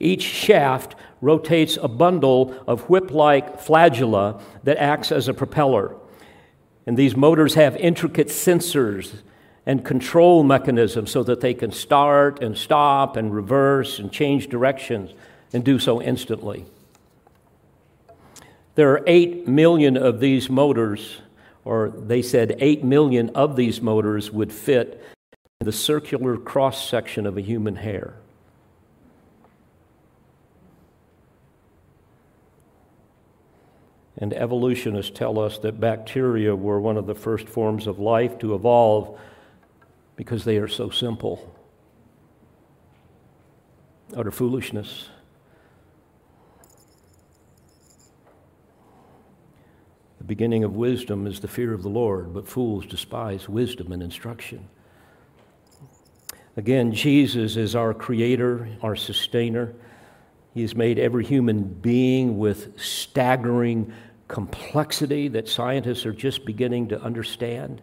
Each 0.00 0.22
shaft 0.22 0.94
rotates 1.20 1.78
a 1.80 1.86
bundle 1.86 2.54
of 2.66 2.88
whip 2.88 3.10
like 3.10 3.60
flagella 3.60 4.40
that 4.64 4.78
acts 4.78 5.12
as 5.12 5.28
a 5.28 5.34
propeller. 5.34 5.94
And 6.86 6.96
these 6.96 7.14
motors 7.14 7.54
have 7.54 7.76
intricate 7.76 8.28
sensors 8.28 9.22
and 9.66 9.84
control 9.84 10.42
mechanisms 10.42 11.10
so 11.10 11.22
that 11.24 11.42
they 11.42 11.52
can 11.52 11.70
start 11.70 12.42
and 12.42 12.56
stop 12.56 13.16
and 13.16 13.32
reverse 13.32 13.98
and 13.98 14.10
change 14.10 14.48
directions 14.48 15.12
and 15.52 15.62
do 15.62 15.78
so 15.78 16.00
instantly. 16.00 16.64
There 18.74 18.90
are 18.92 19.04
8 19.06 19.46
million 19.46 19.98
of 19.98 20.20
these 20.20 20.48
motors 20.48 21.20
or 21.64 21.90
they 21.90 22.22
said 22.22 22.56
8 22.58 22.82
million 22.84 23.28
of 23.30 23.54
these 23.54 23.82
motors 23.82 24.30
would 24.30 24.52
fit 24.52 25.04
the 25.60 25.72
circular 25.72 26.38
cross 26.38 26.88
section 26.88 27.26
of 27.26 27.36
a 27.36 27.42
human 27.42 27.76
hair. 27.76 28.19
And 34.20 34.34
evolutionists 34.34 35.16
tell 35.16 35.38
us 35.38 35.58
that 35.58 35.80
bacteria 35.80 36.54
were 36.54 36.78
one 36.78 36.98
of 36.98 37.06
the 37.06 37.14
first 37.14 37.48
forms 37.48 37.86
of 37.86 37.98
life 37.98 38.38
to 38.40 38.54
evolve 38.54 39.18
because 40.14 40.44
they 40.44 40.58
are 40.58 40.68
so 40.68 40.90
simple. 40.90 41.56
Utter 44.14 44.30
foolishness. 44.30 45.08
The 50.18 50.24
beginning 50.24 50.64
of 50.64 50.76
wisdom 50.76 51.26
is 51.26 51.40
the 51.40 51.48
fear 51.48 51.72
of 51.72 51.82
the 51.82 51.88
Lord, 51.88 52.34
but 52.34 52.46
fools 52.46 52.84
despise 52.84 53.48
wisdom 53.48 53.90
and 53.90 54.02
instruction. 54.02 54.68
Again, 56.58 56.92
Jesus 56.92 57.56
is 57.56 57.74
our 57.74 57.94
creator, 57.94 58.68
our 58.82 58.96
sustainer. 58.96 59.72
He 60.52 60.60
has 60.60 60.74
made 60.74 60.98
every 60.98 61.24
human 61.24 61.62
being 61.62 62.38
with 62.38 62.78
staggering 62.78 63.94
complexity 64.30 65.26
that 65.28 65.48
scientists 65.48 66.06
are 66.06 66.12
just 66.12 66.44
beginning 66.44 66.88
to 66.88 67.02
understand. 67.02 67.82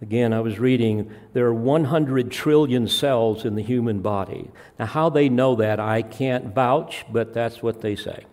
Again, 0.00 0.32
I 0.32 0.40
was 0.40 0.58
reading 0.58 1.12
there 1.32 1.46
are 1.46 1.54
100 1.54 2.30
trillion 2.30 2.86
cells 2.86 3.44
in 3.44 3.56
the 3.56 3.62
human 3.62 4.00
body. 4.00 4.48
Now, 4.78 4.86
how 4.86 5.10
they 5.10 5.28
know 5.28 5.56
that, 5.56 5.80
I 5.80 6.02
can't 6.02 6.54
vouch, 6.54 7.04
but 7.10 7.34
that's 7.34 7.62
what 7.62 7.80
they 7.80 7.96
say. 7.96 8.24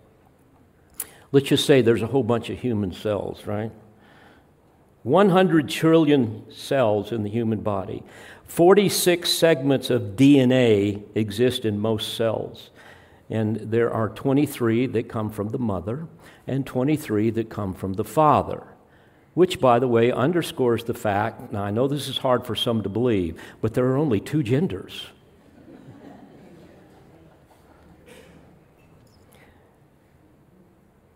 Let's 1.32 1.48
just 1.48 1.66
say 1.66 1.82
there's 1.82 2.04
a 2.04 2.08
whole 2.08 2.24
bunch 2.24 2.50
of 2.50 2.60
human 2.60 2.94
cells, 2.94 3.46
right? 3.46 3.72
100 5.04 5.70
trillion 5.70 6.50
cells 6.52 7.12
in 7.12 7.24
the 7.24 7.30
human 7.30 7.62
body. 7.62 8.04
46 8.46 9.30
segments 9.30 9.90
of 9.90 10.16
DNA 10.16 11.04
exist 11.16 11.66
in 11.66 11.80
most 11.80 12.16
cells. 12.16 12.70
And 13.30 13.58
there 13.58 13.92
are 13.92 14.10
23 14.10 14.88
that 14.88 15.10
come 15.10 15.30
from 15.30 15.50
the 15.50 15.60
mother 15.60 16.08
and 16.46 16.66
23 16.66 17.30
that 17.32 17.50
come 17.50 17.74
from 17.74 17.94
the 17.94 18.06
father. 18.06 18.64
Which, 19.34 19.60
by 19.60 19.80
the 19.80 19.88
way, 19.88 20.12
underscores 20.12 20.86
the 20.86 20.94
fact 20.94 21.52
now, 21.52 21.64
I 21.64 21.72
know 21.72 21.88
this 21.88 22.08
is 22.08 22.18
hard 22.20 22.46
for 22.46 22.56
some 22.56 22.82
to 22.84 22.90
believe, 22.90 23.40
but 23.62 23.74
there 23.74 23.86
are 23.86 23.98
only 23.98 24.20
two 24.20 24.42
genders. 24.42 25.08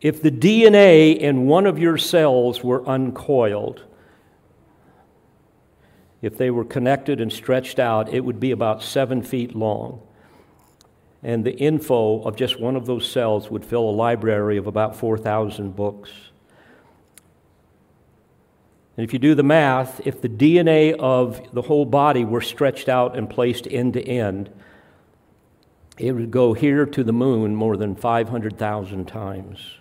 If 0.01 0.22
the 0.22 0.32
DNA 0.32 1.16
in 1.16 1.45
one 1.45 1.68
of 1.68 1.78
your 1.78 1.97
cells 1.97 2.64
were 2.64 2.84
uncoiled, 2.88 3.86
if 6.22 6.38
they 6.38 6.51
were 6.51 6.66
connected 6.66 7.22
and 7.22 7.32
stretched 7.32 7.80
out, 7.80 8.12
it 8.14 8.22
would 8.22 8.39
be 8.39 8.51
about 8.51 8.84
seven 8.84 9.22
feet 9.22 9.55
long. 9.55 10.01
And 11.24 11.45
the 11.45 11.55
info 11.55 12.22
of 12.24 12.36
just 12.36 12.59
one 12.59 12.76
of 12.76 12.86
those 12.86 13.09
cells 13.09 13.51
would 13.51 13.63
fill 13.63 13.89
a 13.89 13.91
library 13.91 14.57
of 14.57 14.67
about 14.67 14.95
4,000 14.95 15.76
books. 15.76 16.09
And 18.97 19.03
if 19.03 19.13
you 19.13 19.19
do 19.19 19.36
the 19.36 19.43
math, 19.43 20.01
if 20.05 20.22
the 20.22 20.30
DNA 20.30 20.95
of 20.99 21.53
the 21.53 21.61
whole 21.61 21.86
body 21.86 22.26
were 22.26 22.41
stretched 22.41 22.89
out 22.89 23.17
and 23.17 23.30
placed 23.30 23.67
end 23.67 23.93
to 23.93 24.01
end, 24.01 24.49
it 25.97 26.13
would 26.13 26.32
go 26.32 26.53
here 26.53 26.86
to 26.86 27.03
the 27.03 27.13
moon 27.13 27.55
more 27.55 27.78
than 27.78 27.95
500,000 27.95 29.07
times. 29.07 29.78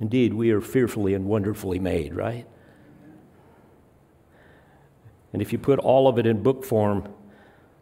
Indeed, 0.00 0.34
we 0.34 0.50
are 0.50 0.60
fearfully 0.60 1.14
and 1.14 1.26
wonderfully 1.26 1.78
made, 1.78 2.14
right? 2.14 2.46
And 5.32 5.40
if 5.40 5.52
you 5.52 5.58
put 5.58 5.78
all 5.78 6.08
of 6.08 6.18
it 6.18 6.26
in 6.26 6.42
book 6.42 6.64
form, 6.64 7.08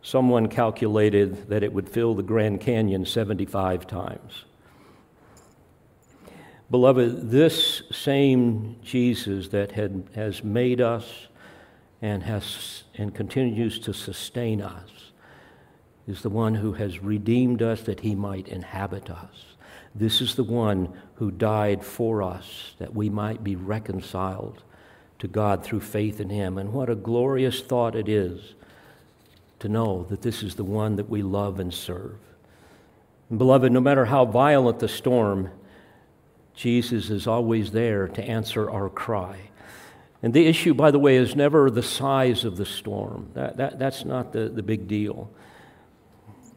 someone 0.03 0.49
calculated 0.49 1.49
that 1.49 1.63
it 1.63 1.73
would 1.73 1.89
fill 1.89 2.15
the 2.15 2.23
Grand 2.23 2.61
Canyon 2.61 3.05
75 3.05 3.87
times. 3.87 4.45
Beloved, 6.71 7.31
this 7.31 7.83
same 7.91 8.77
Jesus 8.83 9.49
that 9.49 9.73
had, 9.73 10.09
has 10.15 10.45
made 10.45 10.81
us 10.81 11.27
and, 12.01 12.23
has, 12.23 12.85
and 12.97 13.15
continues 13.15 13.79
to 13.81 13.93
sustain 13.93 14.63
us 14.63 14.89
is 16.07 16.23
the 16.23 16.31
one 16.31 16.55
who 16.55 16.73
has 16.73 17.03
redeemed 17.03 17.61
us 17.61 17.83
that 17.83 18.01
he 18.01 18.15
might 18.15 18.49
inhabit 18.49 19.11
us. 19.11 19.57
This 19.95 20.21
is 20.21 20.37
the 20.37 20.45
one 20.45 20.93
who 21.15 21.31
died 21.31 21.85
for 21.85 22.23
us 22.23 22.75
that 22.79 22.95
we 22.95 23.11
might 23.11 23.43
be 23.43 23.57
reconciled 23.57 24.63
to 25.19 25.29
God 25.29 25.65
through 25.65 25.81
faith 25.81 26.21
in 26.21 26.31
him. 26.31 26.57
And 26.57 26.73
what 26.73 26.89
a 26.89 26.95
glorious 26.95 27.61
thought 27.61 27.95
it 27.95 28.09
is 28.09 28.55
to 29.61 29.69
know 29.69 30.05
that 30.11 30.23
this 30.23 30.43
is 30.43 30.57
the 30.57 30.65
one 30.65 30.97
that 30.97 31.09
we 31.09 31.23
love 31.23 31.61
and 31.61 31.73
serve. 31.73 32.19
And 33.29 33.39
beloved, 33.39 33.71
no 33.71 33.81
matter 33.81 34.07
how 34.07 34.25
violent 34.25 34.81
the 34.81 34.89
storm, 34.89 35.51
Jesus 36.55 37.11
is 37.11 37.27
always 37.27 37.71
there 37.71 38.09
to 38.09 38.23
answer 38.23 38.69
our 38.71 38.89
cry. 38.89 39.39
And 40.23 40.35
the 40.35 40.47
issue, 40.47 40.75
by 40.75 40.91
the 40.91 40.99
way, 40.99 41.17
is 41.17 41.35
never 41.35 41.71
the 41.71 41.83
size 41.83 42.45
of 42.45 42.57
the 42.59 42.67
storm. 42.67 43.31
That, 43.35 43.57
that, 43.57 43.79
that's 43.79 44.05
not 44.05 44.33
the, 44.33 44.49
the 44.49 44.63
big 44.63 44.87
deal. 44.87 45.31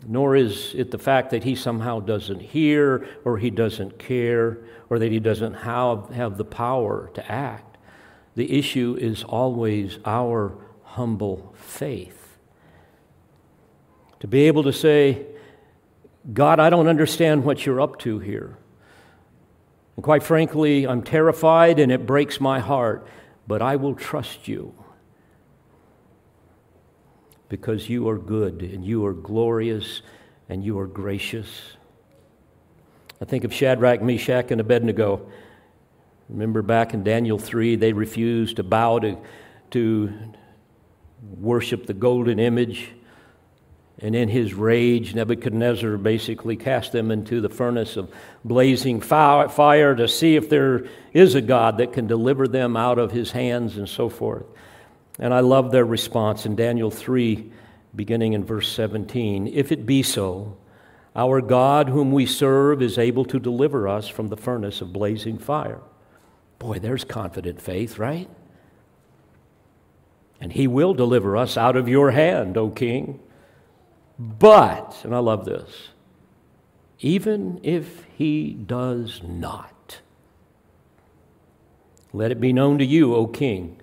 nor 0.08 0.36
is 0.36 0.74
it 0.76 0.92
the 0.92 0.98
fact 0.98 1.32
that 1.32 1.44
he 1.44 1.56
somehow 1.56 2.00
doesn't 2.00 2.42
hear 2.42 3.08
or 3.24 3.38
he 3.38 3.50
doesn't 3.50 3.98
care 3.98 4.60
or 4.90 5.00
that 5.00 5.12
he 5.12 5.20
doesn't 5.20 5.54
have, 5.54 6.10
have 6.10 6.38
the 6.38 6.46
power 6.46 7.10
to 7.14 7.32
act. 7.32 7.78
The 8.36 8.58
issue 8.58 8.98
is 9.00 9.24
always 9.24 10.00
our 10.06 10.54
humble 10.84 11.54
faith. 11.56 12.23
To 14.24 14.28
be 14.30 14.44
able 14.44 14.64
to 14.64 14.72
say, 14.72 15.26
God, 16.32 16.62
I 16.62 16.70
don't 16.70 16.88
understand 16.88 17.44
what 17.44 17.66
you're 17.66 17.82
up 17.82 18.00
to 18.00 18.20
here. 18.20 18.58
And 19.98 20.04
quite 20.06 20.24
frankly, 20.24 20.88
I'm 20.88 21.04
terrified 21.04 21.78
and 21.78 21.92
it 21.92 22.06
breaks 22.06 22.40
my 22.40 22.62
heart, 22.62 23.06
but 23.50 23.62
I 23.62 23.76
will 23.76 23.96
trust 23.96 24.48
you 24.48 24.74
because 27.50 27.90
you 27.90 28.08
are 28.08 28.18
good 28.18 28.62
and 28.62 28.86
you 28.86 29.06
are 29.06 29.12
glorious 29.12 30.02
and 30.48 30.64
you 30.64 30.80
are 30.80 30.88
gracious. 30.88 31.50
I 33.20 33.26
think 33.26 33.44
of 33.44 33.54
Shadrach, 33.54 34.02
Meshach, 34.02 34.52
and 34.52 34.62
Abednego. 34.62 35.30
Remember 36.30 36.62
back 36.62 36.94
in 36.94 37.04
Daniel 37.04 37.38
3, 37.38 37.76
they 37.76 37.92
refused 37.92 38.56
to 38.56 38.64
bow 38.64 39.00
to, 39.00 39.18
to 39.72 40.14
worship 41.42 41.88
the 41.88 41.94
golden 41.94 42.40
image. 42.40 42.94
And 44.00 44.16
in 44.16 44.28
his 44.28 44.54
rage, 44.54 45.14
Nebuchadnezzar 45.14 45.98
basically 45.98 46.56
cast 46.56 46.92
them 46.92 47.12
into 47.12 47.42
the 47.42 47.50
furnace 47.50 47.96
of 47.96 48.12
blazing 48.44 49.00
fire 49.00 49.96
to 49.96 50.08
see 50.08 50.36
if 50.36 50.50
there 50.50 50.88
is 51.14 51.36
a 51.36 51.42
God 51.42 51.78
that 51.78 51.94
can 51.94 52.08
deliver 52.08 52.48
them 52.48 52.76
out 52.76 52.98
of 52.98 53.12
his 53.12 53.32
hands 53.32 53.78
and 53.78 53.88
so 53.88 54.10
forth. 54.10 54.46
And 55.20 55.34
I 55.34 55.42
love 55.42 55.72
their 55.72 55.86
response 55.86 56.46
in 56.46 56.56
Daniel 56.56 56.90
3, 56.90 57.52
beginning 57.96 58.34
in 58.34 58.44
verse 58.44 58.68
17. 58.70 59.48
If 59.48 59.72
it 59.72 59.86
be 59.86 60.02
so, 60.02 60.58
our 61.16 61.40
God, 61.40 61.90
whom 61.90 62.12
we 62.12 62.26
serve, 62.26 62.82
is 62.82 62.98
able 62.98 63.26
to 63.26 63.40
deliver 63.40 63.88
us 63.88 64.08
from 64.08 64.30
the 64.30 64.38
furnace 64.38 64.82
of 64.82 64.92
blazing 64.92 65.38
fire. 65.38 65.82
Boy, 66.58 66.80
there's 66.80 67.04
confident 67.04 67.62
faith, 67.62 68.00
right? 68.00 68.28
And 70.42 70.52
he 70.52 70.66
will 70.66 70.96
deliver 70.96 71.38
us 71.38 71.58
out 71.58 71.76
of 71.76 71.88
your 71.88 72.12
hand, 72.12 72.58
O 72.58 72.72
king. 72.72 73.20
But, 74.18 75.02
and 75.04 75.16
I 75.16 75.20
love 75.20 75.46
this, 75.46 75.90
even 77.00 77.60
if 77.64 78.06
he 78.16 78.54
does 78.54 79.22
not, 79.24 80.00
let 82.14 82.32
it 82.32 82.40
be 82.40 82.54
known 82.54 82.78
to 82.78 82.86
you, 82.86 83.16
O 83.16 83.26
king, 83.26 83.82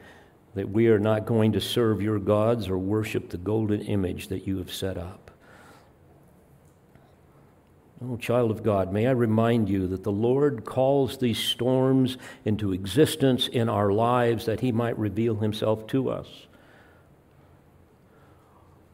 that 0.55 0.71
we 0.71 0.89
are 0.89 0.99
not 0.99 1.27
going 1.27 1.53
to 1.53 1.61
serve 1.61 2.01
your 2.01 2.19
gods 2.19 2.69
or 2.69 2.79
worship 2.79 3.31
the 3.31 3.39
golden 3.39 3.83
image 3.83 4.29
that 4.29 4.47
you 4.47 4.59
have 4.59 4.73
set 4.73 4.97
up. 4.97 5.31
Oh, 8.03 8.17
child 8.17 8.51
of 8.51 8.63
God, 8.63 8.93
may 8.93 9.07
I 9.07 9.11
remind 9.11 9.69
you 9.69 9.87
that 9.89 10.05
the 10.05 10.13
Lord 10.13 10.65
calls 10.65 11.19
these 11.19 11.39
storms 11.39 12.17
into 12.47 12.73
existence 12.73 13.47
in 13.47 13.69
our 13.69 13.93
lives 13.93 14.47
that 14.47 14.61
He 14.61 14.73
might 14.73 14.99
reveal 14.99 15.37
Himself 15.37 15.87
to 15.89 16.09
us. 16.09 16.47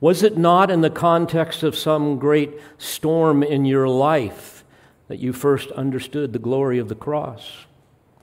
Was 0.00 0.22
it 0.22 0.36
not 0.36 0.70
in 0.70 0.82
the 0.82 0.90
context 0.90 1.62
of 1.62 1.76
some 1.76 2.18
great 2.18 2.58
storm 2.78 3.42
in 3.42 3.64
your 3.64 3.88
life 3.88 4.64
that 5.08 5.18
you 5.18 5.32
first 5.32 5.70
understood 5.72 6.32
the 6.32 6.38
glory 6.38 6.78
of 6.78 6.88
the 6.88 6.94
cross? 6.94 7.64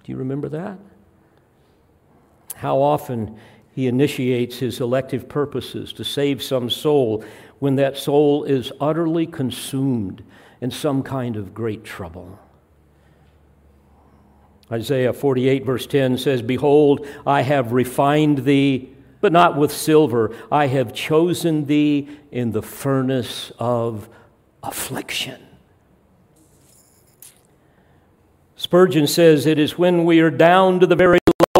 Do 0.03 0.11
you 0.11 0.17
remember 0.17 0.49
that? 0.49 0.78
How 2.55 2.78
often 2.82 3.38
he 3.74 3.88
initiates 3.88 4.59
his 4.59 4.80
elective 4.80 5.28
purposes 5.28 5.93
to 5.93 6.03
save 6.03 6.43
some 6.43 6.69
soul 6.69 7.24
when 7.59 7.76
that 7.78 7.97
soul 7.97 8.43
is 8.43 8.71
utterly 8.80 9.26
consumed 9.26 10.24
in 10.61 10.69
some 10.69 11.01
kind 11.01 11.36
of 11.36 11.53
great 11.53 11.84
trouble. 11.84 12.39
Isaiah 14.71 15.13
48, 15.13 15.65
verse 15.65 15.88
10 15.88 16.17
says, 16.17 16.41
Behold, 16.41 17.07
I 17.26 17.41
have 17.41 17.74
refined 17.74 18.39
thee, 18.39 18.92
but 19.24 19.32
not 19.32 19.57
with 19.57 19.71
silver. 19.71 20.36
I 20.51 20.67
have 20.67 20.93
chosen 20.93 21.65
thee 21.65 22.09
in 22.30 22.51
the 22.51 22.61
furnace 22.61 23.53
of 23.57 24.09
affliction. 24.61 25.41
Spurgeon 28.57 29.07
says, 29.07 29.45
It 29.45 29.57
is 29.57 29.78
when 29.78 30.03
we 30.03 30.19
are 30.19 30.30
down 30.30 30.82
to 30.82 30.86
the 30.86 30.97
very 30.97 31.19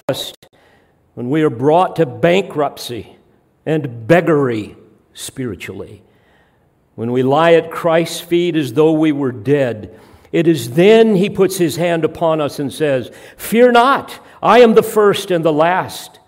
lowest 0.09 0.36
when 1.14 1.30
we 1.30 1.41
are 1.43 1.49
brought 1.49 1.95
to 1.95 2.05
bankruptcy 2.05 3.16
and 3.66 4.07
beggary 4.07 4.76
spiritually, 5.14 6.03
when 6.95 7.14
we 7.14 7.24
lie 7.24 7.53
at 7.53 7.72
Christ's 7.72 8.20
feet 8.20 8.57
as 8.57 8.74
though 8.74 8.91
we 8.91 9.14
were 9.14 9.32
dead, 9.32 9.97
it 10.34 10.47
is 10.49 10.72
then 10.72 11.16
he 11.16 11.30
puts 11.30 11.57
his 11.57 11.78
hand 11.78 12.03
upon 12.03 12.41
us 12.41 12.59
and 12.59 12.74
says, 12.74 13.09
Fear 13.38 13.72
not, 13.72 14.20
I 14.41 14.59
am 14.59 14.74
the 14.74 14.84
first 14.84 15.32
and 15.32 15.45
the 15.45 15.53
last. 15.53 16.20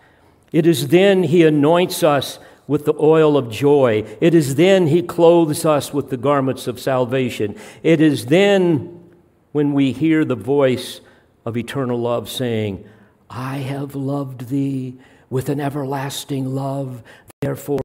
It 0.52 0.66
is 0.66 0.90
then 0.90 1.24
he 1.24 1.44
anoints 1.44 2.04
us 2.04 2.40
with 2.68 2.86
the 2.86 2.96
oil 3.00 3.38
of 3.38 3.50
joy. 3.50 4.06
It 4.22 4.34
is 4.34 4.56
then 4.56 4.88
he 4.88 5.02
clothes 5.02 5.66
us 5.66 5.94
with 5.94 6.10
the 6.10 6.18
garments 6.18 6.68
of 6.68 6.80
salvation. 6.80 7.56
It 7.84 8.02
is 8.02 8.28
then 8.28 9.04
when 9.52 9.74
we 9.74 9.92
hear 9.92 10.26
the 10.26 10.36
voice 10.36 11.02
of 11.46 11.56
eternal 11.56 12.00
love 12.00 12.30
saying, 12.30 12.88
I 13.30 13.58
have 13.58 13.96
loved 13.96 14.50
thee 14.50 14.98
with 15.30 15.50
an 15.50 15.60
everlasting 15.60 16.54
love, 16.54 17.04
therefore, 17.42 17.80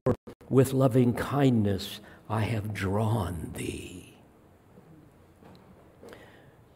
with 0.49 0.73
loving 0.73 1.13
kindness 1.13 1.99
I 2.29 2.41
have 2.41 2.73
drawn 2.73 3.51
thee. 3.55 4.17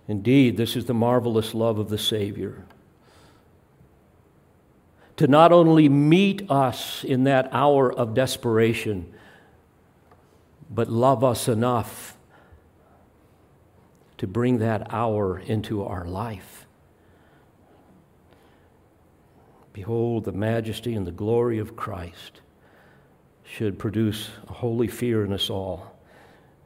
Indeed, 0.07 0.57
this 0.57 0.75
is 0.75 0.86
the 0.86 0.93
marvelous 0.93 1.53
love 1.53 1.79
of 1.79 1.89
the 1.89 1.97
Savior. 1.97 2.65
To 5.18 5.28
not 5.28 5.51
only 5.51 5.88
meet 5.88 6.49
us 6.49 7.03
in 7.03 7.24
that 7.24 7.49
hour 7.51 7.91
of 7.91 8.13
desperation, 8.13 9.13
but 10.70 10.89
love 10.89 11.24
us 11.24 11.47
enough 11.47 12.18
to 14.18 14.28
bring 14.28 14.59
that 14.59 14.93
hour 14.93 15.39
into 15.39 15.84
our 15.84 16.05
life. 16.05 16.66
Behold, 19.74 20.24
the 20.24 20.32
majesty 20.32 20.95
and 20.95 21.05
the 21.05 21.11
glory 21.11 21.59
of 21.59 21.76
Christ 21.76 22.41
should 23.43 23.78
produce 23.78 24.30
a 24.47 24.53
holy 24.53 24.88
fear 24.88 25.24
in 25.24 25.34
us 25.34 25.49
all 25.49 25.97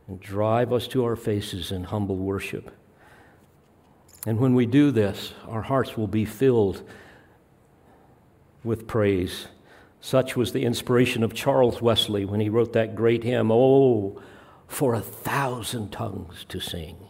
and 0.08 0.20
drive 0.20 0.72
us 0.72 0.88
to 0.90 1.04
our 1.04 1.16
faces 1.16 1.72
in 1.72 1.84
humble 1.84 2.18
worship. 2.18 2.72
And 4.26 4.40
when 4.40 4.54
we 4.54 4.66
do 4.66 4.92
this, 4.92 5.34
our 5.48 5.62
hearts 5.62 5.98
will 5.98 6.08
be 6.08 6.26
filled 6.26 6.88
with 8.64 8.88
praise. 8.88 9.48
Such 10.02 10.36
was 10.36 10.52
the 10.52 10.64
inspiration 10.64 11.24
of 11.24 11.34
Charles 11.34 11.82
Wesley 11.82 12.26
when 12.26 12.40
he 12.40 12.50
wrote 12.50 12.74
that 12.74 12.96
great 12.96 13.24
hymn, 13.24 13.52
Oh, 13.52 14.22
for 14.68 14.94
a 14.94 15.02
thousand 15.02 15.92
tongues 15.92 16.46
to 16.50 16.60
sing 16.60 17.10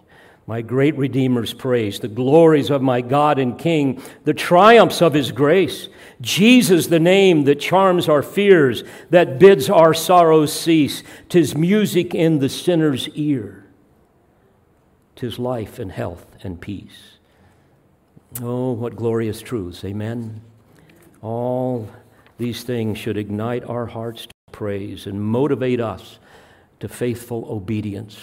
my 0.50 0.64
great 0.64 0.98
Redeemer's 0.98 1.54
praise, 1.54 2.00
the 2.00 2.08
glories 2.08 2.72
of 2.72 2.82
my 2.82 3.02
God 3.02 3.38
and 3.38 3.56
King, 3.56 4.02
the 4.24 4.34
triumphs 4.34 5.00
of 5.00 5.14
his 5.14 5.32
grace. 5.32 5.90
Jesus, 6.22 6.88
the 6.88 7.00
name 7.00 7.44
that 7.44 7.60
charms 7.60 8.10
our 8.10 8.24
fears, 8.24 8.84
that 9.12 9.38
bids 9.38 9.70
our 9.70 9.94
sorrows 9.94 10.52
cease. 10.52 11.04
Tis 11.30 11.56
music 11.56 12.16
in 12.16 12.40
the 12.40 12.50
sinner's 12.50 13.10
ear. 13.10 13.64
Tis 15.16 15.38
life 15.38 15.78
and 15.78 15.92
health 15.92 16.26
and 16.42 16.60
peace. 16.60 17.20
Oh, 18.42 18.72
what 18.72 18.96
glorious 18.96 19.42
truths. 19.42 19.86
Amen. 19.86 20.42
All 21.22 21.90
these 22.38 22.64
things 22.64 22.98
should 22.98 23.18
ignite 23.18 23.64
our 23.66 23.86
hearts 23.86 24.26
to 24.26 24.34
praise 24.52 25.06
and 25.06 25.22
motivate 25.22 25.82
us 25.82 26.20
to 26.80 26.88
faithful 26.88 27.46
obedience 27.50 28.18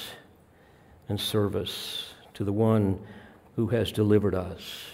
and 1.09 1.21
service 1.21 2.15
to 2.35 2.45
the 2.45 2.53
one 2.53 2.99
who 3.55 3.69
has 3.69 3.93
delivered 3.93 4.35
us. 4.35 4.85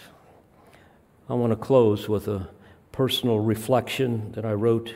I 1.29 1.35
want 1.35 1.53
to 1.53 1.57
close 1.57 2.09
with 2.09 2.29
a 2.29 2.49
personal 2.91 3.39
reflection 3.39 4.33
that 4.33 4.45
I 4.45 4.53
wrote 4.53 4.95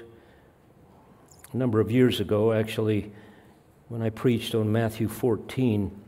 a 1.52 1.56
number 1.56 1.80
of 1.80 1.90
years 1.90 2.20
ago, 2.20 2.52
actually, 2.52 3.12
when 3.88 4.02
I 4.02 4.10
preached 4.10 4.54
on 4.54 4.70
Matthew 4.70 5.08
14. 5.08 6.02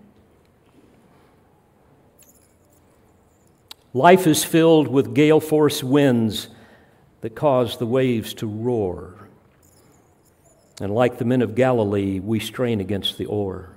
Life 3.94 4.26
is 4.26 4.44
filled 4.44 4.88
with 4.88 5.14
gale 5.14 5.40
force 5.40 5.82
winds 5.82 6.49
that 7.21 7.35
cause 7.35 7.79
the 7.79 7.87
waves 7.87 8.35
to 8.35 8.47
roar. 8.47 9.14
And 10.81 10.95
like 10.95 11.19
the 11.19 11.25
men 11.25 11.43
of 11.43 11.55
Galilee, 11.55 12.21
we 12.21 12.39
strain 12.39 12.81
against 12.81 13.19
the 13.19 13.27
oar. 13.27 13.71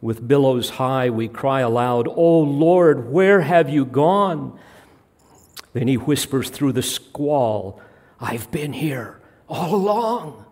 With 0.00 0.26
billows 0.26 0.70
high, 0.70 1.10
we 1.10 1.28
cry 1.28 1.60
aloud, 1.60 2.08
O 2.08 2.40
Lord, 2.40 3.10
where 3.10 3.40
have 3.42 3.68
you 3.68 3.84
gone? 3.84 4.58
Then 5.74 5.88
he 5.88 5.96
whispers 5.96 6.50
through 6.50 6.72
the 6.72 6.82
squall, 6.82 7.80
I've 8.20 8.50
been 8.50 8.72
here 8.72 9.20
all 9.48 9.74
along. 9.74 10.44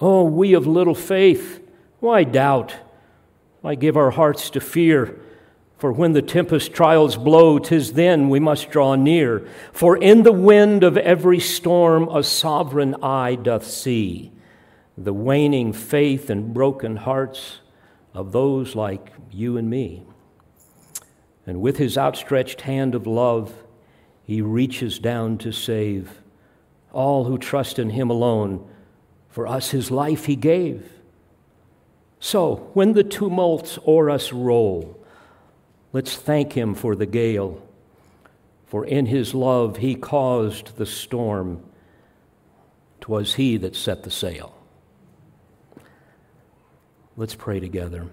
Oh, 0.00 0.24
we 0.24 0.54
of 0.54 0.66
little 0.66 0.94
faith, 0.94 1.60
why 2.00 2.24
doubt? 2.24 2.74
Why 3.60 3.74
give 3.74 3.96
our 3.96 4.10
hearts 4.10 4.50
to 4.50 4.60
fear? 4.60 5.20
For 5.82 5.90
when 5.90 6.12
the 6.12 6.22
tempest 6.22 6.72
trials 6.72 7.16
blow, 7.16 7.58
tis 7.58 7.94
then 7.94 8.28
we 8.28 8.38
must 8.38 8.70
draw 8.70 8.94
near. 8.94 9.48
For 9.72 9.96
in 9.96 10.22
the 10.22 10.30
wind 10.30 10.84
of 10.84 10.96
every 10.96 11.40
storm 11.40 12.08
a 12.08 12.22
sovereign 12.22 12.94
eye 13.02 13.34
doth 13.34 13.66
see 13.66 14.30
the 14.96 15.12
waning 15.12 15.72
faith 15.72 16.30
and 16.30 16.54
broken 16.54 16.94
hearts 16.94 17.58
of 18.14 18.30
those 18.30 18.76
like 18.76 19.12
you 19.32 19.56
and 19.56 19.68
me. 19.68 20.06
And 21.48 21.60
with 21.60 21.78
his 21.78 21.98
outstretched 21.98 22.60
hand 22.60 22.94
of 22.94 23.08
love, 23.08 23.52
he 24.22 24.40
reaches 24.40 25.00
down 25.00 25.36
to 25.38 25.50
save 25.50 26.22
all 26.92 27.24
who 27.24 27.38
trust 27.38 27.80
in 27.80 27.90
him 27.90 28.08
alone. 28.08 28.64
For 29.30 29.48
us, 29.48 29.70
his 29.70 29.90
life 29.90 30.26
he 30.26 30.36
gave. 30.36 30.92
So, 32.20 32.70
when 32.72 32.92
the 32.92 33.02
tumults 33.02 33.80
o'er 33.84 34.10
us 34.10 34.32
roll, 34.32 35.01
let's 35.92 36.16
thank 36.16 36.52
him 36.54 36.74
for 36.74 36.94
the 36.94 37.06
gale. 37.06 37.62
For 38.66 38.84
in 38.84 39.06
his 39.06 39.34
love 39.34 39.78
he 39.78 39.94
caused 39.94 40.76
the 40.76 40.86
storm. 40.86 41.62
'Twas 43.00 43.34
he 43.34 43.56
that 43.56 43.74
set 43.74 44.04
the 44.04 44.10
sail. 44.10 44.54
Let's 47.16 47.34
pray 47.34 47.60
together. 47.60 48.06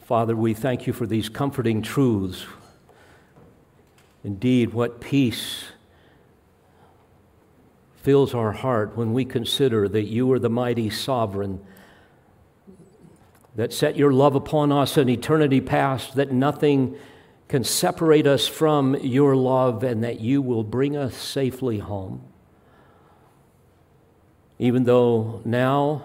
Father, 0.00 0.34
we 0.34 0.54
thank 0.54 0.86
you 0.86 0.94
for 0.94 1.06
these 1.06 1.28
comforting 1.28 1.82
truths. 1.82 2.46
Indeed, 4.24 4.72
what 4.72 5.00
peace 5.00 5.66
fills 7.96 8.34
our 8.34 8.52
heart 8.52 8.96
when 8.96 9.12
we 9.12 9.26
consider 9.26 9.86
that 9.86 10.04
you 10.04 10.32
are 10.32 10.38
the 10.38 10.48
mighty 10.48 10.88
sovereign 10.88 11.60
that 13.58 13.72
set 13.72 13.96
your 13.96 14.12
love 14.12 14.36
upon 14.36 14.70
us 14.70 14.96
in 14.96 15.08
eternity 15.08 15.60
past, 15.60 16.14
that 16.14 16.30
nothing 16.30 16.96
can 17.48 17.64
separate 17.64 18.24
us 18.24 18.46
from 18.46 18.94
your 19.00 19.34
love, 19.34 19.82
and 19.82 20.04
that 20.04 20.20
you 20.20 20.40
will 20.40 20.62
bring 20.62 20.96
us 20.96 21.16
safely 21.16 21.80
home. 21.80 22.22
Even 24.60 24.84
though 24.84 25.42
now, 25.44 26.04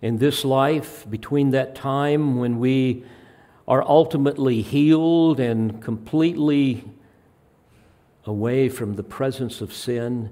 in 0.00 0.18
this 0.18 0.44
life, 0.44 1.04
between 1.10 1.50
that 1.50 1.74
time 1.74 2.36
when 2.36 2.60
we 2.60 3.04
are 3.66 3.82
ultimately 3.82 4.62
healed 4.62 5.40
and 5.40 5.82
completely 5.82 6.84
away 8.26 8.68
from 8.68 8.94
the 8.94 9.02
presence 9.02 9.60
of 9.60 9.72
sin, 9.72 10.30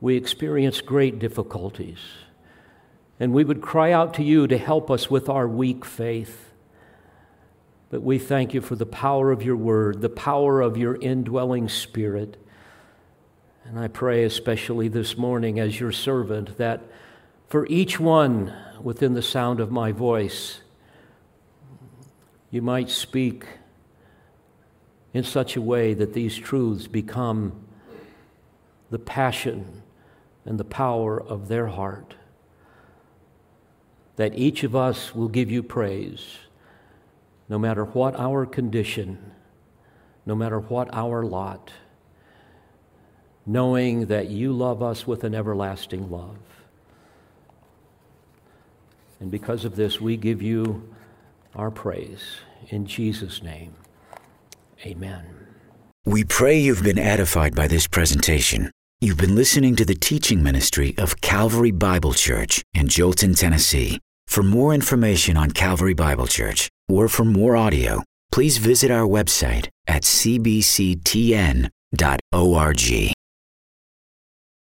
we 0.00 0.16
experience 0.16 0.80
great 0.80 1.20
difficulties. 1.20 2.00
And 3.22 3.32
we 3.32 3.44
would 3.44 3.60
cry 3.60 3.92
out 3.92 4.14
to 4.14 4.24
you 4.24 4.48
to 4.48 4.58
help 4.58 4.90
us 4.90 5.08
with 5.08 5.28
our 5.28 5.46
weak 5.46 5.84
faith. 5.84 6.50
But 7.88 8.02
we 8.02 8.18
thank 8.18 8.52
you 8.52 8.60
for 8.60 8.74
the 8.74 8.84
power 8.84 9.30
of 9.30 9.44
your 9.44 9.54
word, 9.54 10.00
the 10.00 10.08
power 10.08 10.60
of 10.60 10.76
your 10.76 10.96
indwelling 10.96 11.68
spirit. 11.68 12.36
And 13.64 13.78
I 13.78 13.86
pray, 13.86 14.24
especially 14.24 14.88
this 14.88 15.16
morning, 15.16 15.60
as 15.60 15.78
your 15.78 15.92
servant, 15.92 16.58
that 16.58 16.82
for 17.46 17.64
each 17.68 18.00
one 18.00 18.52
within 18.82 19.14
the 19.14 19.22
sound 19.22 19.60
of 19.60 19.70
my 19.70 19.92
voice, 19.92 20.60
you 22.50 22.60
might 22.60 22.90
speak 22.90 23.46
in 25.14 25.22
such 25.22 25.54
a 25.54 25.62
way 25.62 25.94
that 25.94 26.12
these 26.12 26.36
truths 26.36 26.88
become 26.88 27.52
the 28.90 28.98
passion 28.98 29.82
and 30.44 30.58
the 30.58 30.64
power 30.64 31.22
of 31.22 31.46
their 31.46 31.68
heart. 31.68 32.16
That 34.16 34.36
each 34.38 34.62
of 34.62 34.76
us 34.76 35.14
will 35.14 35.28
give 35.28 35.50
you 35.50 35.62
praise, 35.62 36.38
no 37.48 37.58
matter 37.58 37.84
what 37.84 38.14
our 38.16 38.46
condition, 38.46 39.32
no 40.26 40.34
matter 40.34 40.60
what 40.60 40.88
our 40.92 41.24
lot, 41.24 41.72
knowing 43.46 44.06
that 44.06 44.28
you 44.28 44.52
love 44.52 44.82
us 44.82 45.06
with 45.06 45.24
an 45.24 45.34
everlasting 45.34 46.10
love. 46.10 46.36
And 49.18 49.30
because 49.30 49.64
of 49.64 49.76
this, 49.76 50.00
we 50.00 50.16
give 50.16 50.42
you 50.42 50.94
our 51.54 51.70
praise. 51.70 52.38
In 52.68 52.86
Jesus' 52.86 53.42
name, 53.42 53.74
amen. 54.84 55.24
We 56.04 56.24
pray 56.24 56.58
you've 56.58 56.82
been 56.82 56.98
edified 56.98 57.54
by 57.54 57.68
this 57.68 57.86
presentation. 57.86 58.70
You've 59.02 59.18
been 59.18 59.34
listening 59.34 59.74
to 59.76 59.84
the 59.84 59.96
teaching 59.96 60.44
ministry 60.44 60.94
of 60.96 61.20
Calvary 61.20 61.72
Bible 61.72 62.12
Church 62.12 62.62
in 62.72 62.86
Jolton, 62.86 63.36
Tennessee. 63.36 63.98
For 64.28 64.44
more 64.44 64.72
information 64.72 65.36
on 65.36 65.50
Calvary 65.50 65.92
Bible 65.92 66.28
Church 66.28 66.68
or 66.88 67.08
for 67.08 67.24
more 67.24 67.56
audio, 67.56 68.04
please 68.30 68.58
visit 68.58 68.92
our 68.92 69.04
website 69.04 69.66
at 69.88 70.02
cbctn.org. 70.04 71.72